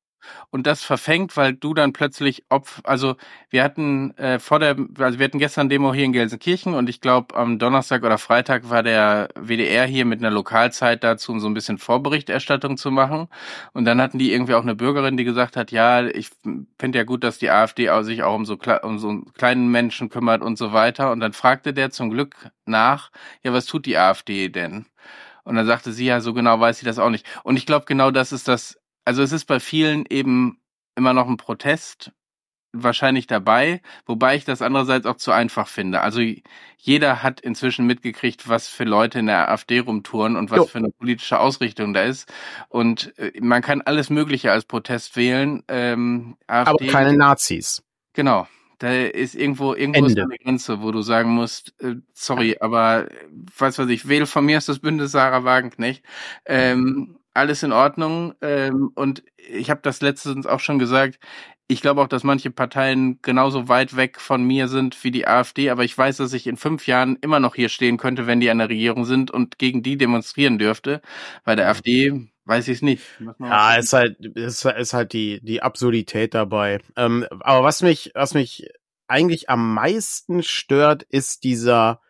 und 0.51 0.67
das 0.67 0.83
verfängt, 0.83 1.37
weil 1.37 1.55
du 1.55 1.75
dann 1.75 1.93
plötzlich 1.93 2.45
Opf, 2.49 2.81
also 2.85 3.17
wir 3.51 3.63
hatten 3.63 4.17
äh, 4.17 4.39
vor 4.39 4.59
der, 4.59 4.77
also 4.99 5.19
wir 5.19 5.25
hatten 5.25 5.39
gestern 5.39 5.69
Demo 5.69 5.93
hier 5.95 6.05
in 6.05 6.13
Gelsenkirchen 6.13 6.75
und 6.75 6.89
ich 6.89 7.01
glaube 7.01 7.37
am 7.37 7.59
Donnerstag 7.59 8.03
oder 8.05 8.19
Freitag 8.19 8.71
war 8.71 8.83
der 8.83 9.29
WDR 9.35 9.87
hier 9.87 10.05
mit 10.05 10.21
einer 10.21 10.31
Lokalzeit 10.31 11.05
dazu, 11.05 11.33
um 11.33 11.41
so 11.41 11.49
ein 11.49 11.55
bisschen 11.55 11.79
Vorberichterstattung 11.79 12.77
zu 12.77 12.91
machen. 12.91 13.29
Und 13.73 13.85
dann 13.85 14.01
hatten 14.01 14.19
die 14.19 14.33
irgendwie 14.33 14.55
auch 14.55 14.63
eine 14.63 14.75
Bürgerin, 14.75 15.17
die 15.17 15.25
gesagt 15.25 15.57
hat, 15.57 15.71
ja, 15.71 16.05
ich 16.07 16.31
finde 16.79 16.99
ja 16.99 17.05
gut, 17.05 17.25
dass 17.25 17.39
die 17.39 17.51
AfD 17.51 17.89
sich 18.03 18.23
auch 18.23 18.35
um 18.35 18.45
so, 18.45 18.59
um 18.83 18.99
so 18.99 19.23
kleinen 19.37 19.69
Menschen 19.69 20.09
kümmert 20.09 20.43
und 20.43 20.59
so 20.59 20.73
weiter. 20.73 21.13
Und 21.13 21.21
dann 21.21 21.33
fragte 21.33 21.73
der 21.73 21.91
zum 21.91 22.11
Glück 22.11 22.51
nach, 22.67 23.11
ja, 23.43 23.53
was 23.53 23.67
tut 23.67 23.87
die 23.87 23.97
AfD 23.99 24.49
denn? 24.49 24.87
Und 25.45 25.57
dann 25.57 25.67
sagte 25.67 25.93
sie 25.93 26.07
ja, 26.07 26.21
so 26.21 26.33
genau 26.33 26.59
weiß 26.59 26.79
sie 26.79 26.87
das 26.87 26.99
auch 26.99 27.11
nicht. 27.11 27.27
Und 27.45 27.57
ich 27.57 27.67
glaube, 27.67 27.85
genau 27.87 28.11
das 28.11 28.33
ist 28.33 28.49
das 28.49 28.81
also 29.05 29.23
es 29.23 29.33
ist 29.33 29.47
bei 29.47 29.61
vielen 29.61 30.07
eben 30.07 30.61
immer 30.97 31.13
noch 31.13 31.29
ein 31.29 31.37
Protest 31.37 32.13
wahrscheinlich 32.75 33.27
dabei, 33.27 33.81
wobei 34.05 34.37
ich 34.37 34.45
das 34.45 34.61
andererseits 34.61 35.07
auch 35.07 35.17
zu 35.17 35.31
einfach 35.31 35.69
finde. 35.69 36.01
Also 36.01 36.21
jeder 36.77 37.23
hat 37.23 37.41
inzwischen 37.41 37.87
mitgekriegt, 37.87 38.49
was 38.49 38.69
für 38.69 38.85
Leute 38.85 39.21
in 39.21 39.27
der 39.27 39.51
AfD 39.51 39.79
rumtouren 39.79 40.37
und 40.37 40.51
was 40.51 40.59
jo. 40.59 40.65
für 40.67 40.79
eine 40.79 40.91
politische 40.91 41.39
Ausrichtung 41.39 41.95
da 41.95 42.03
ist. 42.03 42.33
Und 42.69 43.17
äh, 43.19 43.33
man 43.41 43.63
kann 43.63 43.81
alles 43.81 44.11
Mögliche 44.11 44.51
als 44.51 44.65
Protest 44.65 45.17
wählen. 45.17 45.63
Ähm, 45.69 46.37
AfD, 46.47 46.71
Aber 46.71 46.93
keine 46.93 47.17
Nazis. 47.17 47.83
Genau. 48.13 48.49
Da 48.79 48.93
ist 48.93 49.37
irgendwo, 49.37 49.75
irgendwo 49.75 50.05
ist 50.05 50.19
eine 50.19 50.37
Grenze, 50.37 50.83
wo 50.83 50.91
du 50.91 51.01
sagen 51.01 51.31
musst, 51.31 51.81
äh, 51.81 51.95
sorry, 52.13 52.57
aber 52.61 53.11
äh, 53.11 53.15
was 53.57 53.79
weiß 53.79 53.89
ich, 53.89 54.09
wähle 54.09 54.27
von 54.27 54.45
mir 54.45 54.59
ist 54.59 54.69
das 54.69 54.81
Bündnis 54.81 55.13
Sarah 55.13 55.45
Wagenknecht. 55.45 56.05
Ähm, 56.45 57.17
alles 57.35 57.63
in 57.63 57.73
Ordnung. 57.73 58.35
Ähm, 58.41 58.91
und 58.95 59.23
ich 59.37 59.71
habe 59.71 59.81
das 59.83 60.01
letztens 60.01 60.47
auch 60.47 60.61
schon 60.61 60.79
gesagt. 60.79 61.19
Ich 61.67 61.81
glaube 61.81 62.03
auch, 62.03 62.09
dass 62.09 62.25
manche 62.25 62.51
Parteien 62.51 63.21
genauso 63.23 63.69
weit 63.69 63.97
weg 63.97 64.21
von 64.21 64.43
mir 64.43 64.69
sind 64.69 65.03
wie 65.03 65.11
die 65.11 65.27
AfD, 65.27 65.71
aber 65.71 65.83
ich 65.83 65.97
weiß, 65.97 66.19
dass 66.19 66.35
ich 66.35 66.47
in 66.47 66.59
fünf 66.59 66.87
Jahren 66.87 67.17
immer 67.23 67.41
noch 67.41 67.55
hier 67.55 67.71
stehen 67.71 67.97
könnte, 67.97 68.27
wenn 68.27 68.41
die 68.41 68.51
an 68.51 68.59
der 68.59 68.69
Regierung 68.69 69.07
sind 69.07 69.31
und 69.31 69.59
gegen 69.59 69.83
die 69.83 69.97
demonstrieren 69.97 70.59
dürfte. 70.59 71.01
Bei 71.43 71.57
der 71.57 71.69
AfD 71.69 72.29
weiß 72.45 72.69
ich 72.69 72.77
es 72.77 72.83
nicht. 72.83 73.03
Ja, 73.41 73.77
ist 73.77 73.95
halt, 73.95 74.21
ist, 74.21 74.65
ist 74.65 74.93
halt 74.93 75.15
die, 75.15 75.41
die 75.43 75.63
Absurdität 75.63 76.35
dabei. 76.35 76.81
Ähm, 76.97 77.27
aber 77.41 77.65
was 77.65 77.83
mich, 77.83 78.13
was 78.15 78.35
mich 78.35 78.69
eigentlich 79.09 79.49
am 79.49 79.75
meisten 79.75 80.43
stört, 80.43 81.03
ist 81.05 81.45
dieser, 81.45 82.01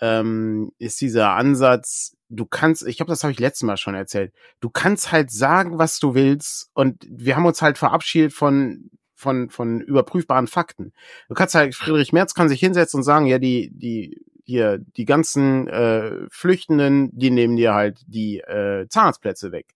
ähm, 0.00 0.72
ist 0.78 1.00
dieser 1.02 1.30
Ansatz, 1.32 2.16
du 2.34 2.46
kannst, 2.46 2.86
ich 2.86 2.96
glaube, 2.96 3.10
das 3.10 3.22
habe 3.22 3.32
ich 3.32 3.40
letztes 3.40 3.62
Mal 3.62 3.76
schon 3.76 3.94
erzählt, 3.94 4.32
du 4.60 4.70
kannst 4.70 5.12
halt 5.12 5.30
sagen, 5.30 5.78
was 5.78 5.98
du 5.98 6.14
willst 6.14 6.70
und 6.74 7.04
wir 7.08 7.36
haben 7.36 7.46
uns 7.46 7.62
halt 7.62 7.78
verabschiedet 7.78 8.32
von 8.32 8.90
von 9.14 9.48
von 9.50 9.80
überprüfbaren 9.80 10.46
Fakten. 10.46 10.92
Du 11.28 11.34
kannst 11.34 11.54
halt 11.54 11.74
Friedrich 11.74 12.12
Merz 12.12 12.34
kann 12.34 12.48
sich 12.48 12.60
hinsetzen 12.60 12.98
und 12.98 13.04
sagen, 13.04 13.26
ja, 13.26 13.38
die 13.38 13.70
die 13.72 14.24
hier 14.44 14.78
die 14.78 15.06
ganzen 15.06 15.68
äh, 15.68 16.26
Flüchtenden, 16.30 17.10
die 17.12 17.30
nehmen 17.30 17.56
dir 17.56 17.74
halt 17.74 18.00
die 18.06 18.40
äh, 18.40 18.86
Zahnarztplätze 18.88 19.52
weg. 19.52 19.74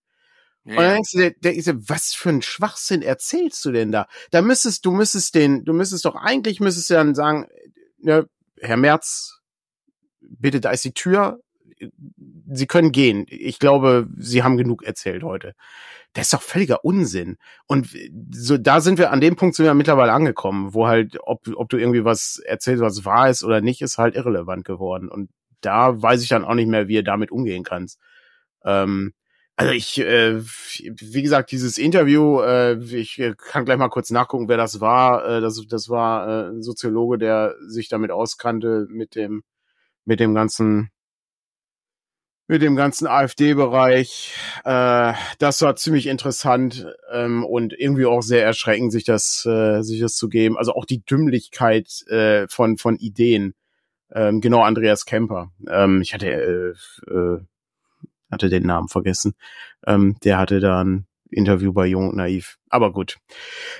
Ja. 0.65 0.75
Und 0.75 0.83
dann 0.83 0.93
denkst 0.93 1.11
du 1.11 1.17
dir, 1.17 1.31
denkst 1.31 1.65
du, 1.65 1.89
was 1.89 2.13
für 2.13 2.29
ein 2.29 2.41
Schwachsinn 2.41 3.01
erzählst 3.01 3.65
du 3.65 3.71
denn 3.71 3.91
da? 3.91 4.07
Da 4.29 4.41
müsstest 4.41 4.85
du 4.85 4.91
müsstest 4.91 5.33
den, 5.33 5.65
du 5.65 5.73
müsstest 5.73 6.05
doch 6.05 6.15
eigentlich 6.15 6.59
müsstest 6.59 6.91
du 6.91 6.93
dann 6.93 7.15
sagen, 7.15 7.47
ne, 7.97 8.27
Herr 8.61 8.77
Merz, 8.77 9.39
bitte, 10.21 10.59
da 10.59 10.71
ist 10.71 10.85
die 10.85 10.93
Tür, 10.93 11.39
Sie 12.51 12.67
können 12.67 12.91
gehen. 12.91 13.25
Ich 13.29 13.59
glaube, 13.59 14.07
Sie 14.17 14.43
haben 14.43 14.57
genug 14.57 14.83
erzählt 14.83 15.23
heute. 15.23 15.53
Das 16.13 16.25
ist 16.25 16.33
doch 16.33 16.41
völliger 16.41 16.83
Unsinn. 16.83 17.37
Und 17.67 17.89
so, 18.31 18.57
da 18.57 18.81
sind 18.81 18.97
wir 18.97 19.11
an 19.11 19.21
dem 19.21 19.35
Punkt 19.35 19.55
sind 19.55 19.65
wir 19.65 19.73
mittlerweile 19.73 20.13
angekommen, 20.13 20.73
wo 20.73 20.87
halt, 20.87 21.17
ob, 21.23 21.47
ob 21.55 21.69
du 21.69 21.77
irgendwie 21.77 22.05
was 22.05 22.39
erzählst, 22.45 22.81
was 22.83 23.05
wahr 23.05 23.29
ist 23.29 23.43
oder 23.43 23.61
nicht, 23.61 23.81
ist 23.81 23.97
halt 23.97 24.15
irrelevant 24.15 24.65
geworden. 24.65 25.09
Und 25.09 25.29
da 25.61 26.01
weiß 26.01 26.23
ich 26.23 26.29
dann 26.29 26.45
auch 26.45 26.55
nicht 26.55 26.67
mehr, 26.67 26.87
wie 26.87 26.95
ihr 26.95 27.03
damit 27.03 27.31
umgehen 27.31 27.63
kannst. 27.63 27.99
Ähm, 28.63 29.13
Also 29.55 29.73
ich, 29.73 29.99
äh, 29.99 30.39
wie 30.41 31.21
gesagt, 31.21 31.51
dieses 31.51 31.77
Interview, 31.77 32.39
äh, 32.41 32.77
ich 32.95 33.21
kann 33.37 33.65
gleich 33.65 33.77
mal 33.77 33.89
kurz 33.89 34.09
nachgucken, 34.09 34.47
wer 34.47 34.55
das 34.57 34.79
war. 34.79 35.25
Äh, 35.25 35.41
das, 35.41 35.61
das 35.67 35.89
war 35.89 36.27
äh, 36.27 36.49
ein 36.51 36.63
Soziologe, 36.63 37.17
der 37.17 37.55
sich 37.67 37.89
damit 37.89 38.11
auskannte 38.11 38.87
mit 38.89 39.15
dem, 39.15 39.43
mit 40.05 40.19
dem 40.21 40.33
ganzen, 40.33 40.91
mit 42.49 42.63
dem 42.63 42.75
ganzen 42.75 43.07
AfD-Bereich. 43.07 44.33
Äh, 44.65 45.13
das 45.37 45.61
war 45.61 45.75
ziemlich 45.75 46.07
interessant 46.07 46.87
ähm, 47.11 47.45
und 47.45 47.73
irgendwie 47.73 48.07
auch 48.07 48.21
sehr 48.21 48.43
erschreckend, 48.43 48.91
sich 48.91 49.03
das, 49.03 49.45
äh, 49.45 49.83
sich 49.83 50.01
das 50.01 50.15
zu 50.15 50.29
geben. 50.29 50.57
Also 50.57 50.73
auch 50.73 50.85
die 50.85 51.05
Dümmlichkeit 51.05 52.05
äh, 52.07 52.47
von 52.49 52.77
von 52.77 52.97
Ideen. 52.97 53.53
Ähm, 54.11 54.41
genau, 54.41 54.63
Andreas 54.63 55.05
Kemper. 55.05 55.51
Ähm, 55.69 56.01
ich 56.01 56.15
hatte 56.15 56.27
äh, 56.27 57.13
äh, 57.13 57.39
hatte 58.31 58.49
den 58.49 58.63
Namen 58.63 58.87
vergessen. 58.87 59.35
Ähm, 59.85 60.17
der 60.23 60.39
hatte 60.39 60.59
da 60.59 60.83
ein 60.83 61.05
Interview 61.29 61.71
bei 61.71 61.85
Jung 61.85 62.09
und 62.09 62.17
Naiv. 62.17 62.57
Aber 62.69 62.91
gut. 62.91 63.17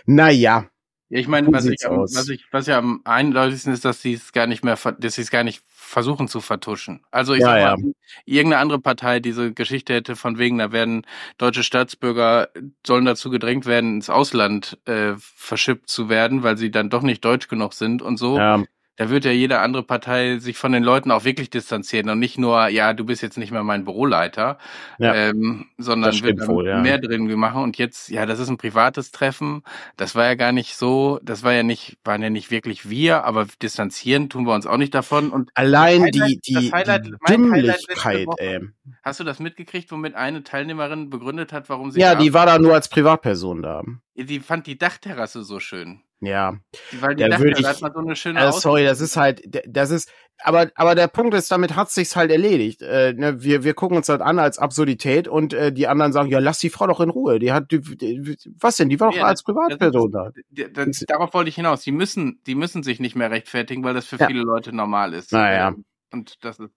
Naja. 0.06 0.70
Ja, 1.10 1.20
ich 1.20 1.28
meine, 1.28 1.52
was 1.52 1.66
ich, 1.66 1.80
was 1.84 2.30
ich, 2.30 2.46
was 2.52 2.68
ja 2.68 2.78
am 2.78 3.02
eindeutigsten 3.04 3.74
ist, 3.74 3.84
dass 3.84 4.02
sie 4.02 4.14
es 4.14 4.32
gar 4.32 4.46
nicht 4.46 4.64
mehr, 4.64 4.78
dass 5.00 5.16
sie 5.16 5.22
es 5.22 5.32
gar 5.32 5.44
nicht 5.44 5.64
versuchen 5.68 6.28
zu 6.28 6.40
vertuschen. 6.40 7.02
Also 7.10 7.34
ich 7.34 7.42
ja, 7.42 7.48
sag 7.48 7.80
mal, 7.80 7.88
ja. 7.88 7.94
irgendeine 8.26 8.62
andere 8.62 8.80
Partei 8.80 9.20
diese 9.20 9.52
Geschichte 9.52 9.94
hätte 9.96 10.16
von 10.16 10.38
wegen, 10.38 10.60
da 10.60 10.72
werden 10.72 11.08
deutsche 11.40 11.64
Staatsbürger 11.64 12.50
sollen 12.86 13.06
dazu 13.06 13.32
gedrängt 13.32 13.66
werden, 13.66 13.96
ins 13.96 14.12
Ausland 14.12 14.78
äh, 14.86 15.14
verschippt 15.18 15.90
zu 15.90 16.10
werden, 16.10 16.44
weil 16.44 16.58
sie 16.58 16.70
dann 16.70 16.92
doch 16.92 17.02
nicht 17.02 17.26
deutsch 17.26 17.48
genug 17.48 17.74
sind 17.74 18.04
und 18.04 18.18
so. 18.18 18.38
Ja 18.38 18.64
da 19.00 19.10
wird 19.10 19.24
ja 19.24 19.32
jede 19.32 19.60
andere 19.60 19.82
Partei 19.82 20.40
sich 20.40 20.58
von 20.58 20.74
den 20.74 20.84
Leuten 20.84 21.10
auch 21.12 21.24
wirklich 21.24 21.50
distanzieren 21.50 22.10
und 22.10 22.20
nicht 22.20 22.38
nur, 22.38 22.68
ja, 22.68 22.94
du 22.94 23.06
bist 23.06 23.22
jetzt 23.22 23.38
nicht 23.38 23.50
mehr 23.50 23.64
mein 23.64 23.86
Büroleiter, 23.86 24.58
ja, 24.98 25.16
ähm, 25.16 25.68
sondern 25.78 26.22
wird 26.22 26.46
wohl, 26.50 26.68
ja. 26.68 26.82
mehr 26.82 26.98
drin 26.98 27.34
machen. 27.36 27.64
Und 27.64 27.78
jetzt, 27.78 28.10
ja, 28.10 28.26
das 28.26 28.40
ist 28.40 28.50
ein 28.50 28.58
privates 28.58 29.12
Treffen. 29.12 29.64
Das 29.96 30.16
war 30.16 30.26
ja 30.26 30.36
gar 30.36 30.52
nicht 30.52 30.76
so, 30.76 31.18
das 31.24 31.44
war 31.44 31.54
ja 31.54 31.64
nicht, 31.64 31.98
waren 32.04 32.22
ja 32.22 32.30
nicht 32.30 32.52
wirklich 32.52 32.90
wir, 32.90 33.24
aber 33.24 33.48
distanzieren 33.62 34.28
tun 34.28 34.46
wir 34.46 34.54
uns 34.54 34.68
auch 34.68 34.76
nicht 34.76 34.94
davon. 34.94 35.30
Und 35.30 35.50
allein 35.54 36.02
Highlight, 36.02 36.16
die, 36.16 36.40
die, 36.42 36.72
Highlight, 36.74 37.06
die 37.06 37.14
Dümmlichkeit, 37.26 38.28
ey. 38.36 38.60
Hast 39.02 39.22
du 39.22 39.24
das 39.24 39.40
mitgekriegt, 39.40 39.90
womit 39.94 40.16
eine 40.16 40.44
Teilnehmerin 40.44 41.10
begründet 41.10 41.54
hat, 41.54 41.70
warum 41.70 41.92
sie 41.92 42.02
Ja, 42.02 42.16
die 42.16 42.34
war 42.34 42.46
da 42.46 42.60
nur 42.60 42.74
als 42.74 42.90
Privatperson 42.90 43.62
da. 43.62 43.82
Die 44.16 44.42
fand 44.42 44.68
die 44.68 44.78
Dachterrasse 44.78 45.46
so 45.46 45.62
schön. 45.62 46.02
Ja. 46.22 46.58
Weil 47.00 47.16
die 47.16 47.24
dachte, 47.24 47.48
ich, 47.48 47.66
hat 47.66 47.82
man 47.82 47.94
so 47.94 48.00
eine 48.00 48.16
schöne 48.16 48.40
äh, 48.40 48.52
Sorry, 48.52 48.84
das 48.84 49.00
ist 49.00 49.16
halt, 49.16 49.42
das 49.66 49.90
ist, 49.90 50.12
aber, 50.42 50.70
aber 50.76 50.96
der 50.96 51.08
Punkt 51.08 51.34
ist, 51.34 51.52
damit 51.52 51.76
hat 51.76 51.92
sich's 51.92 52.16
halt 52.16 52.32
erledigt. 52.32 52.82
Äh, 52.82 53.14
ne, 53.14 53.42
wir, 53.42 53.64
wir 53.64 53.74
gucken 53.74 53.96
uns 53.96 54.10
halt 54.10 54.22
an 54.22 54.38
als 54.38 54.60
Absurdität 54.60 55.28
und 55.28 55.54
äh, 55.54 55.72
die 55.72 55.88
anderen 55.88 56.12
sagen, 56.12 56.30
ja, 56.30 56.40
lass 56.40 56.60
die 56.60 56.70
Frau 56.70 56.88
doch 56.88 57.00
in 57.00 57.10
Ruhe. 57.10 57.40
Die 57.40 57.54
hat, 57.54 57.72
die, 57.72 57.80
die, 57.80 58.38
was 58.60 58.78
denn? 58.78 58.90
Die 58.90 59.00
war 59.00 59.12
doch 59.12 59.18
ja, 59.18 59.24
als 59.24 59.44
Privatperson 59.44 60.12
da. 60.12 60.32
Das, 60.74 61.06
darauf 61.08 61.34
wollte 61.34 61.50
ich 61.50 61.56
hinaus. 61.56 61.82
Die 61.82 61.92
müssen, 61.92 62.42
die 62.48 62.56
müssen 62.56 62.84
sich 62.84 63.00
nicht 63.00 63.16
mehr 63.16 63.32
rechtfertigen, 63.32 63.84
weil 63.84 63.94
das 63.94 64.06
für 64.06 64.18
ja. 64.18 64.28
viele 64.28 64.42
Leute 64.42 64.74
normal 64.74 65.14
ist. 65.14 65.32
Naja. 65.32 65.70
Ähm, 65.70 65.86
und 66.12 66.44
das 66.44 66.60
ist. 66.60 66.74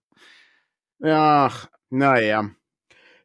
Ja, 0.98 1.50
naja. 1.90 2.50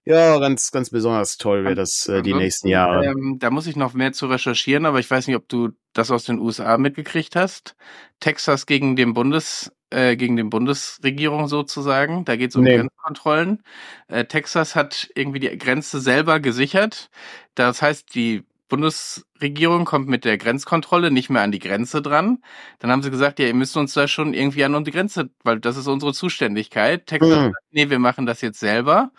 Ja, 0.07 0.39
ganz, 0.39 0.71
ganz 0.71 0.89
besonders 0.89 1.37
toll 1.37 1.65
wäre 1.65 1.75
das 1.75 2.07
äh, 2.07 2.21
die 2.21 2.33
nächsten 2.33 2.69
Jahre. 2.69 3.05
Ähm, 3.05 3.39
da 3.39 3.49
muss 3.49 3.67
ich 3.67 3.75
noch 3.75 3.93
mehr 3.93 4.13
zu 4.13 4.27
recherchieren, 4.27 4.85
aber 4.85 4.99
ich 4.99 5.11
weiß 5.11 5.27
nicht, 5.27 5.35
ob 5.35 5.49
du 5.49 5.71
das 5.91 6.11
aus 6.11 6.23
den 6.23 6.39
USA 6.39 6.77
mitgekriegt 6.77 7.35
hast. 7.35 7.75
Texas 8.21 8.65
gegen 8.65 8.95
den 8.95 9.13
Bundes, 9.13 9.73
äh, 9.89 10.15
gegen 10.15 10.37
den 10.37 10.49
Bundesregierung 10.49 11.49
sozusagen. 11.49 12.23
Da 12.23 12.37
geht 12.37 12.51
es 12.51 12.55
um 12.55 12.63
nee. 12.63 12.77
Grenzkontrollen. 12.77 13.63
Äh, 14.07 14.23
Texas 14.23 14.77
hat 14.77 15.09
irgendwie 15.13 15.41
die 15.41 15.57
Grenze 15.57 15.99
selber 15.99 16.39
gesichert. 16.39 17.09
Das 17.55 17.81
heißt, 17.81 18.15
die 18.15 18.45
Bundesregierung 18.69 19.83
kommt 19.83 20.07
mit 20.07 20.23
der 20.23 20.37
Grenzkontrolle 20.37 21.11
nicht 21.11 21.29
mehr 21.29 21.41
an 21.41 21.51
die 21.51 21.59
Grenze 21.59 22.01
dran. 22.01 22.41
Dann 22.79 22.91
haben 22.91 23.03
sie 23.03 23.11
gesagt, 23.11 23.39
ja, 23.39 23.47
ihr 23.47 23.53
müsst 23.53 23.75
uns 23.75 23.93
da 23.93 24.07
schon 24.07 24.33
irgendwie 24.33 24.63
an 24.63 24.83
die 24.85 24.91
Grenze, 24.91 25.31
weil 25.43 25.59
das 25.59 25.75
ist 25.75 25.87
unsere 25.87 26.13
Zuständigkeit. 26.13 27.07
Texas 27.07 27.29
mhm. 27.29 27.43
sagt, 27.43 27.65
nee, 27.71 27.89
wir 27.89 27.99
machen 27.99 28.25
das 28.25 28.39
jetzt 28.39 28.59
selber. 28.61 29.11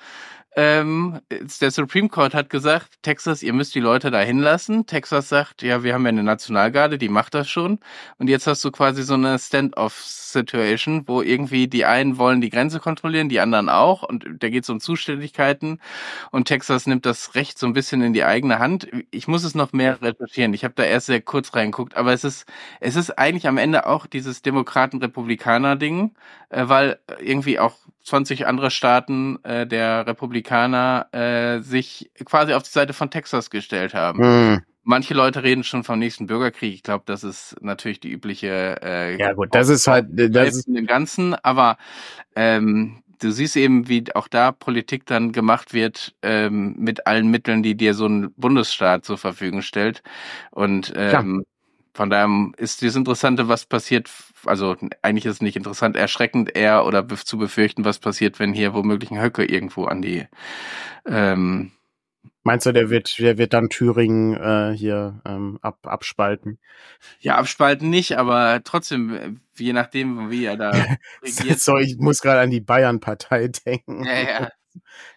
Ähm, 0.58 1.20
der 1.60 1.70
Supreme 1.70 2.08
Court 2.08 2.34
hat 2.34 2.50
gesagt, 2.50 3.00
Texas, 3.02 3.44
ihr 3.44 3.52
müsst 3.52 3.76
die 3.76 3.80
Leute 3.80 4.10
da 4.10 4.18
hinlassen. 4.18 4.86
Texas 4.86 5.28
sagt, 5.28 5.62
ja, 5.62 5.84
wir 5.84 5.94
haben 5.94 6.02
ja 6.02 6.08
eine 6.08 6.24
Nationalgarde, 6.24 6.98
die 6.98 7.08
macht 7.08 7.34
das 7.34 7.48
schon. 7.48 7.78
Und 8.18 8.28
jetzt 8.28 8.48
hast 8.48 8.64
du 8.64 8.72
quasi 8.72 9.04
so 9.04 9.14
eine 9.14 9.38
Stand-off-Situation, 9.38 11.06
wo 11.06 11.22
irgendwie 11.22 11.68
die 11.68 11.84
einen 11.84 12.18
wollen 12.18 12.40
die 12.40 12.50
Grenze 12.50 12.80
kontrollieren, 12.80 13.28
die 13.28 13.38
anderen 13.38 13.68
auch. 13.68 14.02
Und 14.02 14.26
da 14.40 14.48
geht 14.48 14.64
es 14.64 14.68
um 14.68 14.80
Zuständigkeiten. 14.80 15.80
Und 16.32 16.48
Texas 16.48 16.88
nimmt 16.88 17.06
das 17.06 17.36
Recht 17.36 17.56
so 17.56 17.68
ein 17.68 17.72
bisschen 17.72 18.02
in 18.02 18.12
die 18.12 18.24
eigene 18.24 18.58
Hand. 18.58 18.88
Ich 19.12 19.28
muss 19.28 19.44
es 19.44 19.54
noch 19.54 19.72
mehr 19.72 20.02
recherchieren. 20.02 20.54
Ich 20.54 20.64
habe 20.64 20.74
da 20.74 20.82
erst 20.82 21.06
sehr 21.06 21.20
kurz 21.20 21.54
reingeguckt, 21.54 21.96
aber 21.96 22.12
es 22.12 22.24
ist, 22.24 22.46
es 22.80 22.96
ist 22.96 23.16
eigentlich 23.16 23.46
am 23.46 23.58
Ende 23.58 23.86
auch 23.86 24.08
dieses 24.08 24.42
Demokraten-Republikaner-Ding, 24.42 26.16
äh, 26.48 26.64
weil 26.66 26.98
irgendwie 27.20 27.60
auch 27.60 27.76
20 28.08 28.46
andere 28.46 28.70
Staaten 28.70 29.38
äh, 29.44 29.66
der 29.66 30.06
Republikaner 30.06 31.06
äh, 31.12 31.60
sich 31.60 32.10
quasi 32.24 32.54
auf 32.54 32.62
die 32.62 32.70
Seite 32.70 32.92
von 32.92 33.10
Texas 33.10 33.50
gestellt 33.50 33.94
haben. 33.94 34.18
Mhm. 34.18 34.62
Manche 34.82 35.12
Leute 35.12 35.42
reden 35.42 35.64
schon 35.64 35.84
vom 35.84 35.98
nächsten 35.98 36.26
Bürgerkrieg. 36.26 36.72
Ich 36.72 36.82
glaube, 36.82 37.04
das 37.06 37.22
ist 37.22 37.56
natürlich 37.60 38.00
die 38.00 38.10
übliche. 38.10 38.80
Äh, 38.82 39.18
ja 39.18 39.34
gut, 39.34 39.54
das 39.54 39.68
ist 39.68 39.86
halt 39.86 40.06
das 40.10 40.56
ist 40.56 40.66
dem 40.66 40.86
Ganzen. 40.86 41.34
Aber 41.34 41.76
ähm, 42.34 43.02
du 43.20 43.30
siehst 43.30 43.56
eben, 43.56 43.88
wie 43.88 44.04
auch 44.14 44.28
da 44.28 44.50
Politik 44.50 45.04
dann 45.04 45.32
gemacht 45.32 45.74
wird 45.74 46.14
ähm, 46.22 46.74
mit 46.78 47.06
allen 47.06 47.28
Mitteln, 47.30 47.62
die 47.62 47.76
dir 47.76 47.92
so 47.92 48.06
ein 48.06 48.32
Bundesstaat 48.36 49.04
zur 49.04 49.18
Verfügung 49.18 49.60
stellt. 49.60 50.02
Und 50.50 50.92
ähm, 50.96 51.44
von 51.94 52.10
daher 52.10 52.28
ist 52.56 52.82
das 52.82 52.96
Interessante, 52.96 53.48
was 53.48 53.66
passiert, 53.66 54.10
also 54.44 54.76
eigentlich 55.02 55.26
ist 55.26 55.34
es 55.34 55.42
nicht 55.42 55.56
interessant, 55.56 55.96
erschreckend 55.96 56.54
eher 56.56 56.86
oder 56.86 57.06
zu 57.08 57.38
befürchten, 57.38 57.84
was 57.84 57.98
passiert, 57.98 58.38
wenn 58.38 58.52
hier 58.52 58.74
womöglich 58.74 59.10
ein 59.10 59.20
Höcke 59.20 59.44
irgendwo 59.44 59.84
an 59.84 60.02
die 60.02 60.26
ähm, 61.06 61.72
Meinst 62.48 62.64
du, 62.64 62.72
der 62.72 62.88
wird, 62.88 63.18
der 63.18 63.36
wird 63.36 63.52
dann 63.52 63.68
Thüringen 63.68 64.34
äh, 64.34 64.74
hier 64.74 65.20
ähm, 65.26 65.58
ab, 65.60 65.80
abspalten? 65.82 66.58
Ja, 67.20 67.36
abspalten 67.36 67.90
nicht, 67.90 68.16
aber 68.16 68.62
trotzdem, 68.64 69.14
äh, 69.14 69.32
je 69.58 69.74
nachdem, 69.74 70.30
wie 70.30 70.46
er 70.46 70.56
da 70.56 70.70
regiert. 71.22 71.60
so, 71.60 71.76
ich 71.76 71.98
muss 71.98 72.22
gerade 72.22 72.40
an 72.40 72.50
die 72.50 72.62
Bayern-Partei 72.62 73.48
denken. 73.66 74.02
Ja, 74.04 74.20
ja. 74.20 74.48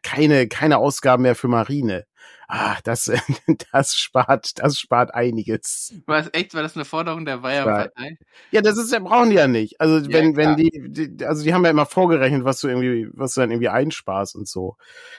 Keine, 0.03 0.49
keine 0.49 0.79
Ausgaben 0.79 1.23
mehr 1.23 1.35
für 1.35 1.47
Marine 1.47 2.05
ah, 2.51 2.77
das, 2.83 3.05
das 3.71 3.95
spart, 3.95 4.59
das 4.59 4.77
spart 4.77 5.13
einiges. 5.15 5.93
Was 6.05 6.29
echt, 6.33 6.53
war 6.53 6.61
das 6.61 6.75
eine 6.75 6.85
Forderung 6.85 7.25
der 7.25 7.37
Bayern-Partei? 7.37 8.17
Ja, 8.51 8.61
das 8.61 8.77
ist, 8.77 8.91
ja, 8.91 8.99
brauchen 8.99 9.29
die 9.29 9.37
ja 9.37 9.47
nicht. 9.47 9.79
Also 9.79 9.97
ja, 9.97 10.13
wenn, 10.13 10.33
klar. 10.33 10.57
wenn 10.57 10.57
die, 10.57 11.07
die, 11.07 11.25
also 11.25 11.43
die 11.43 11.53
haben 11.53 11.63
ja 11.63 11.71
immer 11.71 11.85
vorgerechnet, 11.85 12.43
was 12.43 12.59
du 12.59 12.67
irgendwie, 12.67 13.09
was 13.13 13.33
du 13.33 13.41
dann 13.41 13.51
irgendwie 13.51 13.69
einsparst 13.69 14.35
und 14.35 14.47
so. 14.47 14.75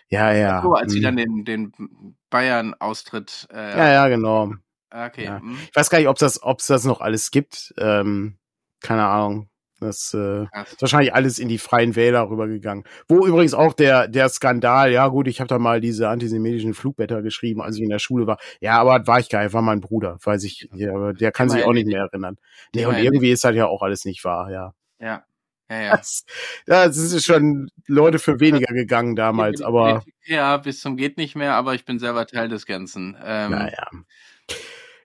Ja, 0.09 0.33
ja. 0.33 0.63
So, 0.63 0.75
als 0.75 0.93
sie 0.93 1.01
dann 1.01 1.17
den, 1.17 1.45
den 1.45 1.73
Bayern-Austritt. 2.31 3.49
Äh, 3.53 3.79
ja, 3.79 3.93
ja, 3.93 4.09
genau. 4.09 4.53
Okay. 4.91 5.25
Ja. 5.25 5.41
Hm. 5.41 5.59
Ich 5.71 5.75
weiß 5.75 5.89
gar 5.89 5.99
nicht, 5.99 6.09
ob 6.09 6.19
das, 6.19 6.43
ob 6.43 6.61
es 6.61 6.67
das 6.67 6.85
noch 6.85 7.01
alles 7.01 7.31
gibt. 7.31 7.75
Ähm, 7.79 8.37
keine 8.81 9.07
Ahnung. 9.07 9.49
Das 9.83 10.15
äh, 10.15 10.43
ist 10.43 10.81
wahrscheinlich 10.81 11.15
alles 11.15 11.39
in 11.39 11.49
die 11.49 11.59
freien 11.59 11.97
Wähler 11.97 12.29
rübergegangen. 12.29 12.85
Wo 13.09 13.27
übrigens 13.27 13.55
auch 13.55 13.73
der 13.73 14.09
der 14.09 14.29
Skandal, 14.29 14.93
ja 14.93 15.09
gut, 15.09 15.29
ich 15.29 15.41
habe 15.41 15.49
da 15.49 15.59
mal 15.59 15.81
diese 15.81 16.09
antisemitischen 16.09 16.75
Flugblätter 16.75 17.23
geschrieben, 17.23 17.61
als 17.63 17.77
ich 17.77 17.83
in 17.83 17.91
der 17.91 17.99
Schule 17.99 18.27
war. 18.27 18.39
Ja, 18.61 18.81
aber 18.81 19.07
war 19.07 19.21
ich 19.21 19.29
geil, 19.29 19.53
war 19.53 19.63
mein 19.63 19.81
Bruder, 19.81 20.19
weiß 20.23 20.45
ich, 20.45 20.69
ja, 20.75 20.95
aber 20.95 21.13
der 21.13 21.33
kann 21.33 21.49
sich 21.49 21.65
auch 21.65 21.73
nicht 21.73 21.87
mehr 21.87 22.03
erinnern. 22.03 22.37
Nee, 22.75 22.87
und 22.87 22.97
irgendwie 22.97 23.31
ist 23.31 23.45
das 23.45 23.55
ja 23.55 23.67
auch 23.67 23.83
alles 23.83 24.05
nicht 24.05 24.25
wahr, 24.25 24.51
ja. 24.51 24.75
Ja. 24.99 25.25
Ja, 25.71 25.81
ja. 25.81 25.97
Das, 25.97 26.25
das 26.67 26.97
ist 26.99 27.25
schon 27.25 27.71
Leute 27.87 28.19
für 28.19 28.41
weniger 28.41 28.75
gegangen 28.75 29.17
damals, 29.17 29.63
aber. 29.63 30.05
Ja, 30.25 30.59
bis 30.59 30.81
zum 30.81 30.97
geht 30.99 31.17
nicht 31.17 31.35
mehr, 31.35 31.55
aber 31.55 31.75
ich 31.75 31.87
bin 31.87 31.99
selber 31.99 32.27
Teil 32.27 32.49
des 32.49 32.67
Ganzen. 32.67 33.17
Ähm, 33.25 33.53
naja 33.53 33.89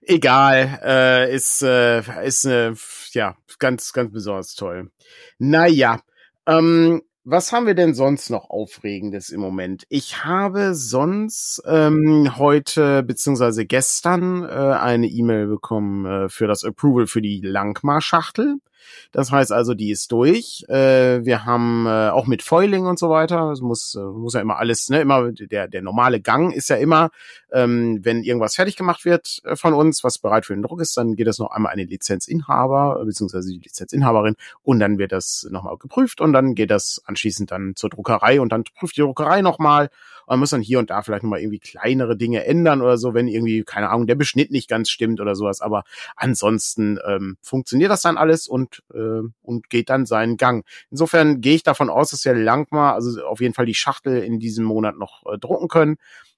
egal, 0.08 0.80
äh, 0.82 1.34
ist, 1.34 1.62
äh, 1.62 2.26
ist 2.26 2.44
äh, 2.44 2.72
ja 3.12 3.36
ganz, 3.58 3.92
ganz 3.92 4.12
besonders 4.12 4.54
toll. 4.54 4.90
Naja, 5.38 6.00
ähm, 6.46 7.02
was 7.30 7.52
haben 7.52 7.66
wir 7.66 7.74
denn 7.74 7.92
sonst 7.92 8.30
noch 8.30 8.48
Aufregendes 8.48 9.28
im 9.28 9.40
Moment? 9.40 9.84
Ich 9.90 10.24
habe 10.24 10.74
sonst 10.74 11.62
ähm, 11.66 12.38
heute 12.38 13.02
beziehungsweise 13.02 13.66
gestern 13.66 14.44
äh, 14.44 14.46
eine 14.48 15.08
E-Mail 15.08 15.46
bekommen 15.46 16.06
äh, 16.06 16.28
für 16.30 16.46
das 16.46 16.64
Approval 16.64 17.06
für 17.06 17.20
die 17.20 17.42
Langmar-Schachtel. 17.42 18.56
Das 19.12 19.30
heißt 19.32 19.52
also, 19.52 19.74
die 19.74 19.90
ist 19.90 20.12
durch. 20.12 20.64
Äh, 20.68 21.24
wir 21.24 21.44
haben 21.44 21.86
äh, 21.86 22.10
auch 22.10 22.26
mit 22.26 22.42
Foiling 22.42 22.86
und 22.86 22.98
so 22.98 23.10
weiter. 23.10 23.50
Es 23.50 23.60
muss, 23.60 23.94
äh, 23.94 24.00
muss 24.00 24.34
ja 24.34 24.40
immer 24.40 24.58
alles, 24.58 24.88
ne, 24.88 25.00
immer 25.00 25.32
der, 25.32 25.68
der 25.68 25.82
normale 25.82 26.20
Gang 26.20 26.52
ist 26.52 26.68
ja 26.68 26.76
immer, 26.76 27.10
ähm, 27.52 28.00
wenn 28.02 28.22
irgendwas 28.22 28.54
fertig 28.54 28.76
gemacht 28.76 29.04
wird 29.04 29.40
äh, 29.44 29.56
von 29.56 29.74
uns, 29.74 30.04
was 30.04 30.18
bereit 30.18 30.46
für 30.46 30.54
den 30.54 30.62
Druck 30.62 30.80
ist, 30.80 30.96
dann 30.96 31.16
geht 31.16 31.26
das 31.26 31.38
noch 31.38 31.50
einmal 31.50 31.72
an 31.72 31.78
den 31.78 31.88
Lizenzinhaber, 31.88 33.02
beziehungsweise 33.04 33.50
die 33.50 33.60
Lizenzinhaberin 33.60 34.36
und 34.62 34.80
dann 34.80 34.98
wird 34.98 35.12
das 35.12 35.46
nochmal 35.50 35.76
geprüft 35.78 36.20
und 36.20 36.32
dann 36.32 36.54
geht 36.54 36.70
das 36.70 37.02
anschließend 37.06 37.50
dann 37.50 37.74
zur 37.76 37.90
Druckerei 37.90 38.40
und 38.40 38.52
dann 38.52 38.64
prüft 38.64 38.96
die 38.96 39.02
Druckerei 39.02 39.42
nochmal 39.42 39.90
man 40.28 40.38
muss 40.38 40.50
dann 40.50 40.60
hier 40.60 40.78
und 40.78 40.90
da 40.90 41.02
vielleicht 41.02 41.22
nochmal 41.22 41.40
irgendwie 41.40 41.58
kleinere 41.58 42.16
Dinge 42.16 42.44
ändern 42.44 42.82
oder 42.82 42.98
so, 42.98 43.14
wenn 43.14 43.28
irgendwie, 43.28 43.64
keine 43.64 43.88
Ahnung, 43.88 44.06
der 44.06 44.14
Beschnitt 44.14 44.50
nicht 44.50 44.68
ganz 44.68 44.90
stimmt 44.90 45.20
oder 45.20 45.34
sowas. 45.34 45.60
Aber 45.60 45.84
ansonsten 46.16 46.98
ähm, 47.06 47.38
funktioniert 47.40 47.90
das 47.90 48.02
dann 48.02 48.18
alles 48.18 48.46
und, 48.46 48.67
äh, 48.92 49.22
und 49.42 49.70
geht 49.70 49.90
dann 49.90 50.06
seinen 50.06 50.36
Gang. 50.36 50.64
Insofern 50.90 51.40
gehe 51.40 51.54
ich 51.54 51.62
davon 51.62 51.90
aus, 51.90 52.10
dass 52.10 52.24
wir 52.24 52.34
Langmar, 52.34 52.94
also 52.94 53.24
auf 53.24 53.40
jeden 53.40 53.54
Fall 53.54 53.66
die 53.66 53.74
Schachtel 53.74 54.22
in 54.22 54.38
diesem 54.38 54.64
Monat 54.64 54.96
noch 54.96 55.24
äh, 55.26 55.38
drucken 55.38 55.68
können. 55.68 55.96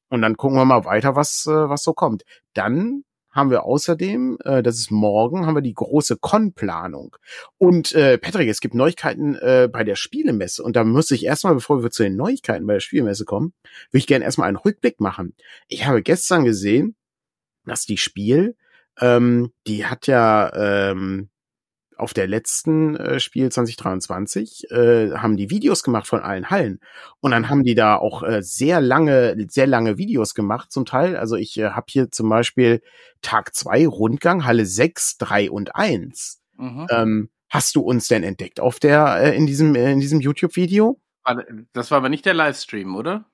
Und 0.09 0.23
dann 0.23 0.37
gucken 0.37 0.59
wir 0.59 0.65
mal 0.65 0.85
weiter, 0.85 1.17
was, 1.17 1.47
äh, 1.47 1.69
was 1.69 1.83
so 1.83 1.93
kommt. 1.93 2.25
Dann 2.55 3.05
haben 3.31 3.51
wir 3.51 3.65
außerdem, 3.65 4.39
äh, 4.45 4.63
das 4.63 4.77
ist 4.77 4.91
morgen, 4.91 5.47
haben 5.47 5.55
wir 5.55 5.63
die 5.63 5.75
große 5.75 6.17
Con-Planung. 6.17 7.17
Und 7.59 7.93
äh, 7.93 8.19
Patrick, 8.19 8.49
es 8.49 8.61
gibt 8.61 8.75
Neuigkeiten 8.75 9.37
äh, 9.37 9.69
bei 9.73 9.85
der 9.85 9.95
Spielemesse. 9.95 10.63
Und 10.63 10.77
da 10.77 10.85
muss 10.85 11.11
ich 11.11 11.25
erstmal, 11.25 11.55
bevor 11.55 11.83
wir 11.83 11.91
zu 11.91 12.03
den 12.03 12.17
Neuigkeiten 12.17 12.67
bei 12.67 12.75
der 12.75 12.81
Spielemesse 12.81 13.25
kommen, 13.25 13.53
würde 13.91 13.99
ich 13.99 14.07
gerne 14.07 14.25
erstmal 14.25 14.49
einen 14.49 14.57
Rückblick 14.57 15.01
machen. 15.01 15.35
Ich 15.69 15.87
habe 15.87 16.03
gestern 16.03 16.45
gesehen, 16.45 16.97
dass 17.65 17.85
die 17.85 17.99
Spiel, 17.99 18.57
ähm, 19.01 19.53
die 19.67 19.87
hat 19.87 20.07
ja 20.07 20.91
ähm, 20.91 21.30
auf 22.01 22.15
der 22.15 22.27
letzten 22.27 22.97
äh, 22.97 23.21
Spiel 23.21 23.51
2023 23.51 24.71
äh, 24.71 25.13
haben 25.13 25.37
die 25.37 25.51
Videos 25.51 25.83
gemacht 25.83 26.07
von 26.07 26.21
allen 26.21 26.51
Hallen 26.51 26.81
und 27.21 27.31
dann 27.31 27.49
haben 27.49 27.63
die 27.63 27.75
da 27.75 27.97
auch 27.97 28.23
äh, 28.23 28.43
sehr 28.43 28.81
lange, 28.81 29.37
sehr 29.49 29.67
lange 29.67 29.99
Videos 29.99 30.35
gemacht 30.35 30.73
zum 30.73 30.87
Teil. 30.87 31.17
Also 31.17 31.37
ich 31.37 31.59
äh, 31.59 31.71
habe 31.71 31.87
hier 31.89 32.11
zum 32.11 32.29
Beispiel 32.29 32.83
Tag 33.23 33.55
zwei 33.55 33.87
Rundgang 33.87 34.45
Halle 34.45 34.67
6, 34.67 35.19
3 35.19 35.51
und 35.51 35.77
1. 35.77 36.41
Mhm. 36.57 36.87
Ähm, 36.91 37.31
hast 37.49 37.77
du 37.77 37.81
uns 37.83 38.09
denn 38.09 38.23
entdeckt 38.23 38.61
auf 38.61 38.81
der 38.81 39.17
äh, 39.23 39.37
in 39.37 39.47
diesem 39.47 39.75
äh, 39.75 39.93
in 39.93 40.01
diesem 40.01 40.21
YouTube 40.21 40.57
Video? 40.57 41.01
Das 41.73 41.91
war 41.91 41.99
aber 41.99 42.09
nicht 42.09 42.25
der 42.25 42.35
Livestream, 42.35 42.97
oder? 42.97 43.27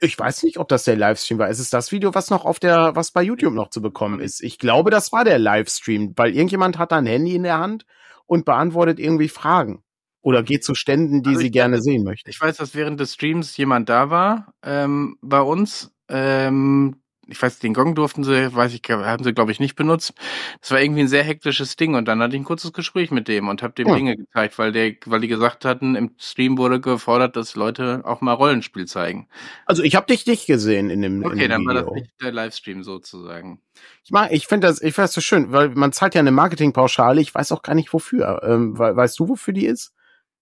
Ich 0.00 0.18
weiß 0.18 0.42
nicht, 0.42 0.58
ob 0.58 0.68
das 0.68 0.84
der 0.84 0.96
Livestream 0.96 1.38
war. 1.38 1.48
Es 1.48 1.58
ist 1.58 1.72
das 1.72 1.92
Video, 1.92 2.14
was 2.14 2.30
noch 2.30 2.44
auf 2.44 2.58
der, 2.58 2.94
was 2.94 3.10
bei 3.10 3.22
YouTube 3.22 3.54
noch 3.54 3.70
zu 3.70 3.80
bekommen 3.80 4.20
ist. 4.20 4.42
Ich 4.42 4.58
glaube, 4.58 4.90
das 4.90 5.12
war 5.12 5.24
der 5.24 5.38
Livestream, 5.38 6.12
weil 6.16 6.34
irgendjemand 6.34 6.78
hat 6.78 6.92
da 6.92 6.98
ein 6.98 7.06
Handy 7.06 7.34
in 7.34 7.42
der 7.42 7.58
Hand 7.58 7.86
und 8.26 8.44
beantwortet 8.44 8.98
irgendwie 8.98 9.28
Fragen. 9.28 9.82
Oder 10.20 10.42
geht 10.42 10.64
zu 10.64 10.74
Ständen, 10.74 11.22
die 11.22 11.30
also 11.30 11.40
sie 11.40 11.50
gerne 11.50 11.80
sehen 11.80 12.04
möchten. 12.04 12.28
Ich 12.28 12.40
weiß, 12.40 12.56
dass 12.58 12.74
während 12.74 13.00
des 13.00 13.14
Streams 13.14 13.56
jemand 13.56 13.88
da 13.88 14.10
war 14.10 14.52
ähm, 14.62 15.16
bei 15.22 15.40
uns, 15.40 15.94
ähm, 16.08 17.00
ich 17.28 17.40
weiß, 17.40 17.58
den 17.58 17.74
Gong 17.74 17.94
durften 17.94 18.24
sie, 18.24 18.54
weiß 18.54 18.72
ich, 18.74 18.82
haben 18.88 19.22
sie, 19.22 19.34
glaube 19.34 19.52
ich, 19.52 19.60
nicht 19.60 19.76
benutzt. 19.76 20.14
Das 20.60 20.70
war 20.70 20.80
irgendwie 20.80 21.02
ein 21.02 21.08
sehr 21.08 21.22
hektisches 21.22 21.76
Ding 21.76 21.94
und 21.94 22.06
dann 22.06 22.20
hatte 22.20 22.34
ich 22.34 22.40
ein 22.40 22.44
kurzes 22.44 22.72
Gespräch 22.72 23.10
mit 23.10 23.28
dem 23.28 23.48
und 23.48 23.62
habe 23.62 23.74
dem 23.74 23.88
ja. 23.88 23.94
Dinge 23.94 24.16
gezeigt, 24.16 24.58
weil 24.58 24.72
der, 24.72 24.94
weil 25.04 25.20
die 25.20 25.28
gesagt 25.28 25.64
hatten, 25.64 25.94
im 25.94 26.14
Stream 26.18 26.56
wurde 26.56 26.80
gefordert, 26.80 27.36
dass 27.36 27.54
Leute 27.54 28.00
auch 28.04 28.22
mal 28.22 28.32
Rollenspiel 28.32 28.86
zeigen. 28.86 29.28
Also 29.66 29.82
ich 29.82 29.94
habe 29.94 30.06
dich 30.06 30.26
nicht 30.26 30.46
gesehen 30.46 30.88
in 30.88 31.02
dem 31.02 31.24
Okay, 31.24 31.32
in 31.34 31.38
dem 31.38 31.50
dann 31.50 31.60
Video. 31.60 31.74
war 31.74 31.82
das 31.82 31.92
nicht 31.92 32.10
der 32.22 32.32
Livestream 32.32 32.82
sozusagen. 32.82 33.60
Ich 34.04 34.10
mag, 34.10 34.32
ich 34.32 34.46
finde 34.46 34.66
das, 34.66 34.80
ich 34.80 34.94
finde 34.94 35.04
das 35.04 35.12
so 35.12 35.20
schön, 35.20 35.52
weil 35.52 35.68
man 35.70 35.92
zahlt 35.92 36.14
ja 36.14 36.20
eine 36.20 36.32
Marketingpauschale. 36.32 37.20
Ich 37.20 37.34
weiß 37.34 37.52
auch 37.52 37.62
gar 37.62 37.74
nicht 37.74 37.92
wofür. 37.92 38.40
Ähm, 38.42 38.78
weißt 38.78 39.18
du, 39.20 39.28
wofür 39.28 39.52
die 39.52 39.66
ist? 39.66 39.92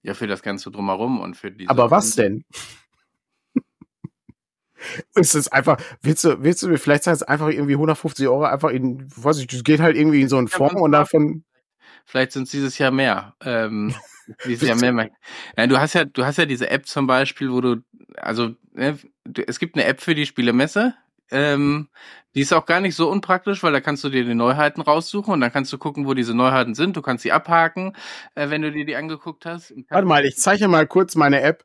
Ja, 0.02 0.14
für 0.14 0.28
das 0.28 0.42
Ganze 0.42 0.70
drumherum 0.70 1.20
und 1.20 1.36
für 1.36 1.50
die. 1.50 1.68
Aber 1.68 1.90
was 1.90 2.12
denn? 2.12 2.44
Ist 5.14 5.34
es 5.34 5.48
einfach, 5.48 5.78
willst 6.02 6.24
du, 6.24 6.42
willst 6.42 6.62
du 6.62 6.68
mir 6.68 6.78
vielleicht 6.78 7.04
sagen, 7.04 7.14
es 7.14 7.22
ist 7.22 7.28
einfach 7.28 7.48
irgendwie 7.48 7.74
150 7.74 8.28
Euro 8.28 8.44
einfach 8.44 8.70
in, 8.70 9.08
weiß 9.16 9.38
ich, 9.38 9.46
das 9.46 9.64
geht 9.64 9.80
halt 9.80 9.96
irgendwie 9.96 10.22
in 10.22 10.28
so 10.28 10.38
einen 10.38 10.48
Fonds 10.48 10.80
und 10.80 10.92
davon. 10.92 11.44
Vielleicht 12.04 12.32
sind 12.32 12.44
es 12.44 12.50
dieses 12.50 12.78
Jahr 12.78 12.92
mehr. 12.92 13.34
Ähm, 13.44 13.94
dieses 14.46 14.68
Jahr 14.68 14.76
mehr. 14.76 14.92
mehr. 14.92 15.10
Nein, 15.56 15.68
du 15.68 15.78
hast 15.78 15.94
ja, 15.94 16.04
du 16.04 16.24
hast 16.24 16.38
ja 16.38 16.46
diese 16.46 16.70
App 16.70 16.86
zum 16.86 17.06
Beispiel, 17.06 17.50
wo 17.50 17.60
du, 17.60 17.76
also, 18.16 18.54
ne, 18.72 18.98
es 19.46 19.58
gibt 19.58 19.76
eine 19.76 19.84
App 19.84 20.00
für 20.00 20.14
die 20.14 20.26
Spielemesse. 20.26 20.94
Ähm, 21.30 21.88
die 22.36 22.42
ist 22.42 22.52
auch 22.52 22.66
gar 22.66 22.80
nicht 22.80 22.94
so 22.94 23.10
unpraktisch, 23.10 23.62
weil 23.62 23.72
da 23.72 23.80
kannst 23.80 24.04
du 24.04 24.08
dir 24.08 24.24
die 24.24 24.34
Neuheiten 24.34 24.80
raussuchen 24.80 25.32
und 25.32 25.40
dann 25.40 25.52
kannst 25.52 25.72
du 25.72 25.78
gucken, 25.78 26.06
wo 26.06 26.14
diese 26.14 26.34
Neuheiten 26.34 26.74
sind. 26.74 26.96
Du 26.96 27.02
kannst 27.02 27.22
sie 27.22 27.32
abhaken, 27.32 27.94
äh, 28.34 28.50
wenn 28.50 28.62
du 28.62 28.70
dir 28.70 28.84
die 28.84 28.94
angeguckt 28.94 29.46
hast. 29.46 29.74
Warte 29.88 30.06
mal, 30.06 30.24
ich 30.24 30.36
zeichne 30.36 30.68
mal 30.68 30.86
kurz 30.86 31.16
meine 31.16 31.40
App. 31.40 31.64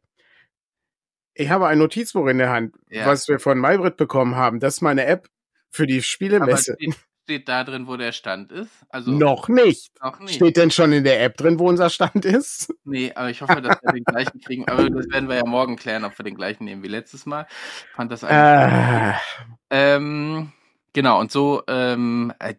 Ich 1.34 1.50
habe 1.50 1.68
ein 1.68 1.78
Notizbuch 1.78 2.28
in 2.28 2.38
der 2.38 2.50
Hand, 2.50 2.76
ja. 2.90 3.06
was 3.06 3.28
wir 3.28 3.40
von 3.40 3.58
Maybrit 3.58 3.98
bekommen 3.98 4.36
haben. 4.36 4.60
Das 4.60 4.76
ist 4.76 4.82
meine 4.82 5.06
App 5.06 5.28
für 5.70 5.88
die 5.88 6.02
Spielemesse. 6.02 6.76
Steht, 6.76 6.96
steht, 7.24 7.50
da 7.50 7.64
drin, 7.64 7.88
wo 7.88 7.96
der 7.96 8.12
Stand 8.12 8.52
ist? 8.52 8.72
Also 8.90 9.12
noch 9.12 9.48
nicht. 9.48 9.92
Noch 10.02 10.20
nicht. 10.20 10.36
Steht 10.36 10.58
denn 10.58 10.72
schon 10.72 10.92
in 10.92 11.04
der 11.04 11.24
App 11.24 11.38
drin, 11.38 11.58
wo 11.58 11.70
unser 11.70 11.90
Stand 11.90 12.26
ist? 12.26 12.74
Nee, 12.84 13.14
aber 13.16 13.30
ich 13.30 13.42
hoffe, 13.42 13.62
dass 13.62 13.82
wir 13.82 13.94
den 13.94 14.04
gleichen 14.04 14.42
kriegen. 14.42 14.68
Aber 14.68 14.90
das 14.90 15.10
werden 15.10 15.30
wir 15.30 15.38
ja 15.38 15.46
morgen 15.46 15.78
klären, 15.78 16.04
ob 16.04 16.18
wir 16.20 16.24
den 16.24 16.36
gleichen 16.36 16.66
nehmen 16.66 16.84
wie 16.84 16.90
letztes 16.90 17.26
Mal. 17.26 17.48
Fand 17.96 18.12
das 18.12 18.24
eigentlich. 18.26 19.16
Äh. 19.16 19.96
Ähm, 19.96 20.52
genau, 20.92 21.20
und 21.20 21.32
so, 21.32 21.64
ähm, 21.68 22.34
äh, 22.40 22.56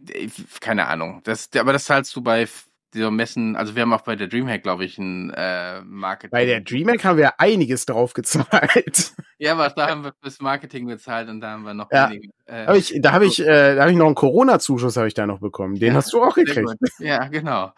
keine 0.60 0.86
Ahnung. 0.86 1.20
Das, 1.24 1.50
aber 1.54 1.74
das 1.74 1.84
zahlst 1.84 2.16
du 2.16 2.22
bei 2.22 2.48
dieser 2.94 3.10
Messen, 3.10 3.56
also 3.56 3.74
wir 3.74 3.82
haben 3.82 3.92
auch 3.92 4.02
bei 4.02 4.16
der 4.16 4.28
Dreamhack, 4.28 4.62
glaube 4.62 4.84
ich, 4.84 4.98
ein 4.98 5.30
äh, 5.30 5.80
Marketing. 5.82 6.30
Bei 6.30 6.44
der 6.44 6.60
Dreamhack 6.60 7.04
haben 7.04 7.16
wir 7.16 7.40
einiges 7.40 7.86
drauf 7.86 8.12
gezahlt. 8.14 9.12
Ja, 9.38 9.54
aber 9.54 9.70
da 9.70 9.88
haben 9.88 10.04
wir 10.04 10.12
fürs 10.22 10.40
Marketing 10.40 10.86
bezahlt 10.86 11.28
und 11.28 11.40
da 11.40 11.50
haben 11.50 11.64
wir 11.64 11.74
noch 11.74 11.90
ja. 11.90 12.08
weniger. 12.08 12.32
Äh, 12.46 12.64
hab 12.64 12.76
ich, 12.76 12.94
da 13.00 13.10
habe 13.10 13.26
ich, 13.26 13.40
äh, 13.40 13.74
da 13.74 13.80
habe 13.80 13.90
ich 13.90 13.96
noch 13.96 14.06
einen 14.06 14.14
Corona-Zuschuss, 14.14 14.96
habe 14.96 15.08
ich 15.08 15.14
da 15.14 15.26
noch 15.26 15.40
bekommen. 15.40 15.80
Den 15.80 15.88
ja, 15.88 15.94
hast 15.94 16.12
du 16.12 16.22
auch 16.22 16.36
gekriegt. 16.36 16.72
Ja, 17.00 17.26
genau. 17.26 17.72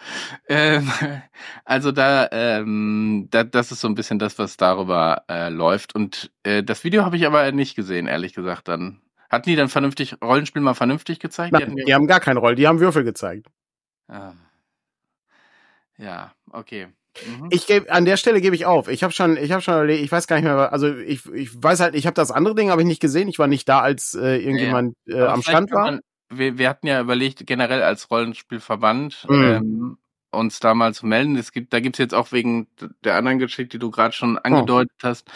Ähm, 0.47 0.93
also 1.65 1.91
da, 1.91 2.29
ähm, 2.33 3.29
da, 3.31 3.45
das 3.45 3.73
ist 3.73 3.81
so 3.81 3.89
ein 3.89 3.95
bisschen 3.95 4.19
das, 4.19 4.39
was 4.39 4.59
darüber 4.59 5.23
äh, 5.31 5.49
läuft. 5.49 5.95
Und 5.95 6.31
äh, 6.43 6.63
das 6.63 6.85
Video 6.85 7.03
habe 7.07 7.17
ich 7.17 7.27
aber 7.27 7.51
nicht 7.53 7.77
gesehen, 7.77 8.09
ehrlich 8.09 8.35
gesagt. 8.35 8.69
Dann 8.69 9.01
hatten 9.31 9.49
die 9.49 9.57
dann 9.57 9.71
vernünftig 9.71 10.17
Rollenspiel 10.23 10.61
mal 10.61 10.75
vernünftig 10.75 11.19
gezeigt? 11.19 11.55
Nein, 11.55 11.77
die, 11.77 11.85
die 11.85 11.95
haben 11.95 12.07
gar 12.07 12.21
keinen 12.21 12.37
Roll, 12.37 12.57
die 12.57 12.69
haben 12.69 12.81
Würfel 12.81 13.05
gezeigt. 13.05 13.47
Ah. 14.09 14.33
Ja, 15.99 16.33
okay. 16.51 16.89
Mhm. 17.27 17.49
Ich 17.51 17.67
gebe 17.67 17.91
an 17.93 18.05
der 18.05 18.17
Stelle 18.17 18.41
gebe 18.41 18.57
ich 18.57 18.67
auf. 18.67 18.89
Ich 18.89 19.03
habe 19.03 19.13
schon, 19.13 19.37
ich 19.37 19.53
habe 19.53 19.63
schon, 19.63 19.89
ich 19.89 20.11
weiß 20.11 20.27
gar 20.27 20.37
nicht 20.37 20.45
mehr, 20.45 20.73
also 20.73 20.93
ich, 20.95 21.27
ich 21.33 21.63
weiß 21.63 21.81
halt, 21.81 21.95
ich 21.95 22.07
habe 22.07 22.15
das 22.15 22.31
andere 22.31 22.55
Ding 22.55 22.71
habe 22.71 22.83
ich 22.83 22.89
nicht 22.89 23.01
gesehen. 23.01 23.29
Ich 23.29 23.39
war 23.39 23.47
nicht 23.47 23.69
da, 23.69 23.81
als 23.81 24.15
äh, 24.15 24.39
irgendjemand 24.39 24.97
ja. 25.07 25.19
äh, 25.19 25.29
am 25.29 25.43
Stand 25.43 25.71
war. 25.71 25.85
Man, 25.85 26.01
wir, 26.31 26.59
wir 26.59 26.69
hatten 26.69 26.87
ja 26.87 27.01
überlegt, 27.01 27.47
generell 27.47 27.83
als 27.83 28.11
Rollenspielverband 28.11 29.27
mhm. 29.29 29.45
ähm, 29.45 29.99
uns 30.33 30.59
da 30.59 30.75
mal 30.75 30.93
zu 30.93 31.07
melden. 31.07 31.37
Es 31.37 31.53
gibt, 31.53 31.73
da 31.73 31.81
gibt's 31.81 31.99
jetzt 31.99 32.15
auch 32.15 32.33
wegen 32.33 32.67
der 33.05 33.15
anderen 33.15 33.39
Geschichte, 33.39 33.77
die 33.77 33.79
du 33.79 33.91
gerade 33.91 34.13
schon 34.13 34.37
oh. 34.37 34.41
angedeutet 34.43 34.93
oh. 35.03 35.09
hast, 35.09 35.31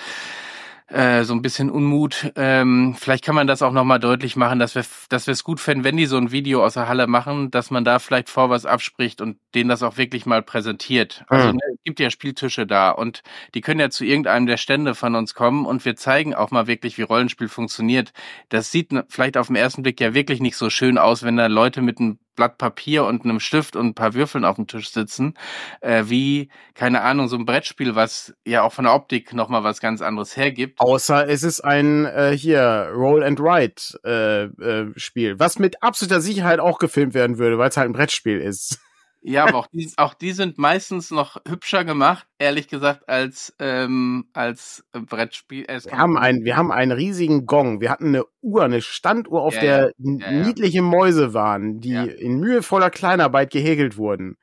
äh, 0.88 1.24
so 1.24 1.34
ein 1.34 1.42
bisschen 1.42 1.70
Unmut. 1.70 2.32
Ähm, 2.34 2.96
vielleicht 2.98 3.24
kann 3.24 3.34
man 3.34 3.46
das 3.46 3.62
auch 3.62 3.72
nochmal 3.72 4.00
deutlich 4.00 4.36
machen, 4.36 4.58
dass 4.58 4.74
wir 4.74 4.84
dass 5.08 5.26
wir 5.26 5.32
es 5.32 5.44
gut 5.44 5.60
fänden, 5.60 5.84
wenn 5.84 5.96
die 5.96 6.06
so 6.06 6.16
ein 6.16 6.32
Video 6.32 6.64
aus 6.64 6.74
der 6.74 6.88
Halle 6.88 7.06
machen, 7.06 7.50
dass 7.50 7.70
man 7.70 7.84
da 7.84 7.98
vielleicht 7.98 8.30
vor 8.30 8.50
was 8.50 8.64
abspricht 8.64 9.20
und 9.20 9.38
denen 9.54 9.68
das 9.68 9.82
auch 9.82 9.96
wirklich 9.96 10.24
mal 10.26 10.42
präsentiert. 10.42 11.24
Also 11.28 11.48
mhm. 11.48 11.54
ne, 11.54 11.60
es 11.74 11.82
gibt 11.84 12.00
ja 12.00 12.10
Spieltische 12.10 12.66
da 12.66 12.90
und 12.90 13.22
die 13.54 13.60
können 13.60 13.80
ja 13.80 13.90
zu 13.90 14.04
irgendeinem 14.04 14.46
der 14.46 14.56
Stände 14.56 14.94
von 14.94 15.14
uns 15.14 15.34
kommen 15.34 15.66
und 15.66 15.84
wir 15.84 15.96
zeigen 15.96 16.34
auch 16.34 16.50
mal 16.50 16.66
wirklich, 16.66 16.96
wie 16.98 17.02
Rollenspiel 17.02 17.48
funktioniert. 17.48 18.12
Das 18.48 18.70
sieht 18.70 18.92
vielleicht 19.08 19.36
auf 19.36 19.48
den 19.48 19.56
ersten 19.56 19.82
Blick 19.82 20.00
ja 20.00 20.14
wirklich 20.14 20.40
nicht 20.40 20.56
so 20.56 20.70
schön 20.70 20.98
aus, 20.98 21.22
wenn 21.22 21.36
da 21.36 21.46
Leute 21.46 21.82
mit 21.82 22.00
einem 22.00 22.18
Blatt 22.38 22.56
Papier 22.56 23.04
und 23.04 23.24
einem 23.24 23.40
Stift 23.40 23.74
und 23.74 23.86
ein 23.88 23.94
paar 23.94 24.14
Würfeln 24.14 24.44
auf 24.44 24.56
dem 24.56 24.68
Tisch 24.68 24.90
sitzen, 24.92 25.34
äh, 25.80 26.04
wie, 26.06 26.50
keine 26.74 27.02
Ahnung, 27.02 27.26
so 27.26 27.36
ein 27.36 27.44
Brettspiel, 27.44 27.96
was 27.96 28.32
ja 28.46 28.62
auch 28.62 28.72
von 28.72 28.84
der 28.84 28.94
Optik 28.94 29.34
nochmal 29.34 29.64
was 29.64 29.80
ganz 29.80 30.00
anderes 30.02 30.36
hergibt. 30.36 30.78
Außer 30.78 31.28
es 31.28 31.42
ist 31.42 31.60
ein 31.60 32.06
äh, 32.06 32.36
hier 32.36 32.90
Roll 32.94 33.24
and 33.24 33.40
Write 33.40 33.98
äh, 34.04 34.44
äh, 34.64 34.92
Spiel, 34.96 35.40
was 35.40 35.58
mit 35.58 35.82
absoluter 35.82 36.20
Sicherheit 36.20 36.60
auch 36.60 36.78
gefilmt 36.78 37.12
werden 37.12 37.38
würde, 37.38 37.58
weil 37.58 37.70
es 37.70 37.76
halt 37.76 37.90
ein 37.90 37.92
Brettspiel 37.92 38.38
ist. 38.38 38.78
Ja, 39.20 39.46
aber 39.46 39.58
auch 39.58 39.66
die, 39.66 39.90
auch 39.96 40.14
die 40.14 40.32
sind 40.32 40.58
meistens 40.58 41.10
noch 41.10 41.38
hübscher 41.46 41.84
gemacht, 41.84 42.26
ehrlich 42.38 42.68
gesagt, 42.68 43.08
als, 43.08 43.54
ähm, 43.58 44.28
als 44.32 44.84
Brettspiel. 44.92 45.64
Äh, 45.68 45.80
wir 45.84 45.98
haben, 45.98 46.16
einen, 46.16 46.44
wir 46.44 46.56
haben 46.56 46.70
einen 46.70 46.92
riesigen 46.92 47.44
Gong. 47.44 47.80
Wir 47.80 47.90
hatten 47.90 48.08
eine 48.08 48.24
Uhr, 48.40 48.62
eine 48.62 48.80
Standuhr, 48.80 49.42
auf 49.42 49.54
ja, 49.56 49.60
der 49.60 49.92
ja. 49.98 50.18
Ja, 50.18 50.30
niedliche 50.30 50.82
Mäuse 50.82 51.34
waren, 51.34 51.80
die 51.80 51.94
in 51.94 52.38
mühevoller 52.38 52.90
Kleinarbeit 52.90 53.50
gehäkelt 53.50 53.96
wurden. 53.96 54.36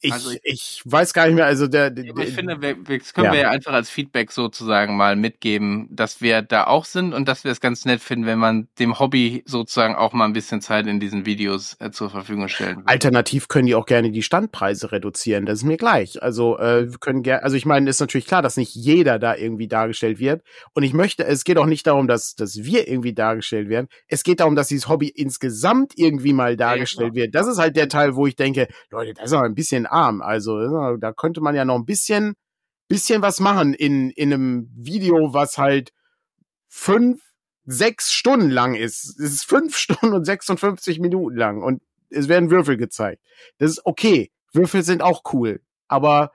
Ich, 0.00 0.12
also 0.12 0.30
ich, 0.30 0.40
ich, 0.44 0.82
weiß 0.84 1.12
gar 1.12 1.26
nicht 1.26 1.34
mehr, 1.34 1.46
also 1.46 1.66
der. 1.66 1.90
der 1.90 2.04
ich 2.04 2.32
finde, 2.32 2.62
wir, 2.62 2.76
das 2.76 3.12
können 3.14 3.26
ja. 3.26 3.32
wir 3.32 3.40
ja 3.40 3.50
einfach 3.50 3.72
als 3.72 3.90
Feedback 3.90 4.30
sozusagen 4.30 4.96
mal 4.96 5.16
mitgeben, 5.16 5.88
dass 5.90 6.20
wir 6.20 6.42
da 6.42 6.68
auch 6.68 6.84
sind 6.84 7.14
und 7.14 7.26
dass 7.26 7.42
wir 7.42 7.50
es 7.50 7.60
ganz 7.60 7.84
nett 7.84 8.00
finden, 8.00 8.26
wenn 8.26 8.38
man 8.38 8.68
dem 8.78 9.00
Hobby 9.00 9.42
sozusagen 9.44 9.96
auch 9.96 10.12
mal 10.12 10.26
ein 10.26 10.32
bisschen 10.32 10.60
Zeit 10.60 10.86
in 10.86 11.00
diesen 11.00 11.26
Videos 11.26 11.76
äh, 11.80 11.90
zur 11.90 12.10
Verfügung 12.10 12.46
stellen 12.46 12.76
will. 12.76 12.84
Alternativ 12.86 13.48
können 13.48 13.66
die 13.66 13.74
auch 13.74 13.86
gerne 13.86 14.12
die 14.12 14.22
Standpreise 14.22 14.92
reduzieren, 14.92 15.46
das 15.46 15.60
ist 15.60 15.64
mir 15.64 15.76
gleich. 15.76 16.22
Also 16.22 16.58
äh, 16.58 16.90
wir 16.90 16.98
können 16.98 17.24
gerne, 17.24 17.42
also 17.42 17.56
ich 17.56 17.66
meine, 17.66 17.90
ist 17.90 18.00
natürlich 18.00 18.26
klar, 18.26 18.40
dass 18.40 18.56
nicht 18.56 18.76
jeder 18.76 19.18
da 19.18 19.34
irgendwie 19.34 19.66
dargestellt 19.66 20.20
wird. 20.20 20.42
Und 20.74 20.84
ich 20.84 20.92
möchte, 20.92 21.24
es 21.24 21.42
geht 21.42 21.58
auch 21.58 21.66
nicht 21.66 21.88
darum, 21.88 22.06
dass, 22.06 22.36
dass 22.36 22.62
wir 22.62 22.86
irgendwie 22.86 23.14
dargestellt 23.14 23.68
werden. 23.68 23.88
Es 24.06 24.22
geht 24.22 24.38
darum, 24.38 24.54
dass 24.54 24.68
dieses 24.68 24.88
Hobby 24.88 25.08
insgesamt 25.08 25.94
irgendwie 25.96 26.32
mal 26.32 26.56
dargestellt 26.56 27.08
ja, 27.08 27.12
genau. 27.14 27.24
wird. 27.24 27.34
Das 27.34 27.48
ist 27.48 27.58
halt 27.58 27.74
der 27.74 27.88
Teil, 27.88 28.14
wo 28.14 28.28
ich 28.28 28.36
denke, 28.36 28.68
Leute, 28.90 29.14
das 29.14 29.26
ist 29.26 29.32
aber 29.32 29.46
ein 29.46 29.56
bisschen 29.56 29.87
arm. 29.88 30.22
Also 30.22 30.96
da 30.96 31.12
könnte 31.12 31.40
man 31.40 31.54
ja 31.54 31.64
noch 31.64 31.76
ein 31.76 31.84
bisschen, 31.84 32.34
bisschen 32.88 33.22
was 33.22 33.40
machen 33.40 33.74
in, 33.74 34.10
in 34.10 34.32
einem 34.32 34.70
Video, 34.74 35.32
was 35.34 35.58
halt 35.58 35.92
fünf, 36.68 37.22
sechs 37.64 38.12
Stunden 38.12 38.50
lang 38.50 38.74
ist. 38.74 39.04
Es 39.20 39.32
ist 39.32 39.44
fünf 39.44 39.76
Stunden 39.78 40.14
und 40.14 40.24
56 40.24 41.00
Minuten 41.00 41.36
lang 41.36 41.62
und 41.62 41.82
es 42.10 42.28
werden 42.28 42.50
Würfel 42.50 42.76
gezeigt. 42.76 43.22
Das 43.58 43.70
ist 43.70 43.84
okay. 43.84 44.30
Würfel 44.52 44.82
sind 44.82 45.02
auch 45.02 45.22
cool. 45.32 45.60
Aber 45.88 46.32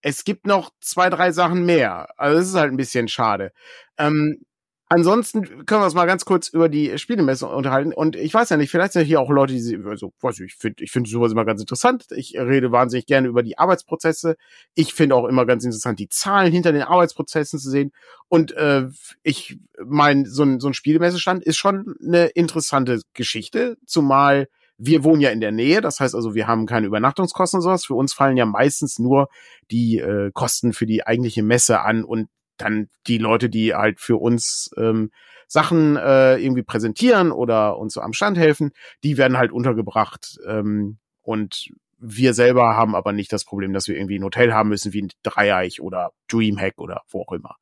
es 0.00 0.24
gibt 0.24 0.46
noch 0.46 0.70
zwei, 0.80 1.10
drei 1.10 1.32
Sachen 1.32 1.66
mehr. 1.66 2.08
Also 2.16 2.38
es 2.38 2.48
ist 2.48 2.54
halt 2.54 2.72
ein 2.72 2.76
bisschen 2.76 3.08
schade. 3.08 3.52
Ähm, 3.98 4.44
Ansonsten 4.88 5.66
können 5.66 5.80
wir 5.80 5.84
uns 5.86 5.94
mal 5.94 6.06
ganz 6.06 6.24
kurz 6.24 6.48
über 6.48 6.68
die 6.68 6.96
Spielemesse 6.96 7.48
unterhalten. 7.48 7.92
Und 7.92 8.14
ich 8.14 8.32
weiß 8.32 8.50
ja 8.50 8.56
nicht, 8.56 8.70
vielleicht 8.70 8.92
sind 8.92 9.04
hier 9.04 9.20
auch 9.20 9.30
Leute, 9.30 9.52
die, 9.52 9.80
also, 9.84 10.12
weiß 10.20 10.38
ich, 10.38 10.46
ich 10.46 10.54
finde 10.54 10.84
ich 10.84 10.92
finde 10.92 11.10
sowas 11.10 11.32
immer 11.32 11.44
ganz 11.44 11.60
interessant. 11.60 12.06
Ich 12.14 12.38
rede 12.38 12.70
wahnsinnig 12.70 13.06
gerne 13.06 13.26
über 13.26 13.42
die 13.42 13.58
Arbeitsprozesse. 13.58 14.36
Ich 14.74 14.94
finde 14.94 15.16
auch 15.16 15.24
immer 15.24 15.44
ganz 15.44 15.64
interessant, 15.64 15.98
die 15.98 16.08
Zahlen 16.08 16.52
hinter 16.52 16.70
den 16.70 16.82
Arbeitsprozessen 16.82 17.58
zu 17.58 17.68
sehen. 17.68 17.90
Und 18.28 18.52
äh, 18.52 18.86
ich 19.24 19.58
mein, 19.84 20.24
so 20.24 20.44
ein, 20.44 20.60
so 20.60 20.68
ein 20.68 20.74
Spielemessestand 20.74 21.42
ist 21.42 21.56
schon 21.56 21.96
eine 22.00 22.26
interessante 22.26 23.00
Geschichte, 23.12 23.78
zumal 23.86 24.46
wir 24.78 25.04
wohnen 25.04 25.22
ja 25.22 25.30
in 25.30 25.40
der 25.40 25.52
Nähe, 25.52 25.80
das 25.80 26.00
heißt 26.00 26.14
also, 26.14 26.34
wir 26.34 26.46
haben 26.46 26.66
keine 26.66 26.86
Übernachtungskosten 26.86 27.58
und 27.58 27.62
sowas. 27.62 27.86
Für 27.86 27.94
uns 27.94 28.12
fallen 28.12 28.36
ja 28.36 28.44
meistens 28.44 28.98
nur 28.98 29.30
die 29.70 29.98
äh, 29.98 30.30
Kosten 30.34 30.74
für 30.74 30.84
die 30.84 31.06
eigentliche 31.06 31.42
Messe 31.42 31.80
an 31.80 32.04
und 32.04 32.28
dann 32.56 32.88
die 33.06 33.18
Leute, 33.18 33.48
die 33.48 33.74
halt 33.74 34.00
für 34.00 34.16
uns 34.16 34.70
ähm, 34.76 35.10
Sachen 35.48 35.96
äh, 35.96 36.36
irgendwie 36.36 36.62
präsentieren 36.62 37.30
oder 37.30 37.78
uns 37.78 37.94
so 37.94 38.00
am 38.00 38.12
Stand 38.12 38.38
helfen, 38.38 38.72
die 39.04 39.16
werden 39.16 39.38
halt 39.38 39.52
untergebracht. 39.52 40.38
Ähm, 40.46 40.98
und 41.22 41.70
wir 41.98 42.34
selber 42.34 42.76
haben 42.76 42.94
aber 42.94 43.12
nicht 43.12 43.32
das 43.32 43.44
Problem, 43.44 43.72
dass 43.72 43.88
wir 43.88 43.96
irgendwie 43.96 44.18
ein 44.18 44.24
Hotel 44.24 44.52
haben 44.52 44.68
müssen 44.68 44.92
wie 44.92 45.02
ein 45.02 45.12
Dreieich 45.22 45.80
oder 45.80 46.12
Dreamhack 46.28 46.78
oder 46.78 47.02
wo 47.08 47.22
auch 47.22 47.32
immer. 47.32 47.56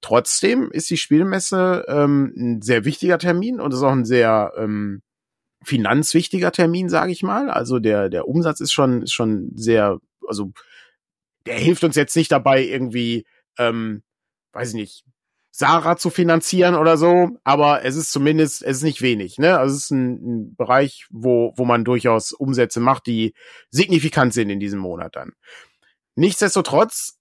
Trotzdem 0.00 0.70
ist 0.72 0.90
die 0.90 0.96
Spielmesse 0.96 1.84
ähm, 1.88 2.32
ein 2.36 2.62
sehr 2.62 2.84
wichtiger 2.84 3.18
Termin 3.18 3.60
und 3.60 3.72
ist 3.72 3.82
auch 3.82 3.92
ein 3.92 4.04
sehr 4.04 4.52
ähm, 4.56 5.02
finanzwichtiger 5.62 6.52
Termin, 6.52 6.88
sage 6.88 7.12
ich 7.12 7.22
mal. 7.22 7.50
Also 7.50 7.78
der 7.78 8.08
der 8.08 8.26
Umsatz 8.26 8.60
ist 8.60 8.72
schon 8.72 9.02
ist 9.02 9.12
schon 9.12 9.52
sehr, 9.54 9.98
also 10.26 10.52
der 11.46 11.56
hilft 11.56 11.84
uns 11.84 11.96
jetzt 11.96 12.16
nicht 12.16 12.32
dabei 12.32 12.64
irgendwie 12.64 13.24
ähm, 13.58 14.02
weiß 14.52 14.70
ich 14.70 14.74
nicht, 14.74 15.04
Sarah 15.52 15.96
zu 15.96 16.10
finanzieren 16.10 16.74
oder 16.74 16.96
so, 16.96 17.30
aber 17.42 17.84
es 17.84 17.96
ist 17.96 18.12
zumindest, 18.12 18.62
es 18.62 18.78
ist 18.78 18.82
nicht 18.82 19.02
wenig, 19.02 19.38
ne? 19.38 19.58
Also 19.58 19.74
es 19.74 19.84
ist 19.84 19.90
ein, 19.90 20.12
ein, 20.12 20.54
Bereich, 20.54 21.06
wo, 21.10 21.52
wo 21.56 21.64
man 21.64 21.84
durchaus 21.84 22.32
Umsätze 22.32 22.80
macht, 22.80 23.06
die 23.06 23.34
signifikant 23.70 24.32
sind 24.32 24.48
in 24.50 24.60
diesem 24.60 24.78
Monat 24.78 25.16
dann. 25.16 25.32
Nichtsdestotrotz, 26.14 27.18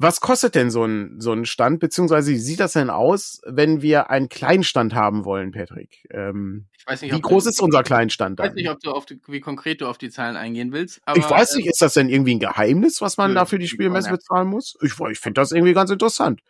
was 0.00 0.20
kostet 0.20 0.54
denn 0.54 0.70
so 0.70 0.84
ein, 0.84 1.20
so 1.20 1.32
ein 1.32 1.44
Stand, 1.44 1.80
beziehungsweise 1.80 2.30
wie 2.30 2.38
sieht 2.38 2.60
das 2.60 2.72
denn 2.72 2.88
aus, 2.88 3.40
wenn 3.44 3.82
wir 3.82 4.10
einen 4.10 4.28
Kleinstand 4.28 4.94
haben 4.94 5.24
wollen, 5.24 5.50
Patrick? 5.50 6.06
Ähm, 6.10 6.68
ich 6.78 6.86
weiß 6.86 7.02
nicht, 7.02 7.14
wie 7.14 7.20
groß 7.20 7.44
du, 7.44 7.50
ist 7.50 7.60
unser 7.60 7.82
Kleinstand 7.82 8.38
dann? 8.38 8.46
Ich 8.46 8.50
weiß 8.50 8.56
nicht, 8.56 8.70
ob 8.70 8.80
du 8.80 8.92
auf 8.92 9.06
die, 9.06 9.20
wie 9.26 9.40
konkret 9.40 9.80
du 9.80 9.88
auf 9.88 9.98
die 9.98 10.08
Zahlen 10.08 10.36
eingehen 10.36 10.72
willst. 10.72 11.00
Aber, 11.04 11.18
ich 11.18 11.28
weiß 11.28 11.56
nicht, 11.56 11.66
ist 11.66 11.82
das 11.82 11.94
denn 11.94 12.08
irgendwie 12.08 12.36
ein 12.36 12.38
Geheimnis, 12.38 13.00
was 13.00 13.16
man 13.16 13.34
da 13.34 13.44
für 13.44 13.58
die 13.58 13.68
Spielmesse 13.68 14.10
bezahlen 14.10 14.48
muss? 14.48 14.78
Ich, 14.82 14.92
ich 15.10 15.18
finde 15.18 15.40
das 15.40 15.52
irgendwie 15.52 15.74
ganz 15.74 15.90
interessant. 15.90 16.40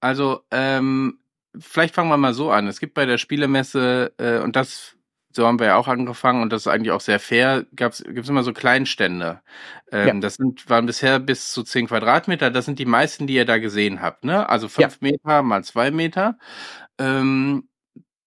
Also, 0.00 0.42
ähm, 0.50 1.18
vielleicht 1.58 1.94
fangen 1.94 2.10
wir 2.10 2.16
mal 2.16 2.34
so 2.34 2.50
an. 2.50 2.66
Es 2.66 2.80
gibt 2.80 2.94
bei 2.94 3.06
der 3.06 3.18
Spielemesse, 3.18 4.12
äh, 4.18 4.38
und 4.38 4.56
das, 4.56 4.96
so 5.32 5.46
haben 5.46 5.58
wir 5.58 5.66
ja 5.66 5.76
auch 5.76 5.88
angefangen, 5.88 6.42
und 6.42 6.52
das 6.52 6.62
ist 6.62 6.68
eigentlich 6.68 6.92
auch 6.92 7.00
sehr 7.00 7.20
fair, 7.20 7.66
gab's, 7.74 8.02
gibt's 8.04 8.28
immer 8.28 8.42
so 8.42 8.52
Kleinstände. 8.52 9.40
Ähm, 9.90 10.06
ja. 10.06 10.14
Das 10.20 10.34
sind, 10.34 10.68
waren 10.68 10.86
bisher 10.86 11.18
bis 11.18 11.52
zu 11.52 11.62
zehn 11.62 11.86
Quadratmeter. 11.86 12.50
Das 12.50 12.64
sind 12.64 12.78
die 12.78 12.84
meisten, 12.84 13.26
die 13.26 13.34
ihr 13.34 13.44
da 13.44 13.58
gesehen 13.58 14.00
habt, 14.00 14.24
ne? 14.24 14.48
Also 14.48 14.68
fünf 14.68 14.98
ja. 15.00 15.10
Meter 15.10 15.42
mal 15.42 15.64
zwei 15.64 15.90
Meter. 15.90 16.38
Ähm, 16.98 17.68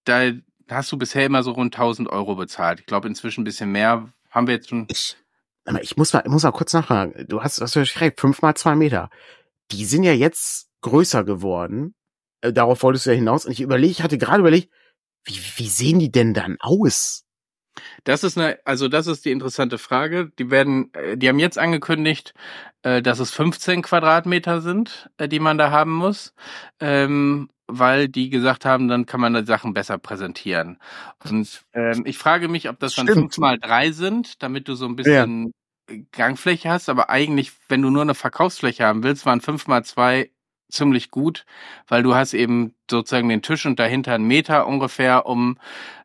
da 0.04 0.32
hast 0.68 0.90
du 0.92 0.98
bisher 0.98 1.26
immer 1.26 1.42
so 1.42 1.52
rund 1.52 1.74
1000 1.74 2.08
Euro 2.08 2.34
bezahlt. 2.34 2.80
Ich 2.80 2.86
glaube, 2.86 3.08
inzwischen 3.08 3.42
ein 3.42 3.44
bisschen 3.44 3.70
mehr. 3.70 4.12
Haben 4.30 4.46
wir 4.46 4.54
jetzt 4.54 4.70
schon. 4.70 4.86
Ich, 4.90 5.16
ich 5.80 5.96
muss 5.96 6.12
mal, 6.12 6.22
ich 6.24 6.30
muss 6.30 6.42
mal 6.42 6.52
kurz 6.52 6.72
nachfragen. 6.72 7.26
Du 7.28 7.42
hast, 7.42 7.60
hast 7.60 7.76
du 7.76 7.80
recht, 7.80 8.20
fünf 8.20 8.42
mal 8.42 8.54
zwei 8.54 8.74
Meter. 8.74 9.10
Die 9.70 9.84
sind 9.84 10.02
ja 10.02 10.12
jetzt 10.12 10.71
größer 10.82 11.24
geworden. 11.24 11.94
Äh, 12.42 12.52
darauf 12.52 12.82
wolltest 12.82 13.06
du 13.06 13.10
ja 13.10 13.16
hinaus. 13.16 13.46
Und 13.46 13.52
ich 13.52 13.60
überlege, 13.60 13.90
ich 13.90 14.02
hatte 14.02 14.18
gerade 14.18 14.40
überlegt, 14.40 14.70
wie, 15.24 15.38
wie 15.56 15.68
sehen 15.68 15.98
die 15.98 16.10
denn 16.10 16.34
dann 16.34 16.56
aus? 16.60 17.24
Das 18.04 18.22
ist 18.24 18.36
eine, 18.36 18.58
also 18.64 18.88
das 18.88 19.06
ist 19.06 19.24
die 19.24 19.30
interessante 19.30 19.78
Frage. 19.78 20.30
Die 20.38 20.50
werden, 20.50 20.92
äh, 20.94 21.16
die 21.16 21.28
haben 21.28 21.38
jetzt 21.38 21.58
angekündigt, 21.58 22.34
äh, 22.82 23.00
dass 23.00 23.18
es 23.18 23.30
15 23.30 23.82
Quadratmeter 23.82 24.60
sind, 24.60 25.08
die 25.20 25.40
man 25.40 25.56
da 25.56 25.70
haben 25.70 25.94
muss, 25.94 26.34
ähm, 26.80 27.48
weil 27.66 28.08
die 28.08 28.28
gesagt 28.28 28.64
haben, 28.64 28.88
dann 28.88 29.06
kann 29.06 29.20
man 29.20 29.34
die 29.34 29.46
Sachen 29.46 29.72
besser 29.72 29.96
präsentieren. 29.98 30.78
Und 31.24 31.64
ähm, 31.72 32.02
ich 32.04 32.18
frage 32.18 32.48
mich, 32.48 32.68
ob 32.68 32.78
das 32.80 32.94
dann 32.94 33.06
fünf 33.06 33.38
mal 33.38 33.58
drei 33.58 33.92
sind, 33.92 34.42
damit 34.42 34.68
du 34.68 34.74
so 34.74 34.86
ein 34.86 34.96
bisschen 34.96 35.52
ja. 35.88 35.96
Gangfläche 36.12 36.68
hast. 36.68 36.88
Aber 36.88 37.08
eigentlich, 37.08 37.52
wenn 37.68 37.80
du 37.80 37.90
nur 37.90 38.02
eine 38.02 38.14
Verkaufsfläche 38.14 38.84
haben 38.84 39.02
willst, 39.02 39.24
waren 39.24 39.40
fünf 39.40 39.66
mal 39.66 39.84
zwei 39.84 40.30
ziemlich 40.72 41.10
gut, 41.10 41.44
weil 41.88 42.02
du 42.02 42.14
hast 42.14 42.34
eben 42.34 42.74
sozusagen 42.90 43.28
den 43.28 43.42
Tisch 43.42 43.66
und 43.66 43.78
dahinter 43.78 44.14
einen 44.14 44.26
Meter 44.26 44.66
ungefähr 44.66 45.26
um 45.26 45.58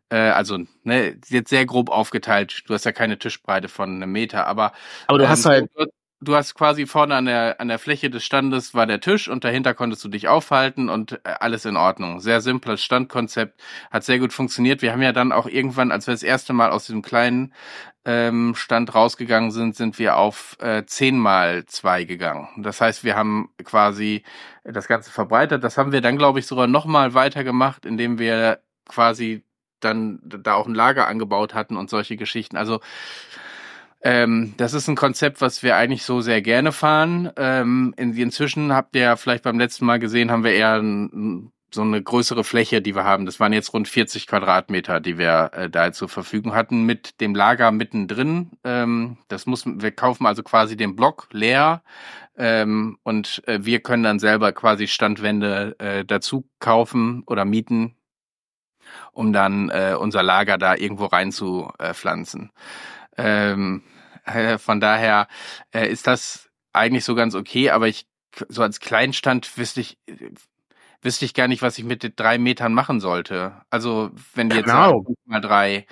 äh, 0.10 0.18
also 0.18 0.60
ne, 0.84 1.18
jetzt 1.28 1.50
sehr 1.50 1.66
grob 1.66 1.90
aufgeteilt. 1.90 2.64
Du 2.68 2.74
hast 2.74 2.86
ja 2.86 2.92
keine 2.92 3.20
Tischbreite 3.20 3.68
von 3.68 3.96
einem 3.96 4.12
Meter, 4.12 4.48
aber 4.48 4.74
aber 5.08 5.18
du 5.18 5.26
ähm, 5.26 5.30
hast 5.30 5.46
halt 5.46 5.70
du 6.20 6.36
hast 6.36 6.56
quasi 6.56 6.86
vorne 6.86 7.16
an 7.16 7.26
der 7.26 7.62
an 7.62 7.68
der 7.68 7.80
Fläche 7.80 8.10
des 8.10 8.24
Standes 8.24 8.74
war 8.74 8.86
der 8.86 9.00
Tisch 9.00 9.28
und 9.28 9.44
dahinter 9.44 9.74
konntest 9.74 10.04
du 10.04 10.10
dich 10.10 10.28
aufhalten 10.28 10.90
und 10.90 11.14
äh, 11.24 11.36
alles 11.40 11.66
in 11.66 11.78
Ordnung. 11.78 12.20
Sehr 12.20 12.42
simples 12.42 12.84
Standkonzept, 12.84 13.62
hat 13.92 14.04
sehr 14.04 14.20
gut 14.20 14.34
funktioniert. 14.34 14.82
Wir 14.82 14.92
haben 14.92 15.02
ja 15.02 15.14
dann 15.14 15.32
auch 15.32 15.48
irgendwann, 15.48 15.92
als 15.92 16.08
wir 16.08 16.14
das 16.14 16.24
erste 16.24 16.54
Mal 16.54 16.72
aus 16.72 16.86
diesem 16.86 17.02
kleinen 17.02 17.54
ähm, 18.06 18.56
Stand 18.56 18.96
rausgegangen 18.96 19.52
sind, 19.52 19.76
sind 19.76 20.00
wir 20.00 20.18
auf 20.18 20.58
äh, 20.60 20.86
10 20.86 21.20
mal 21.20 21.66
2 21.66 22.06
gegangen. 22.06 22.48
Das 22.58 22.82
heißt, 22.82 23.04
wir 23.04 23.16
haben 23.16 23.50
quasi 23.64 24.24
das 24.64 24.88
Ganze 24.88 25.12
verbreitert. 25.12 25.64
Das 25.64 25.78
haben 25.78 25.92
wir 25.92 26.02
dann, 26.02 26.18
glaube 26.18 26.40
ich, 26.40 26.48
sogar 26.48 26.68
noch 26.68 26.86
mal 26.86 27.14
weiter 27.14 27.44
gemacht, 27.44 27.86
indem 27.86 28.18
wir 28.18 28.60
quasi 28.88 29.44
dann 29.80 30.20
da 30.24 30.56
auch 30.56 30.68
ein 30.68 30.74
Lager 30.74 31.08
angebaut 31.08 31.54
hatten 31.54 31.78
und 31.78 31.90
solche 31.90 32.18
Geschichten. 32.18 32.58
Also 32.58 32.80
ähm, 34.08 34.54
das 34.56 34.74
ist 34.74 34.88
ein 34.88 34.96
Konzept, 34.96 35.42
was 35.42 35.64
wir 35.64 35.76
eigentlich 35.76 36.04
so 36.04 36.22
sehr 36.22 36.42
gerne 36.42 36.72
fahren. 36.72 37.30
Ähm, 37.36 37.94
in, 37.98 38.16
inzwischen 38.16 38.72
habt 38.72 38.96
ihr 38.96 39.02
ja 39.02 39.16
vielleicht 39.18 39.44
beim 39.44 39.60
letzten 39.60 39.86
Mal 39.86 40.00
gesehen, 40.00 40.32
haben 40.32 40.46
wir 40.46 40.54
eher 40.54 40.76
ein, 40.76 41.52
so 41.74 41.82
eine 41.82 42.02
größere 42.02 42.46
Fläche, 42.46 42.82
die 42.82 42.96
wir 42.96 43.04
haben. 43.04 43.26
Das 43.26 43.42
waren 43.42 43.52
jetzt 43.52 43.74
rund 43.74 43.90
40 43.90 44.26
Quadratmeter, 44.28 45.02
die 45.02 45.18
wir 45.18 45.52
äh, 45.54 45.70
da 45.70 45.92
zur 45.92 46.08
Verfügung 46.08 46.56
hatten, 46.56 46.84
mit 46.84 47.20
dem 47.20 47.36
Lager 47.36 47.70
mittendrin. 47.72 48.52
Ähm, 48.64 49.18
das 49.28 49.46
muss, 49.46 49.66
wir 49.66 49.92
kaufen 49.92 50.26
also 50.26 50.42
quasi 50.42 50.78
den 50.78 50.96
Block 50.96 51.28
leer 51.34 51.84
ähm, 52.38 52.98
und 53.04 53.46
äh, 53.46 53.60
wir 53.66 53.82
können 53.82 54.04
dann 54.04 54.20
selber 54.20 54.54
quasi 54.54 54.88
Standwände 54.88 55.76
äh, 55.80 56.06
dazu 56.06 56.48
kaufen 56.60 57.24
oder 57.28 57.44
mieten, 57.44 57.98
um 59.12 59.34
dann 59.34 59.70
äh, 59.70 59.98
unser 60.00 60.24
Lager 60.24 60.58
da 60.58 60.76
irgendwo 60.76 61.08
rein 61.08 61.34
zu 61.34 61.70
äh. 61.78 61.94
Ähm, 63.18 63.84
äh, 64.28 64.58
von 64.58 64.80
daher 64.80 65.28
äh, 65.72 65.88
ist 65.88 66.08
das 66.08 66.50
eigentlich 66.74 67.06
so 67.06 67.16
ganz 67.16 67.36
okay, 67.36 67.70
aber 67.72 67.88
ich 67.88 68.08
so 68.50 68.62
als 68.62 68.80
Kleinstand 68.80 69.58
wüsste 69.58 69.82
ich 69.82 69.98
wüsste 71.02 71.26
ich 71.26 71.34
gar 71.34 71.48
nicht, 71.48 71.62
was 71.62 71.78
ich 71.78 71.86
mit 71.86 72.04
den 72.04 72.14
drei 72.16 72.38
Metern 72.38 72.74
machen 72.74 73.00
sollte. 73.00 73.54
Also 73.70 74.12
wenn 74.34 74.50
die 74.50 74.58
jetzt 74.58 74.66
genau. 74.66 75.04
sagen, 75.04 75.16
mal 75.26 75.42
drei, 75.42 75.86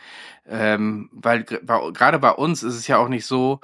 ähm, 0.47 1.09
weil 1.13 1.43
gerade 1.43 2.19
bei 2.19 2.31
uns 2.31 2.63
ist 2.63 2.75
es 2.75 2.87
ja 2.87 2.97
auch 2.97 3.07
nicht 3.07 3.25
so, 3.25 3.59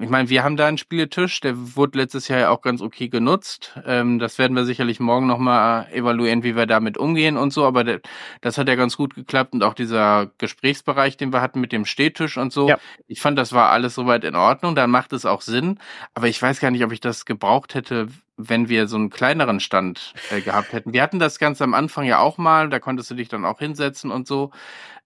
ich 0.00 0.08
meine, 0.08 0.30
wir 0.30 0.42
haben 0.42 0.56
da 0.56 0.66
einen 0.66 0.78
Spieletisch, 0.78 1.40
der 1.40 1.76
wurde 1.76 1.98
letztes 1.98 2.28
Jahr 2.28 2.40
ja 2.40 2.48
auch 2.50 2.62
ganz 2.62 2.80
okay 2.80 3.08
genutzt. 3.08 3.78
Ähm, 3.84 4.18
das 4.18 4.38
werden 4.38 4.56
wir 4.56 4.64
sicherlich 4.64 5.00
morgen 5.00 5.26
nochmal 5.26 5.86
evaluieren, 5.92 6.42
wie 6.42 6.56
wir 6.56 6.64
damit 6.64 6.96
umgehen 6.96 7.36
und 7.36 7.52
so, 7.52 7.66
aber 7.66 8.00
das 8.40 8.56
hat 8.56 8.68
ja 8.68 8.74
ganz 8.74 8.96
gut 8.96 9.14
geklappt 9.14 9.52
und 9.52 9.62
auch 9.62 9.74
dieser 9.74 10.30
Gesprächsbereich, 10.38 11.18
den 11.18 11.32
wir 11.32 11.42
hatten 11.42 11.60
mit 11.60 11.72
dem 11.72 11.84
Stehtisch 11.84 12.38
und 12.38 12.52
so. 12.54 12.70
Ja. 12.70 12.78
Ich 13.06 13.20
fand, 13.20 13.38
das 13.38 13.52
war 13.52 13.68
alles 13.70 13.94
soweit 13.94 14.24
in 14.24 14.34
Ordnung, 14.34 14.74
dann 14.74 14.90
macht 14.90 15.12
es 15.12 15.26
auch 15.26 15.42
Sinn, 15.42 15.78
aber 16.14 16.26
ich 16.26 16.40
weiß 16.40 16.60
gar 16.60 16.70
nicht, 16.70 16.84
ob 16.84 16.92
ich 16.92 17.00
das 17.00 17.26
gebraucht 17.26 17.74
hätte, 17.74 18.08
wenn 18.38 18.70
wir 18.70 18.88
so 18.88 18.96
einen 18.96 19.10
kleineren 19.10 19.60
Stand 19.60 20.14
äh, 20.30 20.40
gehabt 20.40 20.72
hätten. 20.72 20.94
Wir 20.94 21.02
hatten 21.02 21.18
das 21.18 21.38
ganz 21.38 21.60
am 21.60 21.74
Anfang 21.74 22.06
ja 22.06 22.18
auch 22.18 22.38
mal, 22.38 22.70
da 22.70 22.78
konntest 22.78 23.10
du 23.10 23.14
dich 23.14 23.28
dann 23.28 23.44
auch 23.44 23.58
hinsetzen 23.58 24.10
und 24.10 24.26
so. 24.26 24.52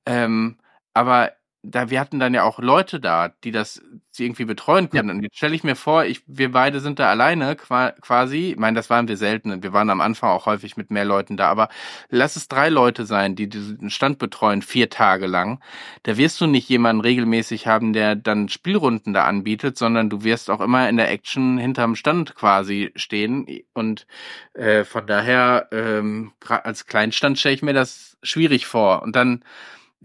Ähm, 0.07 0.59
aber 0.95 1.33
da 1.63 1.91
wir 1.91 2.01
hatten 2.01 2.19
dann 2.19 2.35
ja 2.35 2.45
auch 2.45 2.59
Leute 2.59 3.01
da, 3.01 3.29
die 3.45 3.51
das 3.51 3.83
irgendwie 4.19 4.45
betreuen 4.45 4.89
können. 4.89 5.09
Ja. 5.09 5.15
Und 5.15 5.23
jetzt 5.23 5.37
stelle 5.37 5.55
ich 5.55 5.65
mir 5.65 5.77
vor, 5.77 6.05
ich, 6.05 6.23
wir 6.27 6.53
beide 6.53 6.81
sind 6.81 6.99
da 6.99 7.11
alleine 7.11 7.57
quasi. 7.57 8.51
Ich 8.53 8.57
meine, 8.57 8.77
das 8.77 8.89
waren 8.89 9.09
wir 9.09 9.17
selten. 9.17 9.63
Wir 9.63 9.73
waren 9.73 9.91
am 9.91 10.01
Anfang 10.01 10.31
auch 10.31 10.47
häufig 10.47 10.77
mit 10.77 10.91
mehr 10.91 11.05
Leuten 11.05 11.37
da. 11.37 11.49
Aber 11.49 11.69
lass 12.09 12.37
es 12.37 12.49
drei 12.49 12.69
Leute 12.69 13.05
sein, 13.05 13.37
die 13.37 13.49
diesen 13.49 13.91
Stand 13.91 14.19
betreuen, 14.19 14.63
vier 14.63 14.91
Tage 14.91 15.27
lang. 15.27 15.61
Da 16.05 16.17
wirst 16.17 16.41
du 16.41 16.47
nicht 16.47 16.69
jemanden 16.69 17.03
regelmäßig 17.03 17.67
haben, 17.67 17.93
der 17.93 18.17
dann 18.17 18.49
Spielrunden 18.49 19.13
da 19.13 19.25
anbietet, 19.25 19.77
sondern 19.77 20.09
du 20.09 20.25
wirst 20.25 20.51
auch 20.51 20.61
immer 20.61 20.89
in 20.89 20.97
der 20.97 21.11
Action 21.11 21.59
hinterm 21.59 21.97
Stand 21.97 22.35
quasi 22.35 22.93
stehen. 22.97 23.47
Und 23.75 24.07
äh, 24.55 24.85
von 24.85 25.07
daher, 25.07 25.69
ähm, 25.73 26.33
als 26.49 26.87
Kleinstand 26.87 27.39
stelle 27.39 27.55
ich 27.55 27.63
mir 27.63 27.75
das 27.75 28.17
schwierig 28.23 28.67
vor. 28.67 29.03
Und 29.03 29.15
dann 29.17 29.45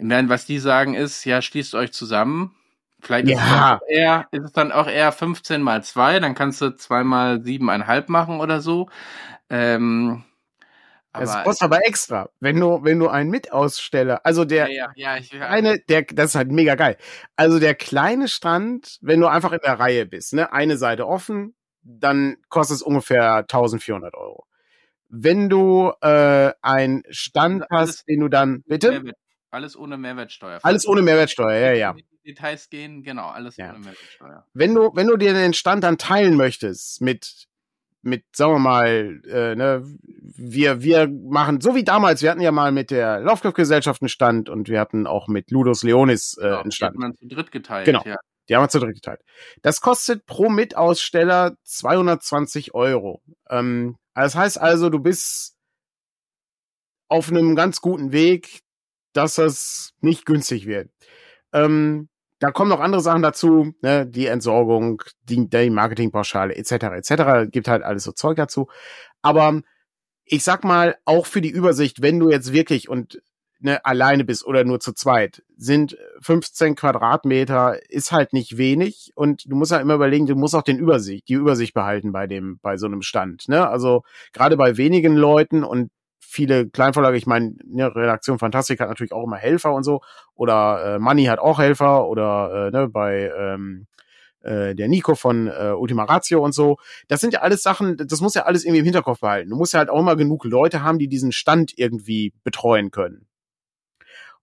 Nein, 0.02 0.30
was 0.30 0.46
die 0.46 0.60
sagen 0.60 0.94
ist, 0.94 1.26
ja, 1.26 1.42
schließt 1.42 1.76
euch 1.76 1.92
zusammen. 1.94 2.56
Vielleicht 3.02 3.30
ja. 3.30 3.76
ist, 3.76 3.82
es 3.84 3.98
eher, 3.98 4.28
ist 4.32 4.44
es 4.44 4.52
dann 4.52 4.72
auch 4.72 4.88
eher 4.88 5.12
15 5.12 5.62
mal 5.62 5.84
2, 5.84 6.20
dann 6.20 6.36
kannst 6.36 6.62
du 6.62 6.76
zweimal 6.76 7.38
7,5 7.38 8.06
machen 8.08 8.40
oder 8.40 8.62
so. 8.62 8.90
Ähm, 9.50 10.24
das 11.14 11.44
kostet 11.44 11.66
aber 11.66 11.86
extra, 11.86 12.30
wenn 12.40 12.58
du, 12.58 12.84
wenn 12.84 12.98
du 12.98 13.10
einen 13.10 13.30
Mitaussteller, 13.30 14.22
also 14.24 14.46
der 14.46 14.72
ja, 14.72 14.92
ja, 14.96 15.16
ja, 15.16 15.18
ich, 15.18 15.42
eine, 15.42 15.80
der, 15.80 16.04
das 16.04 16.32
ist 16.32 16.36
halt 16.36 16.52
mega 16.52 16.76
geil. 16.76 16.96
Also 17.36 17.60
der 17.60 17.76
kleine 17.76 18.30
Stand, 18.30 18.98
wenn 19.02 19.20
du 19.20 19.28
einfach 19.28 19.52
in 19.52 19.60
der 19.62 19.78
Reihe 19.78 20.06
bist, 20.06 20.34
ne, 20.34 20.54
eine 20.54 20.78
Seite 20.78 21.08
offen, 21.08 21.54
dann 21.84 22.38
kostet 22.48 22.78
es 22.78 22.82
ungefähr 22.82 23.38
1400 23.38 24.14
Euro. 24.16 24.46
Wenn 25.10 25.50
du 25.50 25.92
äh, 26.02 26.54
einen 26.62 27.04
Stand 27.10 27.66
hast, 27.70 28.08
den 28.08 28.22
du 28.22 28.30
dann, 28.30 28.64
bitte? 28.66 29.04
Alles 29.52 29.78
ohne 29.78 29.98
Mehrwertsteuer. 29.98 30.60
Alles 30.64 30.88
ohne 30.88 31.02
Mehrwertsteuer, 31.02 31.60
ja, 31.60 31.74
ja. 31.74 31.96
Details 32.26 32.70
gehen, 32.70 33.04
genau, 33.04 33.28
alles 33.28 33.58
ja. 33.58 33.70
ohne 33.70 33.80
Mehrwertsteuer. 33.80 34.46
Wenn 34.54 34.74
du, 34.74 34.92
wenn 34.94 35.08
du 35.08 35.18
dir 35.18 35.34
den 35.34 35.54
Stand 35.54 35.84
dann 35.84 35.98
teilen 35.98 36.38
möchtest 36.38 37.02
mit, 37.02 37.48
mit, 38.02 38.24
sagen 38.34 38.54
wir 38.54 38.60
mal, 38.60 39.22
äh, 39.28 39.56
ne, 39.56 39.84
wir, 40.38 40.82
wir 40.82 41.08
machen, 41.08 41.62
so 41.62 41.76
wie 41.76 41.84
damals, 41.84 42.22
wir 42.22 42.32
hatten 42.32 42.42
ja 42.42 42.52
mal 42.52 42.72
mit 42.72 42.92
der 42.92 43.20
Lovecraft-Gesellschaft 43.20 44.02
einen 44.02 44.10
Stand 44.10 44.50
und 44.50 44.70
wir 44.70 44.80
hatten 44.80 45.06
auch 45.06 45.28
mit 45.28 45.52
Ludus 45.52 45.84
Leonis 45.84 46.38
äh, 46.38 46.44
genau, 46.44 46.62
einen 46.62 46.72
Stand. 46.72 46.94
Die 46.94 46.98
hat 46.98 47.02
man 47.02 47.16
zu 47.16 47.28
dritt 47.28 47.52
geteilt, 47.52 47.86
genau. 47.86 48.04
ja. 48.06 48.18
Die 48.48 48.56
haben 48.56 48.64
wir 48.64 48.70
zu 48.70 48.80
dritt 48.80 48.96
geteilt. 48.96 49.22
Das 49.62 49.82
kostet 49.82 50.26
pro 50.26 50.50
Mitaussteller 50.50 51.56
220 51.64 52.74
Euro. 52.74 53.22
Ähm, 53.50 53.98
das 54.16 54.36
heißt 54.36 54.60
also, 54.60 54.90
du 54.90 55.00
bist 55.00 55.58
auf 57.08 57.30
einem 57.30 57.56
ganz 57.56 57.82
guten 57.82 58.12
Weg, 58.12 58.62
dass 59.14 59.36
das 59.36 59.94
nicht 60.02 60.26
günstig 60.26 60.66
wird. 60.66 60.90
Ähm, 61.54 62.10
da 62.40 62.52
kommen 62.52 62.70
noch 62.70 62.80
andere 62.80 63.02
Sachen 63.02 63.22
dazu, 63.22 63.74
ne, 63.82 64.08
die 64.08 64.26
Entsorgung, 64.26 65.04
die, 65.24 65.48
die 65.48 65.70
Marketingpauschale 65.70 66.56
etc. 66.56 66.72
etc. 66.72 67.52
Gibt 67.52 67.68
halt 67.68 67.84
alles 67.84 68.04
so 68.04 68.12
Zeug 68.14 68.38
dazu. 68.38 68.68
Aber 69.22 69.62
ich 70.26 70.44
sag 70.44 70.64
mal, 70.64 70.98
auch 71.06 71.28
für 71.28 71.42
die 71.42 71.52
Übersicht, 71.52 72.02
wenn 72.02 72.20
du 72.20 72.32
jetzt 72.32 72.52
wirklich 72.52 72.90
und 72.90 73.22
ne, 73.60 73.84
alleine 73.86 74.24
bist 74.24 74.46
oder 74.46 74.64
nur 74.64 74.80
zu 74.80 74.94
zweit, 74.94 75.44
sind 75.56 75.98
15 76.22 76.76
Quadratmeter 76.76 77.80
ist 77.92 78.12
halt 78.12 78.34
nicht 78.34 78.58
wenig 78.58 79.12
und 79.16 79.44
du 79.48 79.56
musst 79.56 79.72
halt 79.72 79.84
immer 79.84 79.96
überlegen, 79.96 80.26
du 80.26 80.36
musst 80.36 80.56
auch 80.56 80.64
den 80.64 80.80
Übersicht, 80.80 81.30
die 81.30 81.34
Übersicht 81.34 81.74
behalten 81.74 82.12
bei 82.12 82.28
dem, 82.28 82.60
bei 82.62 82.78
so 82.78 82.88
einem 82.88 83.02
Stand. 83.04 83.48
Ne? 83.50 83.68
Also 83.68 84.04
gerade 84.34 84.58
bei 84.58 84.78
wenigen 84.78 85.16
Leuten 85.16 85.64
und 85.64 85.92
viele 86.32 86.70
Kleinverlage, 86.70 87.18
ich 87.18 87.28
meine, 87.28 87.56
ne, 87.66 87.94
Redaktion 87.94 88.40
Fantastik 88.40 88.80
hat 88.80 88.90
natürlich 88.90 89.12
auch 89.12 89.26
immer 89.26 89.38
Helfer 89.38 89.74
und 89.74 89.84
so, 89.84 90.02
oder 90.34 90.96
äh, 90.96 91.00
Money 91.00 91.26
hat 91.26 91.40
auch 91.40 91.60
Helfer, 91.60 92.08
oder 92.08 92.68
äh, 92.68 92.72
ne, 92.72 92.88
bei 92.88 93.32
ähm, 93.38 93.88
äh, 94.42 94.74
der 94.74 94.88
Nico 94.88 95.16
von 95.16 95.48
äh, 95.48 95.74
Ultima 95.78 96.06
Ratio 96.06 96.44
und 96.44 96.54
so. 96.54 96.78
Das 97.08 97.20
sind 97.20 97.34
ja 97.34 97.42
alles 97.42 97.62
Sachen, 97.64 97.98
das 97.98 98.22
muss 98.22 98.34
ja 98.34 98.44
alles 98.44 98.64
irgendwie 98.64 98.80
im 98.80 98.86
Hinterkopf 98.86 99.20
behalten. 99.20 99.50
Du 99.50 99.58
musst 99.58 99.74
ja 99.74 99.80
halt 99.80 99.90
auch 99.90 100.00
immer 100.00 100.16
genug 100.16 100.46
Leute 100.46 100.82
haben, 100.84 101.00
die 101.00 101.08
diesen 101.08 101.32
Stand 101.32 101.74
irgendwie 101.78 102.34
betreuen 102.44 102.92
können. 102.92 103.28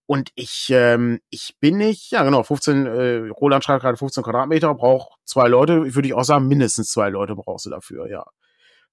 Und 0.05 0.31
ich, 0.35 0.69
ähm, 0.71 1.19
ich 1.29 1.55
bin 1.59 1.77
nicht, 1.77 2.11
ja 2.11 2.23
genau, 2.23 2.41
15, 2.43 2.85
äh, 2.87 3.29
Roland 3.29 3.63
schreibt 3.63 3.83
gerade 3.83 3.97
15 3.97 4.23
Quadratmeter, 4.23 4.73
braucht 4.73 5.19
zwei 5.23 5.47
Leute, 5.47 5.95
würde 5.95 6.07
ich 6.07 6.13
auch 6.15 6.23
sagen, 6.23 6.47
mindestens 6.47 6.89
zwei 6.91 7.09
Leute 7.09 7.35
brauchst 7.35 7.67
du 7.67 7.69
dafür, 7.69 8.09
ja. 8.09 8.25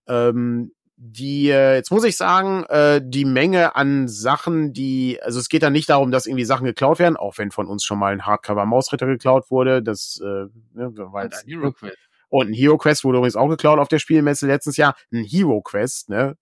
Ähm, 0.08 0.72
die, 0.96 1.50
äh, 1.50 1.74
jetzt 1.74 1.90
muss 1.90 2.04
ich 2.04 2.16
sagen, 2.16 2.64
äh, 2.64 3.02
die 3.04 3.26
Menge 3.26 3.76
an 3.76 4.08
Sachen, 4.08 4.72
die, 4.72 5.18
also 5.22 5.38
es 5.38 5.48
geht 5.48 5.62
da 5.62 5.68
nicht 5.70 5.90
darum, 5.90 6.10
dass 6.10 6.26
irgendwie 6.26 6.46
Sachen 6.46 6.64
geklaut 6.64 6.98
werden, 6.98 7.16
auch 7.16 7.36
wenn 7.36 7.50
von 7.50 7.66
uns 7.66 7.84
schon 7.84 7.98
mal 7.98 8.12
ein 8.12 8.24
Hardcover-Mausritter 8.24 9.06
geklaut 9.06 9.50
wurde, 9.50 9.82
das, 9.82 10.20
äh, 10.22 10.46
ne, 10.72 10.92
war 10.96 11.24
jetzt, 11.24 11.44
ein 11.44 11.50
Hero 11.50 11.72
Quest. 11.72 11.98
Und 12.28 12.48
ein 12.48 12.54
Hero 12.54 12.78
Quest 12.78 13.04
wurde 13.04 13.18
übrigens 13.18 13.36
auch 13.36 13.48
geklaut 13.48 13.78
auf 13.78 13.88
der 13.88 13.98
Spielmesse 13.98 14.46
letztes 14.46 14.76
Jahr. 14.76 14.96
Ein 15.12 15.22
Hero 15.22 15.60
Quest, 15.60 16.08
ne? 16.08 16.36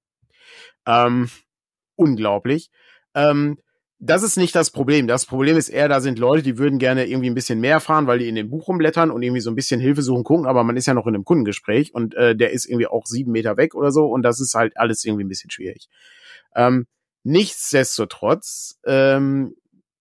Ähm, 0.86 1.28
unglaublich. 1.96 2.70
Ähm, 3.14 3.59
das 4.05 4.22
ist 4.22 4.36
nicht 4.36 4.55
das 4.55 4.70
Problem. 4.70 5.07
Das 5.07 5.24
Problem 5.24 5.57
ist 5.57 5.70
eher, 5.70 5.88
da 5.88 6.00
sind 6.00 6.18
Leute, 6.18 6.42
die 6.42 6.59
würden 6.59 6.78
gerne 6.78 7.07
irgendwie 7.07 7.30
ein 7.30 7.34
bisschen 7.34 7.59
mehr 7.59 7.80
fahren, 7.80 8.07
weil 8.07 8.18
die 8.18 8.28
in 8.28 8.34
dem 8.34 8.50
Buch 8.50 8.68
rumblättern 8.68 9.11
und 9.11 9.22
irgendwie 9.22 9.40
so 9.40 9.50
ein 9.50 9.55
bisschen 9.55 9.80
Hilfe 9.80 10.02
suchen, 10.02 10.24
gucken, 10.24 10.46
aber 10.46 10.62
man 10.62 10.76
ist 10.76 10.86
ja 10.86 10.92
noch 10.92 11.07
in 11.07 11.14
einem 11.14 11.24
Kundengespräch 11.24 11.94
und 11.94 12.14
äh, 12.14 12.36
der 12.36 12.50
ist 12.50 12.66
irgendwie 12.66 12.86
auch 12.86 13.07
sieben 13.07 13.32
Meter 13.32 13.57
weg 13.57 13.74
oder 13.74 13.90
so 13.90 14.07
und 14.07 14.22
das 14.22 14.40
ist 14.40 14.55
halt 14.55 14.76
alles 14.76 15.05
irgendwie 15.05 15.24
ein 15.24 15.28
bisschen 15.28 15.50
schwierig. 15.50 15.88
Ähm, 16.55 16.86
nichtsdestotrotz 17.22 18.78
ähm, 18.84 19.55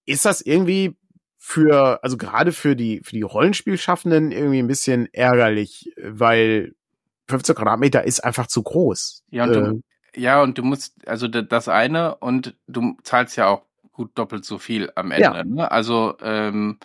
ist 0.05 0.25
das 0.25 0.41
irgendwie 0.41 0.97
für, 1.37 2.03
also 2.03 2.17
gerade 2.17 2.51
für 2.51 2.75
die, 2.75 2.99
für 3.05 3.13
die 3.13 3.21
Rollenspielschaffenden 3.21 4.33
irgendwie 4.33 4.59
ein 4.59 4.67
bisschen 4.67 5.07
ärgerlich, 5.13 5.93
weil 5.97 6.73
15 7.29 7.55
Quadratmeter 7.55 8.03
ist 8.03 8.21
einfach 8.21 8.47
zu 8.47 8.63
groß. 8.63 9.23
Ja, 9.29 9.45
und 9.45 9.53
du, 9.53 9.59
äh, 9.59 10.21
ja, 10.21 10.43
und 10.43 10.57
du 10.57 10.63
musst, 10.63 11.07
also 11.07 11.29
das 11.29 11.69
eine 11.69 12.15
und 12.17 12.57
du 12.67 12.97
zahlst 13.03 13.37
ja 13.37 13.47
auch 13.47 13.63
gut 13.93 14.11
doppelt 14.15 14.43
so 14.43 14.57
viel 14.57 14.91
am 14.95 15.11
Ende. 15.11 15.23
Ja. 15.23 15.43
Ne? 15.43 15.71
Also 15.71 16.15
ähm, 16.21 16.79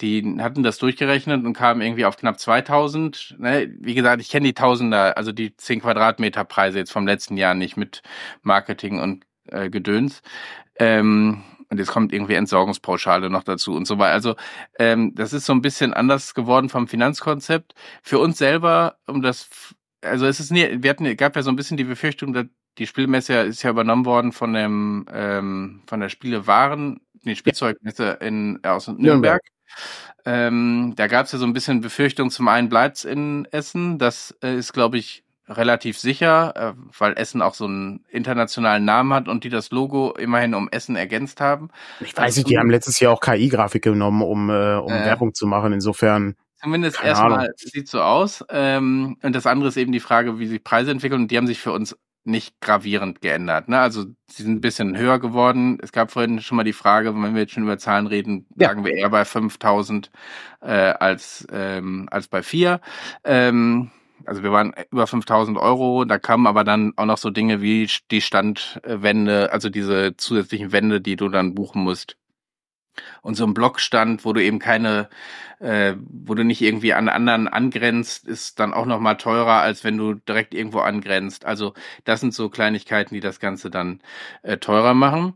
die 0.00 0.36
hatten 0.40 0.62
das 0.62 0.78
durchgerechnet 0.78 1.44
und 1.44 1.54
kamen 1.54 1.80
irgendwie 1.80 2.04
auf 2.04 2.16
knapp 2.16 2.38
2000. 2.38 3.36
Ne? 3.38 3.74
Wie 3.80 3.94
gesagt, 3.94 4.20
ich 4.20 4.28
kenne 4.28 4.46
die 4.46 4.54
Tausender, 4.54 5.16
also 5.16 5.32
die 5.32 5.56
10 5.56 5.80
Quadratmeter 5.80 6.44
Preise 6.44 6.78
jetzt 6.78 6.92
vom 6.92 7.06
letzten 7.06 7.36
Jahr 7.36 7.54
nicht 7.54 7.76
mit 7.76 8.02
Marketing 8.42 9.00
und 9.00 9.24
äh, 9.46 9.70
Gedöns. 9.70 10.22
Ähm, 10.76 11.42
und 11.70 11.78
jetzt 11.78 11.90
kommt 11.90 12.12
irgendwie 12.12 12.34
Entsorgungspauschale 12.34 13.28
noch 13.28 13.42
dazu 13.42 13.74
und 13.74 13.86
so 13.86 13.98
weiter. 13.98 14.14
Also 14.14 14.36
ähm, 14.78 15.14
das 15.14 15.32
ist 15.32 15.46
so 15.46 15.52
ein 15.52 15.62
bisschen 15.62 15.92
anders 15.92 16.34
geworden 16.34 16.68
vom 16.68 16.88
Finanzkonzept. 16.88 17.74
Für 18.02 18.20
uns 18.20 18.38
selber, 18.38 18.98
um 19.06 19.20
das, 19.20 19.74
also 20.00 20.26
es 20.26 20.40
ist 20.40 20.50
nie, 20.50 20.82
wir 20.82 20.90
hatten, 20.90 21.16
gab 21.16 21.36
ja 21.36 21.42
so 21.42 21.50
ein 21.50 21.56
bisschen 21.56 21.76
die 21.76 21.84
Befürchtung, 21.84 22.32
dass 22.32 22.46
die 22.78 22.86
Spielmesse 22.86 23.34
ist 23.34 23.62
ja 23.62 23.70
übernommen 23.70 24.06
worden 24.06 24.32
von 24.32 24.52
dem 24.52 25.06
ähm, 25.12 25.82
von 25.86 26.00
der 26.00 26.08
Spielewaren, 26.08 27.00
nee, 27.22 27.34
Spielzeugmesse 27.34 28.18
in 28.20 28.60
aus 28.64 28.88
Nürnberg. 28.88 29.02
Nürnberg. 29.02 29.42
Ähm, 30.24 30.94
da 30.96 31.06
gab 31.06 31.26
es 31.26 31.32
ja 31.32 31.38
so 31.38 31.46
ein 31.46 31.52
bisschen 31.52 31.80
Befürchtung. 31.80 32.30
Zum 32.30 32.48
einen 32.48 32.68
bleibt's 32.68 33.04
in 33.04 33.46
Essen. 33.50 33.98
Das 33.98 34.36
äh, 34.42 34.56
ist, 34.56 34.72
glaube 34.72 34.98
ich, 34.98 35.24
relativ 35.48 35.98
sicher, 35.98 36.74
äh, 36.76 36.92
weil 36.98 37.14
Essen 37.16 37.40
auch 37.40 37.54
so 37.54 37.64
einen 37.64 38.04
internationalen 38.10 38.84
Namen 38.84 39.12
hat 39.14 39.28
und 39.28 39.44
die 39.44 39.48
das 39.48 39.70
Logo 39.70 40.12
immerhin 40.12 40.54
um 40.54 40.68
Essen 40.70 40.96
ergänzt 40.96 41.40
haben. 41.40 41.70
Ich 42.00 42.16
weiß 42.16 42.36
nicht, 42.36 42.50
die 42.50 42.58
haben 42.58 42.70
letztes 42.70 43.00
Jahr 43.00 43.12
auch 43.12 43.20
KI-Grafik 43.20 43.82
genommen, 43.82 44.22
um, 44.22 44.50
äh, 44.50 44.74
um 44.74 44.92
äh, 44.92 45.04
Werbung 45.04 45.34
zu 45.34 45.46
machen. 45.46 45.72
Insofern. 45.72 46.36
Zumindest 46.60 47.02
erstmal 47.02 47.50
sieht 47.56 47.88
so 47.88 48.02
aus. 48.02 48.44
Ähm, 48.50 49.16
und 49.22 49.34
das 49.34 49.46
andere 49.46 49.68
ist 49.68 49.76
eben 49.76 49.92
die 49.92 50.00
Frage, 50.00 50.38
wie 50.38 50.46
sich 50.46 50.62
Preise 50.62 50.90
entwickeln. 50.90 51.22
Und 51.22 51.30
die 51.30 51.36
haben 51.36 51.46
sich 51.46 51.60
für 51.60 51.72
uns 51.72 51.96
nicht 52.28 52.60
gravierend 52.60 53.20
geändert. 53.20 53.68
Ne? 53.68 53.78
Also 53.78 54.04
sie 54.26 54.42
sind 54.42 54.52
ein 54.52 54.60
bisschen 54.60 54.96
höher 54.96 55.18
geworden. 55.18 55.78
Es 55.82 55.92
gab 55.92 56.10
vorhin 56.12 56.40
schon 56.40 56.56
mal 56.56 56.64
die 56.64 56.72
Frage, 56.72 57.14
wenn 57.14 57.34
wir 57.34 57.42
jetzt 57.42 57.52
schon 57.52 57.64
über 57.64 57.78
Zahlen 57.78 58.06
reden, 58.06 58.46
ja. 58.56 58.68
sagen 58.68 58.84
wir 58.84 58.94
eher 58.94 59.10
bei 59.10 59.24
5000 59.24 60.10
äh, 60.60 60.68
als, 60.68 61.46
ähm, 61.50 62.08
als 62.10 62.28
bei 62.28 62.42
4. 62.42 62.80
Ähm, 63.24 63.90
also 64.24 64.42
wir 64.42 64.52
waren 64.52 64.74
über 64.90 65.06
5000 65.06 65.58
Euro, 65.58 66.04
da 66.04 66.18
kamen 66.18 66.46
aber 66.46 66.64
dann 66.64 66.92
auch 66.96 67.06
noch 67.06 67.18
so 67.18 67.30
Dinge 67.30 67.62
wie 67.62 67.88
die 68.10 68.20
Standwände, 68.20 69.52
also 69.52 69.70
diese 69.70 70.16
zusätzlichen 70.16 70.72
Wände, 70.72 71.00
die 71.00 71.16
du 71.16 71.28
dann 71.28 71.54
buchen 71.54 71.82
musst. 71.82 72.16
Und 73.22 73.34
so 73.34 73.44
ein 73.44 73.54
Blockstand, 73.54 74.24
wo 74.24 74.32
du 74.32 74.42
eben 74.42 74.58
keine 74.58 75.08
äh, 75.60 75.94
wo 76.08 76.34
du 76.34 76.44
nicht 76.44 76.62
irgendwie 76.62 76.92
an 76.92 77.08
anderen 77.08 77.48
angrenzt, 77.48 78.26
ist 78.26 78.60
dann 78.60 78.72
auch 78.72 78.86
noch 78.86 79.00
mal 79.00 79.14
teurer, 79.14 79.60
als 79.60 79.84
wenn 79.84 79.96
du 79.96 80.14
direkt 80.14 80.54
irgendwo 80.54 80.80
angrenzt. 80.80 81.44
Also 81.44 81.74
das 82.04 82.20
sind 82.20 82.34
so 82.34 82.48
Kleinigkeiten, 82.48 83.14
die 83.14 83.20
das 83.20 83.40
Ganze 83.40 83.70
dann 83.70 84.00
äh, 84.42 84.58
teurer 84.58 84.94
machen. 84.94 85.34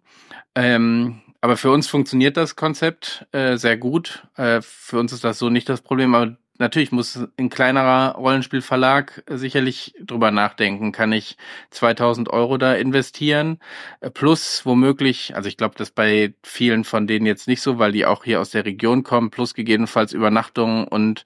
Ähm, 0.55 1.23
aber 1.41 1.57
für 1.57 1.73
uns 1.73 1.89
funktioniert 1.89 2.37
das 2.37 2.55
Konzept 2.55 3.27
äh, 3.33 3.57
sehr 3.57 3.77
gut. 3.77 4.27
Äh, 4.37 4.61
für 4.63 5.01
uns 5.01 5.13
ist 5.13 5.25
das 5.25 5.39
so 5.39 5.51
nicht 5.51 5.69
das 5.69 5.81
Problem. 5.81 6.15
Aber 6.15 6.37
natürlich 6.59 6.93
muss 6.93 7.19
ein 7.39 7.49
kleinerer 7.49 8.15
Rollenspielverlag 8.17 9.23
sicherlich 9.29 9.95
drüber 10.01 10.31
nachdenken. 10.31 10.93
Kann 10.93 11.13
ich 11.13 11.37
2000 11.71 12.31
Euro 12.31 12.59
da 12.59 12.75
investieren? 12.75 13.59
Äh, 14.01 14.11
plus 14.11 14.65
womöglich, 14.65 15.35
also 15.37 15.49
ich 15.49 15.57
glaube, 15.57 15.75
das 15.77 15.91
bei 15.91 16.35
vielen 16.43 16.85
von 16.85 17.07
denen 17.07 17.27
jetzt 17.27 17.49
nicht 17.49 17.63
so, 17.63 17.79
weil 17.79 17.93
die 17.93 18.07
auch 18.07 18.25
hier 18.25 18.41
aus 18.41 18.51
der 18.51 18.65
Region 18.65 19.03
kommen, 19.03 19.31
plus 19.31 19.55
gegebenenfalls 19.55 20.13
Übernachtungen 20.13 20.87
und 20.87 21.25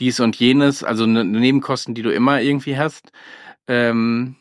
dies 0.00 0.20
und 0.20 0.36
jenes, 0.36 0.84
also 0.84 1.06
ne, 1.06 1.24
Nebenkosten, 1.24 1.94
die 1.94 2.02
du 2.02 2.12
immer 2.12 2.40
irgendwie 2.40 2.78
hast. 2.78 3.12
Ähm, 3.68 4.36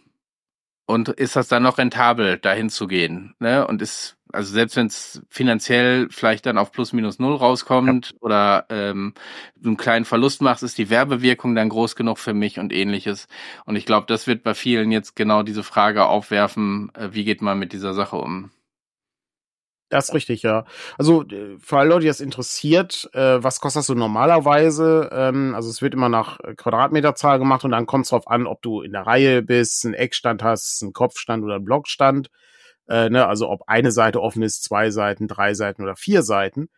und 0.86 1.10
ist 1.10 1.36
das 1.36 1.48
dann 1.48 1.64
noch 1.64 1.78
rentabel, 1.78 2.38
dahin 2.38 2.70
zu 2.70 2.88
gehen? 2.88 3.36
Ne? 3.40 3.66
Und 3.66 3.82
ist, 3.82 4.18
also 4.32 4.52
selbst 4.54 4.76
wenn 4.76 4.88
es 4.88 5.22
finanziell 5.30 6.08
vielleicht 6.10 6.46
dann 6.46 6.58
auf 6.58 6.72
plus 6.72 6.94
minus 6.94 7.20
null 7.20 7.36
rauskommt 7.36 8.12
ja. 8.12 8.18
oder 8.20 8.66
ähm, 8.70 9.14
du 9.56 9.70
einen 9.70 9.78
kleinen 9.78 10.06
Verlust 10.06 10.42
machst, 10.42 10.64
ist 10.64 10.78
die 10.78 10.90
Werbewirkung 10.90 11.56
dann 11.56 11.70
groß 11.70 11.96
genug 11.96 12.20
für 12.20 12.34
mich 12.34 12.60
und 12.60 12.74
ähnliches. 12.74 13.28
Und 13.66 13.76
ich 13.76 13.86
glaube, 13.86 14.08
das 14.08 14.28
wird 14.28 14.44
bei 14.44 14.54
vielen 14.54 14.92
jetzt 14.92 15.16
genau 15.16 15.44
diese 15.44 15.64
Frage 15.64 16.06
aufwerfen, 16.06 16.92
äh, 16.96 17.10
wie 17.12 17.24
geht 17.24 17.42
man 17.42 17.60
mit 17.60 17.74
dieser 17.74 17.94
Sache 17.94 18.18
um? 18.18 18.52
Das 19.92 20.08
ist 20.08 20.16
richtig, 20.16 20.42
ja. 20.42 20.64
Also 20.98 21.24
äh, 21.24 21.58
für 21.60 21.80
alle 21.80 21.90
Leute, 21.90 22.02
die 22.02 22.08
das 22.08 22.22
interessiert, 22.22 23.10
äh, 23.14 23.44
was 23.44 23.60
kostet 23.60 23.82
das 23.82 23.88
so 23.88 23.94
normalerweise? 23.94 25.10
Ähm, 25.12 25.54
also 25.54 25.70
es 25.70 25.82
wird 25.82 25.94
immer 25.94 26.08
nach 26.08 26.40
Quadratmeterzahl 26.56 27.40
gemacht 27.40 27.66
und 27.66 27.72
dann 27.72 27.86
kommt 27.86 28.06
es 28.06 28.12
darauf 28.12 28.30
an, 28.30 28.48
ob 28.48 28.62
du 28.62 28.82
in 28.82 28.94
der 28.94 29.06
Reihe 29.06 29.42
bist, 29.42 29.86
einen 29.86 29.94
Eckstand 29.94 30.44
hast, 30.44 30.82
einen 30.82 30.94
Kopfstand 30.94 31.44
oder 31.44 31.56
einen 31.56 31.66
Blockstand. 31.66 32.30
Äh, 32.88 33.10
ne? 33.10 33.28
Also 33.28 33.50
ob 33.50 33.64
eine 33.68 33.92
Seite 33.92 34.22
offen 34.22 34.44
ist, 34.44 34.64
zwei 34.64 34.92
Seiten, 34.92 35.28
drei 35.28 35.54
Seiten 35.56 35.84
oder 35.84 35.98
vier 35.98 36.24
Seiten. 36.24 36.70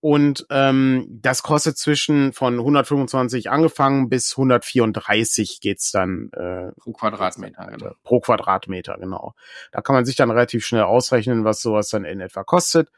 Und 0.00 0.46
ähm, 0.48 1.06
das 1.10 1.42
kostet 1.42 1.76
zwischen 1.76 2.32
von 2.32 2.54
125 2.58 3.50
angefangen 3.50 4.08
bis 4.08 4.32
134 4.32 5.60
geht's 5.60 5.90
dann 5.90 6.30
äh, 6.32 6.72
pro 6.80 6.92
Quadratmeter. 6.92 7.64
Dann, 7.64 7.78
genau. 7.78 7.92
Pro 8.02 8.20
Quadratmeter, 8.20 8.96
genau. 8.98 9.34
Da 9.72 9.82
kann 9.82 9.94
man 9.94 10.06
sich 10.06 10.16
dann 10.16 10.30
relativ 10.30 10.64
schnell 10.64 10.84
ausrechnen, 10.84 11.44
was 11.44 11.60
sowas 11.60 11.90
dann 11.90 12.06
in 12.06 12.20
etwa 12.20 12.44
kostet. 12.44 12.88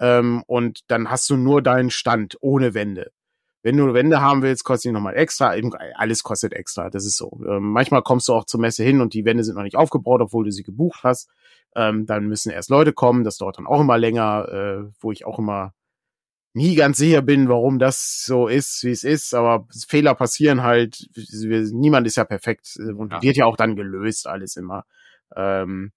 Ähm, 0.00 0.42
und 0.48 0.90
dann 0.90 1.10
hast 1.10 1.30
du 1.30 1.36
nur 1.36 1.62
deinen 1.62 1.90
Stand 1.90 2.36
ohne 2.40 2.74
Wände. 2.74 3.12
Wenn 3.62 3.76
du 3.76 3.92
Wände 3.94 4.20
haben 4.20 4.42
willst, 4.42 4.64
kostet 4.64 4.90
die 4.90 4.92
nochmal 4.92 5.16
extra. 5.16 5.54
Alles 5.94 6.24
kostet 6.24 6.54
extra, 6.54 6.90
das 6.90 7.04
ist 7.04 7.16
so. 7.16 7.40
Ähm, 7.46 7.70
manchmal 7.70 8.02
kommst 8.02 8.26
du 8.26 8.34
auch 8.34 8.44
zur 8.44 8.60
Messe 8.60 8.82
hin 8.82 9.00
und 9.00 9.14
die 9.14 9.24
Wände 9.24 9.44
sind 9.44 9.54
noch 9.54 9.62
nicht 9.62 9.76
aufgebaut, 9.76 10.20
obwohl 10.20 10.44
du 10.44 10.50
sie 10.50 10.64
gebucht 10.64 11.00
hast. 11.04 11.28
Ähm, 11.76 12.06
dann 12.06 12.26
müssen 12.26 12.50
erst 12.50 12.70
Leute 12.70 12.92
kommen, 12.92 13.22
das 13.22 13.36
dauert 13.36 13.58
dann 13.58 13.66
auch 13.66 13.80
immer 13.80 13.98
länger, 13.98 14.48
äh, 14.48 14.90
wo 15.00 15.12
ich 15.12 15.24
auch 15.24 15.38
immer 15.38 15.74
nie 16.52 16.74
ganz 16.74 16.98
sicher 16.98 17.22
bin, 17.22 17.48
warum 17.48 17.78
das 17.78 18.24
so 18.24 18.48
ist, 18.48 18.82
wie 18.84 18.90
es 18.90 19.04
ist, 19.04 19.34
aber 19.34 19.66
Fehler 19.86 20.14
passieren 20.14 20.62
halt. 20.62 21.08
Niemand 21.72 22.06
ist 22.06 22.16
ja 22.16 22.24
perfekt 22.24 22.76
und 22.76 23.12
ja. 23.12 23.22
wird 23.22 23.36
ja 23.36 23.46
auch 23.46 23.56
dann 23.56 23.76
gelöst, 23.76 24.26
alles 24.26 24.56
immer. 24.56 24.84
Ähm, 25.36 25.92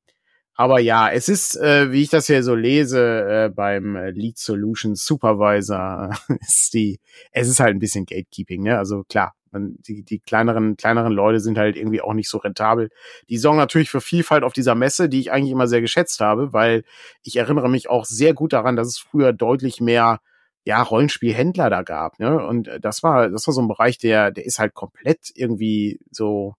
aber 0.54 0.80
ja, 0.80 1.10
es 1.10 1.30
ist, 1.30 1.56
äh, 1.56 1.91
wie 1.91 2.04
ich 2.04 2.10
das 2.10 2.28
hier 2.28 2.43
so 2.43 2.54
lese, 2.54 3.45
äh, 3.47 3.49
beim 3.49 3.95
Lead 3.95 4.38
Solutions 4.38 5.04
Supervisor, 5.06 6.12
ist 6.41 6.74
die, 6.74 6.99
es 7.32 7.47
ist 7.47 7.60
halt 7.60 7.76
ein 7.76 7.80
bisschen 7.80 8.06
Gatekeeping, 8.06 8.64
ne? 8.64 8.78
Also 8.78 9.04
klar, 9.06 9.34
man, 9.52 9.78
die, 9.80 10.04
die 10.04 10.20
kleineren, 10.20 10.78
kleineren 10.78 11.14
Leute 11.14 11.39
sind 11.39 11.58
halt 11.58 11.78
irgendwie 11.78 12.02
auch 12.02 12.14
nicht 12.14 12.30
so 12.30 12.38
rentabel. 12.38 12.89
Die 13.30 13.38
sorgen 13.38 13.58
natürlich 13.58 13.89
für 13.89 14.02
Vielfalt 14.02 14.43
auf 14.43 14.54
dieser 14.54 14.76
Messe, 14.76 15.10
die 15.10 15.20
ich 15.20 15.32
eigentlich 15.32 15.52
immer 15.52 15.68
sehr 15.68 15.82
geschätzt 15.82 16.20
habe, 16.20 16.54
weil 16.54 16.84
ich 17.24 17.38
erinnere 17.38 17.70
mich 17.70 17.89
auch 17.89 18.06
sehr 18.06 18.34
gut 18.34 18.54
daran, 18.54 18.76
dass 18.76 18.88
es 18.88 18.99
früher 18.99 19.34
deutlich 19.34 19.82
mehr 19.82 20.20
ja, 20.64 20.82
Rollenspielhändler 20.82 21.70
da 21.70 21.82
gab, 21.82 22.20
ne? 22.20 22.45
Und 22.45 22.68
äh, 22.68 22.80
das 22.80 23.03
war, 23.03 23.30
das 23.30 23.47
war 23.47 23.53
so 23.53 23.62
ein 23.62 23.68
Bereich, 23.68 23.97
der, 23.97 24.32
der 24.32 24.45
ist 24.45 24.59
halt 24.59 24.74
komplett 24.74 25.32
irgendwie 25.34 25.99
so 26.12 26.55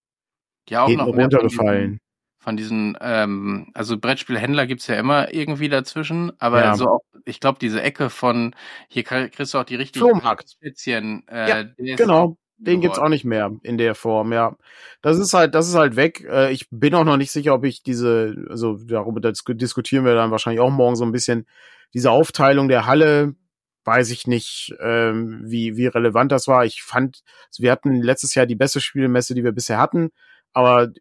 ja, 0.69 0.85
auch 0.85 0.91
noch 0.91 1.07
runtergefallen. 1.07 1.99
Von 2.39 2.57
diesen, 2.57 2.99
ähm, 3.01 3.71
also 3.75 3.97
Brettspielhändler 3.99 4.67
gibt's 4.67 4.89
ja 4.89 4.97
immer 4.97 5.33
irgendwie 5.33 5.69
dazwischen, 5.69 6.33
aber 6.41 6.65
ja. 6.65 6.75
so 6.75 6.89
auch, 6.89 7.03
ich 7.25 7.39
glaube, 7.39 7.59
diese 7.61 7.81
Ecke 7.81 8.11
von, 8.11 8.57
hier 8.89 9.05
kriegst 9.05 9.55
du 9.55 9.59
auch 9.59 9.65
die 9.65 9.77
richtigen 9.77 10.21
Spezien, 10.49 11.23
äh, 11.29 11.49
ja, 11.49 11.95
genau. 11.97 12.37
Den 12.59 12.81
gibt's 12.81 12.99
auch 12.99 13.09
nicht 13.09 13.25
mehr 13.25 13.51
in 13.63 13.77
der 13.77 13.97
Form, 13.97 14.33
ja. 14.33 14.57
Das 15.03 15.19
ist 15.19 15.35
halt, 15.35 15.55
das 15.55 15.69
ist 15.69 15.75
halt 15.75 15.97
weg. 15.97 16.25
Äh, 16.29 16.53
ich 16.53 16.69
bin 16.71 16.95
auch 16.95 17.05
noch 17.05 17.17
nicht 17.17 17.33
sicher, 17.33 17.55
ob 17.55 17.65
ich 17.65 17.83
diese, 17.83 18.47
also 18.49 18.77
darüber 18.77 19.21
diskutieren 19.21 20.05
wir 20.05 20.15
dann 20.15 20.31
wahrscheinlich 20.31 20.61
auch 20.61 20.71
morgen 20.71 20.95
so 20.95 21.05
ein 21.05 21.11
bisschen, 21.11 21.47
diese 21.93 22.13
Aufteilung 22.13 22.69
der 22.69 22.87
Halle, 22.87 23.35
weiß 23.85 24.11
ich 24.11 24.27
nicht, 24.27 24.75
ähm, 24.81 25.41
wie, 25.45 25.77
wie 25.77 25.87
relevant 25.87 26.33
das 26.33 26.49
war. 26.49 26.65
Ich 26.65 26.83
fand, 26.83 27.23
wir 27.59 27.73
hatten 27.73 28.01
letztes 28.01 28.35
Jahr 28.35 28.47
die 28.47 28.55
beste 28.55 28.81
Spielmesse, 28.81 29.35
die 29.35 29.45
wir 29.45 29.53
bisher 29.53 29.79
hatten, 29.79 30.11
aber 30.53 30.93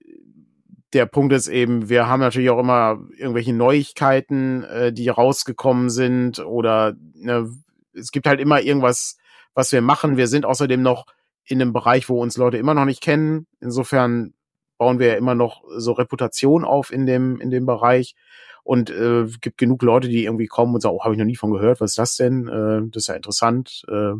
der 0.94 1.06
Punkt 1.06 1.34
ist 1.34 1.48
eben, 1.48 1.90
wir 1.90 2.08
haben 2.08 2.20
natürlich 2.20 2.50
auch 2.50 2.60
immer 2.60 3.00
irgendwelche 3.16 3.54
Neuigkeiten, 3.54 4.64
äh, 4.64 4.94
die 4.94 5.10
rausgekommen 5.10 5.90
sind 5.90 6.40
oder 6.40 6.96
ne, 7.14 7.50
es 7.94 8.12
gibt 8.12 8.28
halt 8.28 8.40
immer 8.40 8.62
irgendwas, 8.62 9.18
was 9.54 9.72
wir 9.72 9.82
machen. 9.82 10.18
Wir 10.18 10.28
sind 10.28 10.46
außerdem 10.46 10.82
noch 10.82 11.06
in 11.46 11.62
einem 11.62 11.74
Bereich, 11.74 12.10
wo 12.10 12.22
uns 12.22 12.38
Leute 12.38 12.58
immer 12.58 12.74
noch 12.74 12.86
nicht 12.86 13.02
kennen. 13.02 13.48
Insofern 13.60 14.34
bauen 14.78 15.00
wir 15.00 15.08
ja 15.08 15.16
immer 15.16 15.36
noch 15.36 15.64
so 15.78 15.92
Reputation 15.92 16.64
auf 16.64 16.92
in 16.92 17.06
dem, 17.06 17.40
in 17.40 17.52
dem 17.52 17.66
Bereich 17.66 18.16
und 18.64 18.90
äh, 18.90 19.26
gibt 19.42 19.58
genug 19.58 19.82
Leute, 19.84 20.08
die 20.08 20.26
irgendwie 20.26 20.48
kommen 20.48 20.76
und 20.76 20.82
sagen, 20.82 20.96
oh, 20.96 21.04
habe 21.04 21.14
ich 21.14 21.20
noch 21.20 21.26
nie 21.26 21.36
von 21.36 21.52
gehört, 21.52 21.82
was 21.82 21.92
ist 21.92 21.98
das 21.98 22.16
denn? 22.16 22.48
Äh, 22.48 22.90
das 22.92 23.04
ist 23.04 23.08
ja 23.08 23.16
interessant. 23.16 23.84
Äh, 23.88 24.14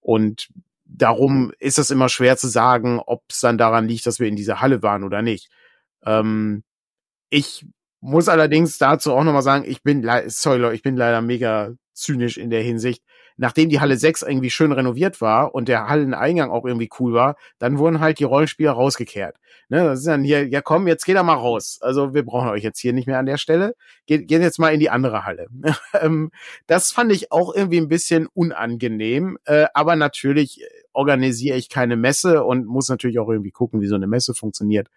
und 0.00 0.48
darum 0.84 1.52
ist 1.58 1.78
es 1.78 1.90
immer 1.90 2.08
schwer 2.08 2.36
zu 2.36 2.48
sagen, 2.48 3.00
ob 3.04 3.24
es 3.28 3.40
dann 3.40 3.58
daran 3.58 3.88
liegt, 3.88 4.06
dass 4.06 4.20
wir 4.20 4.28
in 4.28 4.36
dieser 4.36 4.60
Halle 4.60 4.82
waren 4.82 5.04
oder 5.04 5.22
nicht. 5.22 5.50
Ähm, 6.04 6.62
ich 7.30 7.66
muss 8.00 8.28
allerdings 8.28 8.78
dazu 8.78 9.12
auch 9.12 9.24
nochmal 9.24 9.42
sagen, 9.42 9.64
ich 9.66 9.82
bin, 9.82 10.08
sorry 10.28 10.58
Leute, 10.58 10.76
ich 10.76 10.82
bin 10.82 10.96
leider 10.96 11.20
mega 11.22 11.72
zynisch 11.92 12.36
in 12.38 12.50
der 12.50 12.62
Hinsicht 12.62 13.02
nachdem 13.36 13.68
die 13.68 13.80
Halle 13.80 13.96
6 13.96 14.22
irgendwie 14.22 14.50
schön 14.50 14.72
renoviert 14.72 15.20
war 15.20 15.54
und 15.54 15.68
der 15.68 15.88
Halleneingang 15.88 16.50
auch 16.50 16.64
irgendwie 16.64 16.88
cool 16.98 17.12
war, 17.12 17.36
dann 17.58 17.78
wurden 17.78 18.00
halt 18.00 18.18
die 18.18 18.24
Rollenspieler 18.24 18.72
rausgekehrt. 18.72 19.36
Ne, 19.68 19.82
das 19.82 20.00
ist 20.00 20.06
dann 20.06 20.22
hier, 20.22 20.46
ja 20.46 20.60
komm, 20.60 20.86
jetzt 20.86 21.04
geht 21.04 21.16
er 21.16 21.22
mal 21.22 21.34
raus. 21.34 21.78
Also 21.80 22.14
wir 22.14 22.24
brauchen 22.24 22.48
euch 22.48 22.62
jetzt 22.62 22.78
hier 22.78 22.92
nicht 22.92 23.06
mehr 23.06 23.18
an 23.18 23.26
der 23.26 23.36
Stelle. 23.36 23.74
Geht, 24.06 24.28
geht 24.28 24.40
jetzt 24.40 24.58
mal 24.58 24.72
in 24.72 24.80
die 24.80 24.90
andere 24.90 25.24
Halle. 25.24 25.46
Ähm, 25.94 26.30
das 26.66 26.90
fand 26.90 27.10
ich 27.12 27.32
auch 27.32 27.54
irgendwie 27.54 27.78
ein 27.78 27.88
bisschen 27.88 28.26
unangenehm. 28.34 29.38
Äh, 29.44 29.66
aber 29.72 29.96
natürlich 29.96 30.62
organisiere 30.92 31.56
ich 31.56 31.68
keine 31.68 31.96
Messe 31.96 32.44
und 32.44 32.66
muss 32.66 32.88
natürlich 32.88 33.18
auch 33.18 33.28
irgendwie 33.28 33.50
gucken, 33.50 33.80
wie 33.80 33.86
so 33.86 33.94
eine 33.94 34.06
Messe 34.06 34.34
funktioniert 34.34 34.88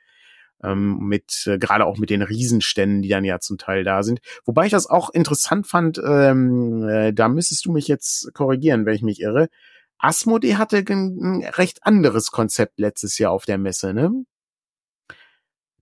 ähm, 0.64 1.00
mit 1.00 1.46
äh, 1.48 1.58
gerade 1.58 1.86
auch 1.86 1.98
mit 1.98 2.10
den 2.10 2.22
Riesenständen, 2.22 3.02
die 3.02 3.10
dann 3.10 3.24
ja 3.24 3.40
zum 3.40 3.58
Teil 3.58 3.84
da 3.84 4.04
sind. 4.04 4.20
Wobei 4.46 4.66
ich 4.66 4.72
das 4.72 4.88
auch 4.88 5.10
interessant 5.10 5.68
fand, 5.68 6.02
ähm, 6.06 6.88
äh, 6.88 7.14
da 7.14 7.30
müsstest 7.30 7.66
du 7.66 7.72
mich 7.72 7.88
jetzt 7.88 8.34
korrigieren, 8.34 8.86
wenn 8.86 8.96
ich 8.96 9.04
mich 9.04 9.22
irre. 9.22 9.50
Asmodee 9.98 10.56
hatte 10.56 10.84
ein, 10.90 11.44
recht 11.56 11.86
anderes 11.86 12.32
Konzept 12.32 12.80
letztes 12.80 13.18
Jahr 13.18 13.32
auf 13.32 13.46
der 13.46 13.58
Messe, 13.58 13.94
ne? 13.94 14.12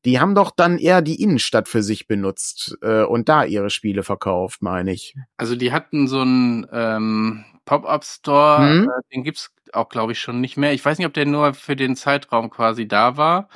Die 0.05 0.19
haben 0.19 0.35
doch 0.35 0.51
dann 0.51 0.77
eher 0.77 1.01
die 1.01 1.21
Innenstadt 1.21 1.67
für 1.67 1.83
sich 1.83 2.07
benutzt 2.07 2.77
äh, 2.81 3.03
und 3.03 3.29
da 3.29 3.43
ihre 3.43 3.69
Spiele 3.69 4.03
verkauft, 4.03 4.61
meine 4.61 4.93
ich. 4.93 5.15
Also 5.35 5.55
die 5.55 5.71
hatten 5.71 6.07
so 6.07 6.21
einen 6.21 6.65
ähm, 6.71 7.45
Pop-up-Store, 7.65 8.69
hm? 8.69 8.89
äh, 8.89 9.15
den 9.15 9.23
gibt's 9.23 9.51
auch, 9.73 9.89
glaube 9.89 10.11
ich, 10.11 10.19
schon 10.19 10.41
nicht 10.41 10.57
mehr. 10.57 10.73
Ich 10.73 10.83
weiß 10.83 10.97
nicht, 10.97 11.07
ob 11.07 11.13
der 11.13 11.25
nur 11.25 11.53
für 11.53 11.75
den 11.75 11.95
Zeitraum 11.95 12.49
quasi 12.49 12.87
da 12.87 13.17
war. 13.17 13.49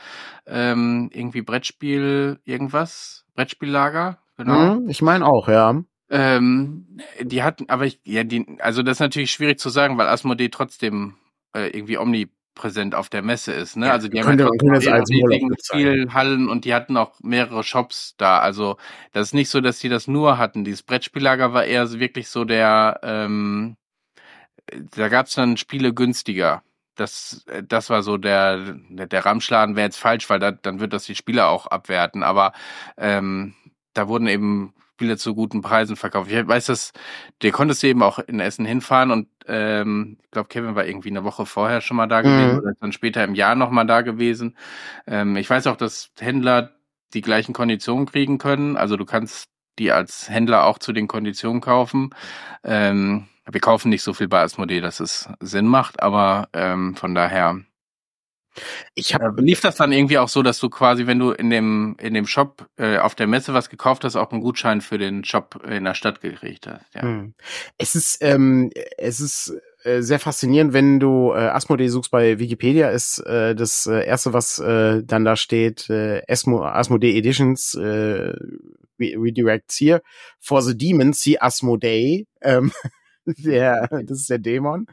Ähm, 0.45 1.09
irgendwie 1.13 1.41
Brettspiel, 1.41 2.39
irgendwas, 2.43 3.25
Brettspiellager, 3.35 4.17
genau. 4.37 4.75
Hm, 4.75 4.89
ich 4.89 5.01
meine 5.01 5.25
auch, 5.25 5.47
ja. 5.47 5.81
Ähm, 6.09 6.97
die 7.21 7.43
hatten, 7.43 7.69
aber 7.69 7.85
ich, 7.85 8.01
ja, 8.03 8.23
die, 8.23 8.57
also 8.59 8.83
das 8.83 8.97
ist 8.97 9.01
natürlich 9.01 9.31
schwierig 9.31 9.59
zu 9.59 9.69
sagen, 9.69 9.97
weil 9.97 10.07
Asmodee 10.07 10.49
trotzdem 10.49 11.15
äh, 11.55 11.67
irgendwie 11.67 11.97
omni 11.97 12.29
präsent 12.53 12.95
auf 12.95 13.09
der 13.09 13.21
Messe 13.21 13.53
ist. 13.53 13.77
Ne? 13.77 13.91
Also 13.91 14.07
die 14.07 14.21
haben 14.21 14.37
ja 14.37 14.47
riesigen 14.47 15.55
Spielhallen 15.63 16.49
und 16.49 16.65
die 16.65 16.73
hatten 16.73 16.97
auch 16.97 17.13
mehrere 17.21 17.63
Shops 17.63 18.15
da. 18.17 18.39
Also 18.39 18.77
das 19.13 19.29
ist 19.29 19.33
nicht 19.33 19.49
so, 19.49 19.61
dass 19.61 19.79
die 19.79 19.89
das 19.89 20.07
nur 20.07 20.37
hatten. 20.37 20.63
Dieses 20.63 20.83
Brettspiellager 20.83 21.53
war 21.53 21.63
eher 21.63 21.89
wirklich 21.99 22.27
so 22.29 22.43
der, 22.43 22.99
ähm, 23.03 23.77
da 24.95 25.07
gab 25.09 25.27
es 25.27 25.33
dann 25.33 25.57
Spiele 25.57 25.93
günstiger. 25.93 26.63
Das, 26.95 27.45
das 27.67 27.89
war 27.89 28.03
so 28.03 28.17
der, 28.17 28.75
der, 28.89 29.25
Ramschladen 29.25 29.75
wäre 29.75 29.87
jetzt 29.87 29.97
falsch, 29.97 30.29
weil 30.29 30.39
da, 30.39 30.51
dann 30.51 30.79
wird 30.79 30.93
das 30.93 31.05
die 31.05 31.15
Spieler 31.15 31.49
auch 31.49 31.67
abwerten. 31.67 32.21
Aber 32.21 32.53
ähm, 32.97 33.55
da 33.93 34.07
wurden 34.07 34.27
eben 34.27 34.73
Spiele 35.01 35.17
zu 35.17 35.33
guten 35.33 35.63
Preisen 35.63 35.95
verkauft. 35.95 36.29
Ich 36.29 36.47
weiß, 36.47 36.67
dass 36.67 36.91
der 37.41 37.51
konntest 37.51 37.81
du 37.81 37.87
eben 37.87 38.03
auch 38.03 38.19
in 38.19 38.39
Essen 38.39 38.65
hinfahren 38.65 39.09
und 39.09 39.27
ähm, 39.47 40.17
ich 40.21 40.29
glaube, 40.29 40.49
Kevin 40.49 40.75
war 40.75 40.85
irgendwie 40.85 41.09
eine 41.09 41.23
Woche 41.23 41.47
vorher 41.47 41.81
schon 41.81 41.97
mal 41.97 42.05
da 42.05 42.21
gewesen 42.21 42.53
mhm. 42.53 42.59
oder 42.59 42.73
dann 42.79 42.91
später 42.91 43.23
im 43.23 43.33
Jahr 43.33 43.55
noch 43.55 43.71
mal 43.71 43.85
da 43.85 44.01
gewesen. 44.01 44.55
Ähm, 45.07 45.37
ich 45.37 45.49
weiß 45.49 45.65
auch, 45.65 45.75
dass 45.75 46.11
Händler 46.19 46.75
die 47.15 47.21
gleichen 47.21 47.53
Konditionen 47.53 48.05
kriegen 48.05 48.37
können. 48.37 48.77
Also 48.77 48.95
du 48.95 49.05
kannst 49.05 49.49
die 49.79 49.91
als 49.91 50.29
Händler 50.29 50.65
auch 50.65 50.77
zu 50.77 50.93
den 50.93 51.07
Konditionen 51.07 51.61
kaufen. 51.61 52.11
Ähm, 52.63 53.27
wir 53.49 53.61
kaufen 53.61 53.89
nicht 53.89 54.03
so 54.03 54.13
viel 54.13 54.27
bei 54.27 54.41
Asmodee, 54.41 54.81
dass 54.81 54.99
es 54.99 55.29
Sinn 55.39 55.67
macht, 55.67 56.01
aber 56.01 56.49
ähm, 56.53 56.95
von 56.95 57.15
daher 57.15 57.61
ich 58.95 59.13
hab, 59.13 59.21
äh, 59.21 59.41
lief 59.41 59.61
das 59.61 59.75
dann 59.75 59.93
irgendwie 59.93 60.17
auch 60.17 60.27
so, 60.27 60.43
dass 60.43 60.59
du 60.59 60.69
quasi, 60.69 61.07
wenn 61.07 61.19
du 61.19 61.31
in 61.31 61.49
dem 61.49 61.95
in 61.99 62.13
dem 62.13 62.27
Shop 62.27 62.67
äh, 62.77 62.97
auf 62.97 63.15
der 63.15 63.27
Messe 63.27 63.53
was 63.53 63.69
gekauft 63.69 64.03
hast, 64.03 64.15
auch 64.15 64.31
einen 64.31 64.41
Gutschein 64.41 64.81
für 64.81 64.97
den 64.97 65.23
Shop 65.23 65.63
in 65.65 65.85
der 65.85 65.93
Stadt 65.93 66.21
gekriegt 66.21 66.67
hast? 66.67 66.85
Ja. 66.93 67.03
Hm. 67.03 67.33
Es 67.77 67.95
ist 67.95 68.17
ähm, 68.21 68.69
es 68.97 69.21
ist 69.21 69.53
äh, 69.83 70.01
sehr 70.01 70.19
faszinierend, 70.19 70.73
wenn 70.73 70.99
du 70.99 71.31
äh, 71.31 71.37
Asmodee 71.37 71.87
suchst 71.87 72.11
bei 72.11 72.39
Wikipedia, 72.39 72.89
ist 72.89 73.19
äh, 73.19 73.55
das 73.55 73.87
äh, 73.87 74.05
erste, 74.05 74.33
was 74.33 74.59
äh, 74.59 75.01
dann 75.03 75.25
da 75.25 75.35
steht, 75.35 75.89
äh, 75.89 76.21
Asmo, 76.27 76.63
Asmodee 76.63 77.17
Editions 77.17 77.73
äh, 77.75 78.33
Redirects 78.99 79.77
hier. 79.77 80.01
For 80.39 80.61
the 80.61 80.77
Demons, 80.77 81.21
see 81.21 81.39
Asmodee. 81.39 82.27
Ähm, 82.41 82.71
der, 83.37 83.87
das 83.87 84.19
ist 84.19 84.29
der 84.29 84.39
Dämon. 84.39 84.87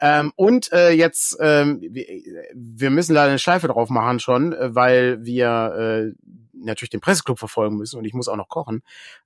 Ähm, 0.00 0.32
und 0.36 0.72
äh, 0.72 0.90
jetzt, 0.90 1.36
ähm, 1.40 1.80
wir 1.82 2.90
müssen 2.90 3.14
leider 3.14 3.30
eine 3.30 3.38
Schleife 3.38 3.68
drauf 3.68 3.90
machen 3.90 4.20
schon, 4.20 4.52
äh, 4.52 4.74
weil 4.74 5.24
wir 5.24 6.14
äh, 6.14 6.32
natürlich 6.52 6.90
den 6.90 7.00
Presseclub 7.00 7.38
verfolgen 7.38 7.76
müssen 7.76 7.98
und 7.98 8.04
ich 8.04 8.14
muss 8.14 8.28
auch 8.28 8.36
noch 8.36 8.48
kochen. 8.48 8.82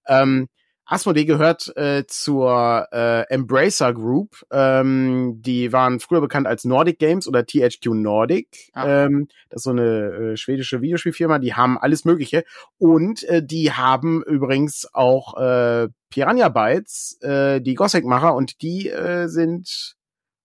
Ähm, 0.07 0.49
Asmodee 0.87 1.25
gehört 1.25 1.77
äh, 1.77 2.05
zur 2.07 2.87
äh, 2.93 3.23
Embracer 3.29 3.93
Group. 3.93 4.47
Ähm, 4.53 5.43
die 5.43 5.73
waren 5.73 5.99
früher 5.99 6.21
bekannt 6.21 6.47
als 6.47 6.65
Nordic 6.65 7.01
Games 7.01 7.27
oder 7.27 7.45
THQ 7.45 7.87
Nordic. 7.89 8.71
Ah. 8.73 9.05
Ähm, 9.05 9.29
das 9.51 9.61
ist 9.61 9.65
so 9.65 9.71
eine 9.71 9.83
äh, 9.83 10.37
schwedische 10.37 10.81
Videospielfirma. 10.81 11.41
Die 11.41 11.55
haben 11.55 11.77
alles 11.77 12.05
Mögliche. 12.05 12.45
Und 12.79 13.25
äh, 13.25 13.45
die 13.45 13.73
haben 13.73 14.23
übrigens 14.23 14.89
auch 14.93 15.37
äh, 15.37 15.89
Piranha 16.09 16.49
Bytes, 16.49 17.19
äh, 17.21 17.61
die 17.61 17.75
Gothic-Macher. 17.75 18.35
Und 18.35 18.63
die 18.63 18.89
äh, 18.89 19.27
sind 19.27 19.97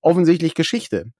offensichtlich 0.02 0.56
Geschichte. 0.56 1.12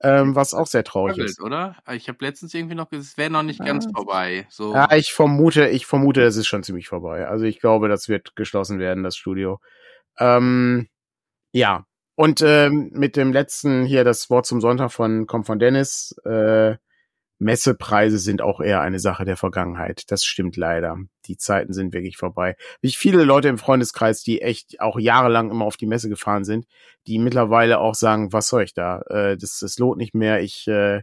Ähm, 0.00 0.36
was 0.36 0.54
auch 0.54 0.68
sehr 0.68 0.84
traurig 0.84 1.18
ist. 1.18 1.40
Oder? 1.40 1.76
Ich 1.92 2.08
habe 2.08 2.24
letztens 2.24 2.54
irgendwie 2.54 2.76
noch 2.76 2.88
gesagt, 2.88 3.08
es 3.10 3.18
wäre 3.18 3.30
noch 3.30 3.42
nicht 3.42 3.58
ganz 3.64 3.86
vorbei. 3.92 4.46
So. 4.48 4.72
Ja, 4.72 4.92
ich 4.94 5.12
vermute, 5.12 5.68
ich 5.68 5.86
vermute, 5.86 6.22
es 6.22 6.36
ist 6.36 6.46
schon 6.46 6.62
ziemlich 6.62 6.86
vorbei. 6.86 7.26
Also 7.26 7.46
ich 7.46 7.58
glaube, 7.58 7.88
das 7.88 8.08
wird 8.08 8.36
geschlossen 8.36 8.78
werden, 8.78 9.02
das 9.02 9.16
Studio. 9.16 9.60
Ähm, 10.18 10.88
ja. 11.52 11.84
Und 12.14 12.42
ähm, 12.42 12.90
mit 12.92 13.16
dem 13.16 13.32
letzten 13.32 13.84
hier 13.84 14.04
das 14.04 14.30
Wort 14.30 14.46
zum 14.46 14.60
Sonntag 14.60 14.92
von 14.92 15.26
kommt 15.26 15.46
von 15.46 15.58
Dennis. 15.58 16.16
Äh, 16.24 16.76
Messepreise 17.38 18.18
sind 18.18 18.42
auch 18.42 18.60
eher 18.60 18.80
eine 18.80 18.98
Sache 18.98 19.24
der 19.24 19.36
Vergangenheit. 19.36 20.10
Das 20.10 20.24
stimmt 20.24 20.56
leider. 20.56 20.96
Die 21.26 21.36
Zeiten 21.36 21.72
sind 21.72 21.92
wirklich 21.92 22.16
vorbei. 22.16 22.56
Wie 22.80 22.90
viele 22.90 23.22
Leute 23.24 23.48
im 23.48 23.58
Freundeskreis, 23.58 24.22
die 24.22 24.42
echt 24.42 24.80
auch 24.80 24.98
jahrelang 24.98 25.50
immer 25.50 25.64
auf 25.64 25.76
die 25.76 25.86
Messe 25.86 26.08
gefahren 26.08 26.44
sind, 26.44 26.66
die 27.06 27.18
mittlerweile 27.18 27.78
auch 27.78 27.94
sagen, 27.94 28.32
was 28.32 28.48
soll 28.48 28.64
ich 28.64 28.74
da? 28.74 29.02
Äh, 29.08 29.36
das, 29.36 29.58
das 29.60 29.78
lohnt 29.78 29.98
nicht 29.98 30.14
mehr. 30.14 30.40
Ich 30.42 30.66
äh, 30.66 31.02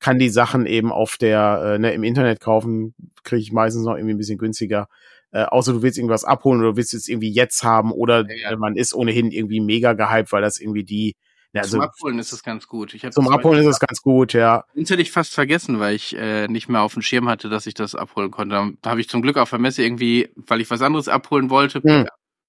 kann 0.00 0.18
die 0.18 0.28
Sachen 0.28 0.66
eben 0.66 0.92
auf 0.92 1.16
der, 1.18 1.74
äh, 1.74 1.78
ne, 1.78 1.92
im 1.92 2.02
Internet 2.02 2.40
kaufen, 2.40 2.94
kriege 3.22 3.42
ich 3.42 3.52
meistens 3.52 3.84
noch 3.84 3.96
irgendwie 3.96 4.14
ein 4.14 4.18
bisschen 4.18 4.38
günstiger. 4.38 4.88
Äh, 5.30 5.44
außer 5.44 5.72
du 5.72 5.82
willst 5.82 5.98
irgendwas 5.98 6.24
abholen 6.24 6.60
oder 6.60 6.70
du 6.70 6.76
willst 6.76 6.94
es 6.94 7.08
irgendwie 7.08 7.32
jetzt 7.32 7.62
haben 7.62 7.92
oder 7.92 8.24
ja, 8.28 8.50
ja. 8.50 8.56
man 8.56 8.76
ist 8.76 8.94
ohnehin 8.94 9.30
irgendwie 9.30 9.60
mega 9.60 9.92
gehypt, 9.92 10.32
weil 10.32 10.42
das 10.42 10.58
irgendwie 10.58 10.84
die 10.84 11.14
ja, 11.52 11.62
also, 11.62 11.78
zum 11.78 11.80
Abholen 11.80 12.18
ist 12.18 12.32
es 12.32 12.42
ganz 12.42 12.66
gut. 12.68 12.94
Ich 12.94 13.08
zum 13.10 13.28
Abholen 13.28 13.60
ist 13.60 13.66
es 13.66 13.80
ganz 13.80 14.02
gut, 14.02 14.32
ja. 14.32 14.64
Das 14.74 14.90
hätte 14.90 15.02
ich 15.02 15.10
fast 15.10 15.34
vergessen, 15.34 15.80
weil 15.80 15.94
ich 15.94 16.16
äh, 16.16 16.48
nicht 16.48 16.68
mehr 16.68 16.82
auf 16.82 16.94
dem 16.94 17.02
Schirm 17.02 17.28
hatte, 17.28 17.48
dass 17.48 17.66
ich 17.66 17.74
das 17.74 17.94
abholen 17.94 18.30
konnte. 18.30 18.74
Da 18.82 18.90
habe 18.90 19.00
ich 19.00 19.08
zum 19.08 19.22
Glück 19.22 19.36
auf 19.36 19.50
der 19.50 19.58
Messe 19.58 19.82
irgendwie, 19.82 20.28
weil 20.36 20.60
ich 20.60 20.70
was 20.70 20.82
anderes 20.82 21.08
abholen 21.08 21.50
wollte, 21.50 21.82
hm. 21.82 22.06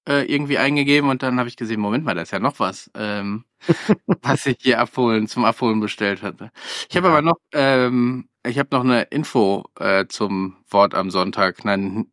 äh, 0.08 0.24
irgendwie 0.24 0.58
eingegeben 0.58 1.10
und 1.10 1.24
dann 1.24 1.39
habe 1.39 1.50
ich 1.50 1.56
gesehen, 1.56 1.80
Moment 1.80 2.06
mal, 2.06 2.16
da 2.16 2.22
ist 2.22 2.32
ja 2.32 2.39
noch 2.39 2.60
was, 2.60 2.91
ähm, 2.95 3.45
was 4.22 4.45
ich 4.45 4.58
hier 4.62 4.80
abholen, 4.80 5.28
zum 5.28 5.45
Abholen 5.45 5.80
bestellt 5.80 6.22
hatte. 6.22 6.52
Ich 6.89 6.98
habe 6.98 7.08
ja. 7.08 7.14
aber 7.14 7.22
noch, 7.22 7.38
ähm, 7.54 8.28
ich 8.45 8.60
habe 8.60 8.70
noch 8.72 8.84
eine 8.84 9.04
Info 9.04 9.66
äh, 9.80 10.06
zum 10.08 10.58
Wort 10.70 10.95
am 10.95 11.12
Sonntag. 11.12 11.64
Nein, 11.66 12.08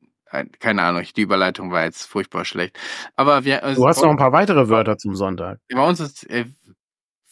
keine 0.58 0.82
Ahnung, 0.82 1.04
die 1.16 1.22
Überleitung 1.22 1.70
war 1.70 1.84
jetzt 1.84 2.04
furchtbar 2.06 2.44
schlecht. 2.44 2.78
Aber 3.16 3.44
wir. 3.44 3.62
Also, 3.62 3.82
du 3.82 3.88
hast 3.88 4.02
noch 4.02 4.10
ein 4.10 4.16
paar 4.16 4.32
weitere 4.32 4.68
Wörter 4.68 4.98
zum 4.98 5.14
Sonntag. 5.14 5.58
Bei 5.72 5.86
uns 5.86 6.00
ist, 6.00 6.28
äh, 6.30 6.46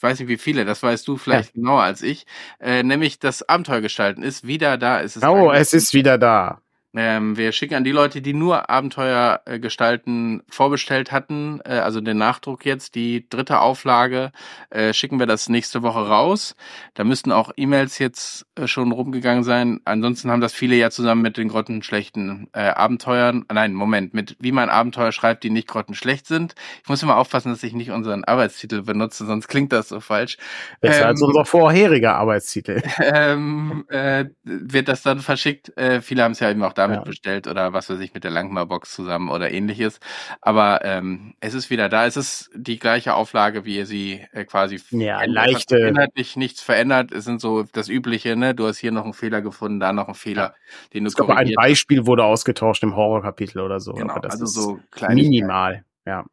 ich 0.02 0.04
weiß 0.04 0.18
nicht 0.18 0.28
wie 0.28 0.36
viele, 0.36 0.64
das 0.64 0.82
weißt 0.82 1.06
du 1.06 1.16
vielleicht 1.16 1.54
ja. 1.54 1.60
genauer 1.60 1.82
als 1.82 2.02
ich, 2.02 2.26
äh, 2.58 2.82
nämlich 2.82 3.20
das 3.20 3.48
Abenteuer 3.48 3.80
gestalten 3.80 4.24
ist 4.24 4.44
wieder 4.44 4.76
da. 4.76 5.00
Es 5.00 5.14
ist 5.14 5.24
oh, 5.24 5.52
es 5.52 5.72
ist 5.72 5.94
wieder 5.94 6.18
da. 6.18 6.60
Ähm, 6.94 7.38
wir 7.38 7.52
schicken 7.52 7.74
an 7.74 7.84
die 7.84 7.90
Leute, 7.90 8.20
die 8.20 8.34
nur 8.34 8.68
Abenteuer 8.68 9.40
äh, 9.46 9.58
gestalten 9.58 10.42
vorbestellt 10.50 11.10
hatten, 11.10 11.60
äh, 11.64 11.78
also 11.78 12.02
den 12.02 12.18
Nachdruck 12.18 12.66
jetzt, 12.66 12.94
die 12.94 13.26
dritte 13.30 13.60
Auflage, 13.60 14.30
äh, 14.68 14.92
schicken 14.92 15.18
wir 15.18 15.26
das 15.26 15.48
nächste 15.48 15.82
Woche 15.82 16.06
raus. 16.06 16.54
Da 16.92 17.04
müssten 17.04 17.32
auch 17.32 17.50
E-Mails 17.56 17.98
jetzt 17.98 18.46
äh, 18.56 18.66
schon 18.66 18.92
rumgegangen 18.92 19.42
sein. 19.42 19.80
Ansonsten 19.86 20.30
haben 20.30 20.42
das 20.42 20.52
viele 20.52 20.76
ja 20.76 20.90
zusammen 20.90 21.22
mit 21.22 21.38
den 21.38 21.48
grottenschlechten 21.48 22.48
äh, 22.52 22.60
Abenteuern. 22.60 23.46
Nein, 23.50 23.72
Moment, 23.72 24.12
mit 24.12 24.36
wie 24.40 24.52
man 24.52 24.68
Abenteuer 24.68 25.12
schreibt, 25.12 25.44
die 25.44 25.50
nicht 25.50 25.68
grottenschlecht 25.68 26.26
sind. 26.26 26.54
Ich 26.82 26.90
muss 26.90 27.02
immer 27.02 27.16
aufpassen, 27.16 27.50
dass 27.50 27.62
ich 27.62 27.72
nicht 27.72 27.90
unseren 27.90 28.24
Arbeitstitel 28.24 28.82
benutze, 28.82 29.24
sonst 29.24 29.48
klingt 29.48 29.72
das 29.72 29.88
so 29.88 30.00
falsch. 30.00 30.36
Besser 30.82 31.02
ähm, 31.02 31.06
als 31.06 31.22
unser 31.22 31.44
vorheriger 31.44 32.16
Arbeitstitel. 32.16 32.82
Ähm, 33.02 33.84
äh, 33.88 34.26
wird 34.42 34.88
das 34.88 35.02
dann 35.02 35.18
verschickt. 35.18 35.72
Viele 36.02 36.22
haben 36.22 36.32
es 36.32 36.40
ja 36.40 36.50
eben 36.50 36.62
auch 36.62 36.72
damit 36.82 36.98
ja. 36.98 37.04
bestellt 37.04 37.46
oder 37.46 37.72
was 37.72 37.88
weiß 37.88 38.00
ich 38.00 38.14
mit 38.14 38.24
der 38.24 38.30
Langmar-Box 38.30 38.94
zusammen 38.94 39.30
oder 39.30 39.50
ähnliches. 39.50 40.00
Aber 40.40 40.84
ähm, 40.84 41.34
es 41.40 41.54
ist 41.54 41.70
wieder 41.70 41.88
da. 41.88 42.06
Es 42.06 42.16
ist 42.16 42.50
die 42.54 42.78
gleiche 42.78 43.14
Auflage, 43.14 43.64
wie 43.64 43.76
ihr 43.76 43.86
sie 43.86 44.24
äh, 44.32 44.44
quasi 44.44 44.80
ja, 44.90 45.24
leichte. 45.24 45.78
inhaltlich 45.78 46.36
nichts 46.36 46.62
verändert. 46.62 47.12
Es 47.12 47.24
sind 47.24 47.40
so 47.40 47.64
das 47.72 47.88
Übliche, 47.88 48.36
ne? 48.36 48.54
Du 48.54 48.66
hast 48.66 48.78
hier 48.78 48.92
noch 48.92 49.04
einen 49.04 49.14
Fehler 49.14 49.42
gefunden, 49.42 49.80
da 49.80 49.92
noch 49.92 50.06
einen 50.06 50.14
Fehler, 50.14 50.42
ja. 50.42 50.54
den 50.94 51.04
du 51.04 51.08
ich 51.08 51.16
glaube, 51.16 51.36
ein 51.36 51.52
Beispiel 51.54 52.06
wurde 52.06 52.24
ausgetauscht 52.24 52.82
im 52.82 52.96
Horrorkapitel 52.96 53.60
oder 53.60 53.80
so. 53.80 53.92
Genau, 53.92 54.14
also 54.14 54.46
so 54.46 54.80
minimal. 55.08 55.84
Ja. 56.06 56.24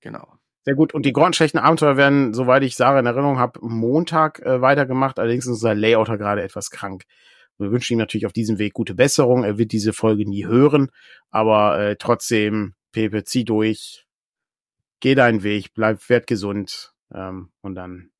Genau. 0.00 0.26
Sehr 0.64 0.74
gut. 0.74 0.94
Und 0.94 1.06
die 1.06 1.12
grottenschlechten 1.12 1.58
Abenteuer 1.58 1.96
werden, 1.96 2.34
soweit 2.34 2.62
ich 2.62 2.76
Sarah 2.76 3.00
in 3.00 3.06
Erinnerung 3.06 3.38
habe, 3.38 3.58
Montag 3.62 4.40
äh, 4.40 4.60
weitergemacht. 4.60 5.18
Allerdings 5.18 5.44
ist 5.44 5.52
unser 5.52 5.74
Layouter 5.74 6.18
gerade 6.18 6.42
etwas 6.42 6.70
krank. 6.70 7.04
Wir 7.62 7.72
wünschen 7.72 7.94
ihm 7.94 7.98
natürlich 7.98 8.26
auf 8.26 8.32
diesem 8.32 8.58
Weg 8.58 8.74
gute 8.74 8.94
Besserung. 8.94 9.44
Er 9.44 9.58
wird 9.58 9.72
diese 9.72 9.92
Folge 9.92 10.28
nie 10.28 10.46
hören, 10.46 10.90
aber 11.30 11.78
äh, 11.78 11.96
trotzdem, 11.96 12.74
Pepe, 12.92 13.24
zieh 13.24 13.44
durch, 13.44 14.06
geh 15.00 15.14
deinen 15.14 15.42
Weg, 15.42 15.72
bleib 15.74 16.08
wertgesund 16.08 16.92
ähm, 17.14 17.50
und 17.60 17.74
dann 17.74 18.10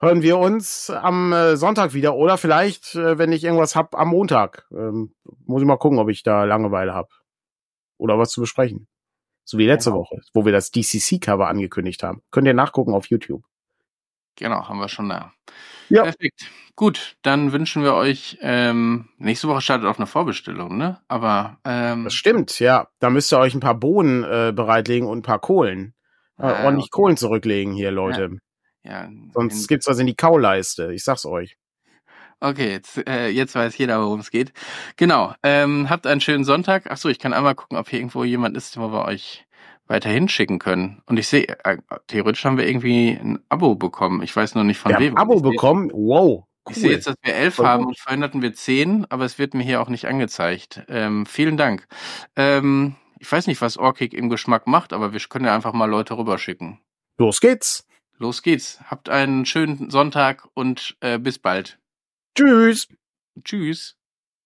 hören 0.00 0.22
wir 0.22 0.38
uns 0.38 0.90
am 0.90 1.32
äh, 1.32 1.56
Sonntag 1.56 1.94
wieder 1.94 2.16
oder 2.16 2.38
vielleicht, 2.38 2.94
äh, 2.94 3.18
wenn 3.18 3.32
ich 3.32 3.44
irgendwas 3.44 3.76
hab, 3.76 3.94
am 3.94 4.08
Montag. 4.08 4.66
Ähm, 4.72 5.14
muss 5.44 5.62
ich 5.62 5.68
mal 5.68 5.76
gucken, 5.76 5.98
ob 5.98 6.08
ich 6.08 6.22
da 6.22 6.44
Langeweile 6.44 6.94
hab 6.94 7.10
oder 7.98 8.18
was 8.18 8.30
zu 8.30 8.40
besprechen. 8.40 8.88
So 9.44 9.58
wie 9.58 9.66
letzte 9.66 9.90
genau. 9.90 10.02
Woche, 10.02 10.20
wo 10.32 10.44
wir 10.44 10.52
das 10.52 10.70
DCC-Cover 10.70 11.48
angekündigt 11.48 12.02
haben. 12.02 12.22
Könnt 12.30 12.46
ihr 12.46 12.54
nachgucken 12.54 12.94
auf 12.94 13.06
YouTube. 13.06 13.44
Genau, 14.40 14.68
haben 14.68 14.80
wir 14.80 14.88
schon 14.88 15.08
da. 15.08 15.32
Ja. 15.90 16.02
Perfekt. 16.02 16.50
Gut, 16.76 17.16
dann 17.22 17.52
wünschen 17.52 17.82
wir 17.82 17.94
euch, 17.94 18.38
ähm, 18.40 19.10
nächste 19.18 19.48
Woche 19.48 19.60
startet 19.60 19.86
auch 19.86 19.98
eine 19.98 20.06
Vorbestellung, 20.06 20.78
ne? 20.78 20.98
Aber 21.08 21.58
ähm, 21.64 22.04
Das 22.04 22.14
stimmt, 22.14 22.58
ja. 22.58 22.88
Da 23.00 23.10
müsst 23.10 23.32
ihr 23.32 23.38
euch 23.38 23.54
ein 23.54 23.60
paar 23.60 23.74
Bohnen 23.74 24.24
äh, 24.24 24.52
bereitlegen 24.54 25.06
und 25.06 25.18
ein 25.18 25.22
paar 25.22 25.40
Kohlen. 25.40 25.94
Äh, 26.38 26.44
ah, 26.44 26.64
ordentlich 26.64 26.86
okay. 26.86 27.02
Kohlen 27.02 27.16
zurücklegen 27.18 27.74
hier, 27.74 27.90
Leute. 27.90 28.38
Ja. 28.82 29.02
ja 29.04 29.10
Sonst 29.34 29.68
gibt's 29.68 29.88
was 29.88 29.98
in 29.98 30.06
die 30.06 30.14
Kauleiste, 30.14 30.92
ich 30.94 31.04
sag's 31.04 31.26
euch. 31.26 31.58
Okay, 32.42 32.70
jetzt, 32.70 33.06
äh, 33.06 33.28
jetzt 33.28 33.54
weiß 33.54 33.76
jeder, 33.76 34.00
worum 34.00 34.20
es 34.20 34.30
geht. 34.30 34.54
Genau. 34.96 35.34
Ähm, 35.42 35.90
habt 35.90 36.06
einen 36.06 36.22
schönen 36.22 36.44
Sonntag. 36.44 36.86
Ach 36.88 36.96
so, 36.96 37.10
ich 37.10 37.18
kann 37.18 37.34
einmal 37.34 37.54
gucken, 37.54 37.76
ob 37.76 37.90
hier 37.90 37.98
irgendwo 37.98 38.24
jemand 38.24 38.56
ist, 38.56 38.78
wo 38.78 38.90
wir 38.90 39.04
euch 39.04 39.44
weiterhin 39.90 40.28
schicken 40.28 40.60
können. 40.60 41.02
Und 41.06 41.18
ich 41.18 41.26
sehe, 41.26 41.46
äh, 41.64 41.78
theoretisch 42.06 42.44
haben 42.44 42.56
wir 42.56 42.66
irgendwie 42.66 43.10
ein 43.10 43.40
Abo 43.48 43.74
bekommen. 43.74 44.22
Ich 44.22 44.34
weiß 44.34 44.54
nur 44.54 44.64
nicht 44.64 44.78
von 44.78 44.92
wir 44.92 45.00
wem. 45.00 45.16
Ein 45.16 45.22
Abo 45.22 45.40
bekommen? 45.40 45.90
Wow. 45.92 46.44
Cool. 46.64 46.72
Ich 46.72 46.76
sehe 46.76 46.90
jetzt, 46.92 47.06
dass 47.08 47.16
wir 47.22 47.34
elf 47.34 47.56
Voll 47.56 47.66
haben 47.66 47.86
und 47.86 47.98
vorhin 47.98 48.22
hatten 48.22 48.40
wir 48.40 48.54
zehn, 48.54 49.04
aber 49.08 49.24
es 49.24 49.38
wird 49.38 49.54
mir 49.54 49.64
hier 49.64 49.80
auch 49.80 49.88
nicht 49.88 50.06
angezeigt. 50.06 50.84
Ähm, 50.88 51.26
vielen 51.26 51.56
Dank. 51.56 51.88
Ähm, 52.36 52.94
ich 53.18 53.30
weiß 53.30 53.48
nicht, 53.48 53.60
was 53.60 53.78
Orkig 53.78 54.14
im 54.14 54.28
Geschmack 54.28 54.66
macht, 54.66 54.92
aber 54.92 55.12
wir 55.12 55.20
können 55.20 55.46
ja 55.46 55.54
einfach 55.54 55.72
mal 55.72 55.90
Leute 55.90 56.16
rüberschicken. 56.16 56.78
Los 57.18 57.40
geht's. 57.40 57.86
Los 58.16 58.42
geht's. 58.42 58.78
Habt 58.84 59.08
einen 59.08 59.44
schönen 59.44 59.90
Sonntag 59.90 60.46
und 60.54 60.96
äh, 61.00 61.18
bis 61.18 61.38
bald. 61.38 61.78
Tschüss. 62.36 62.86
Tschüss. 63.42 63.99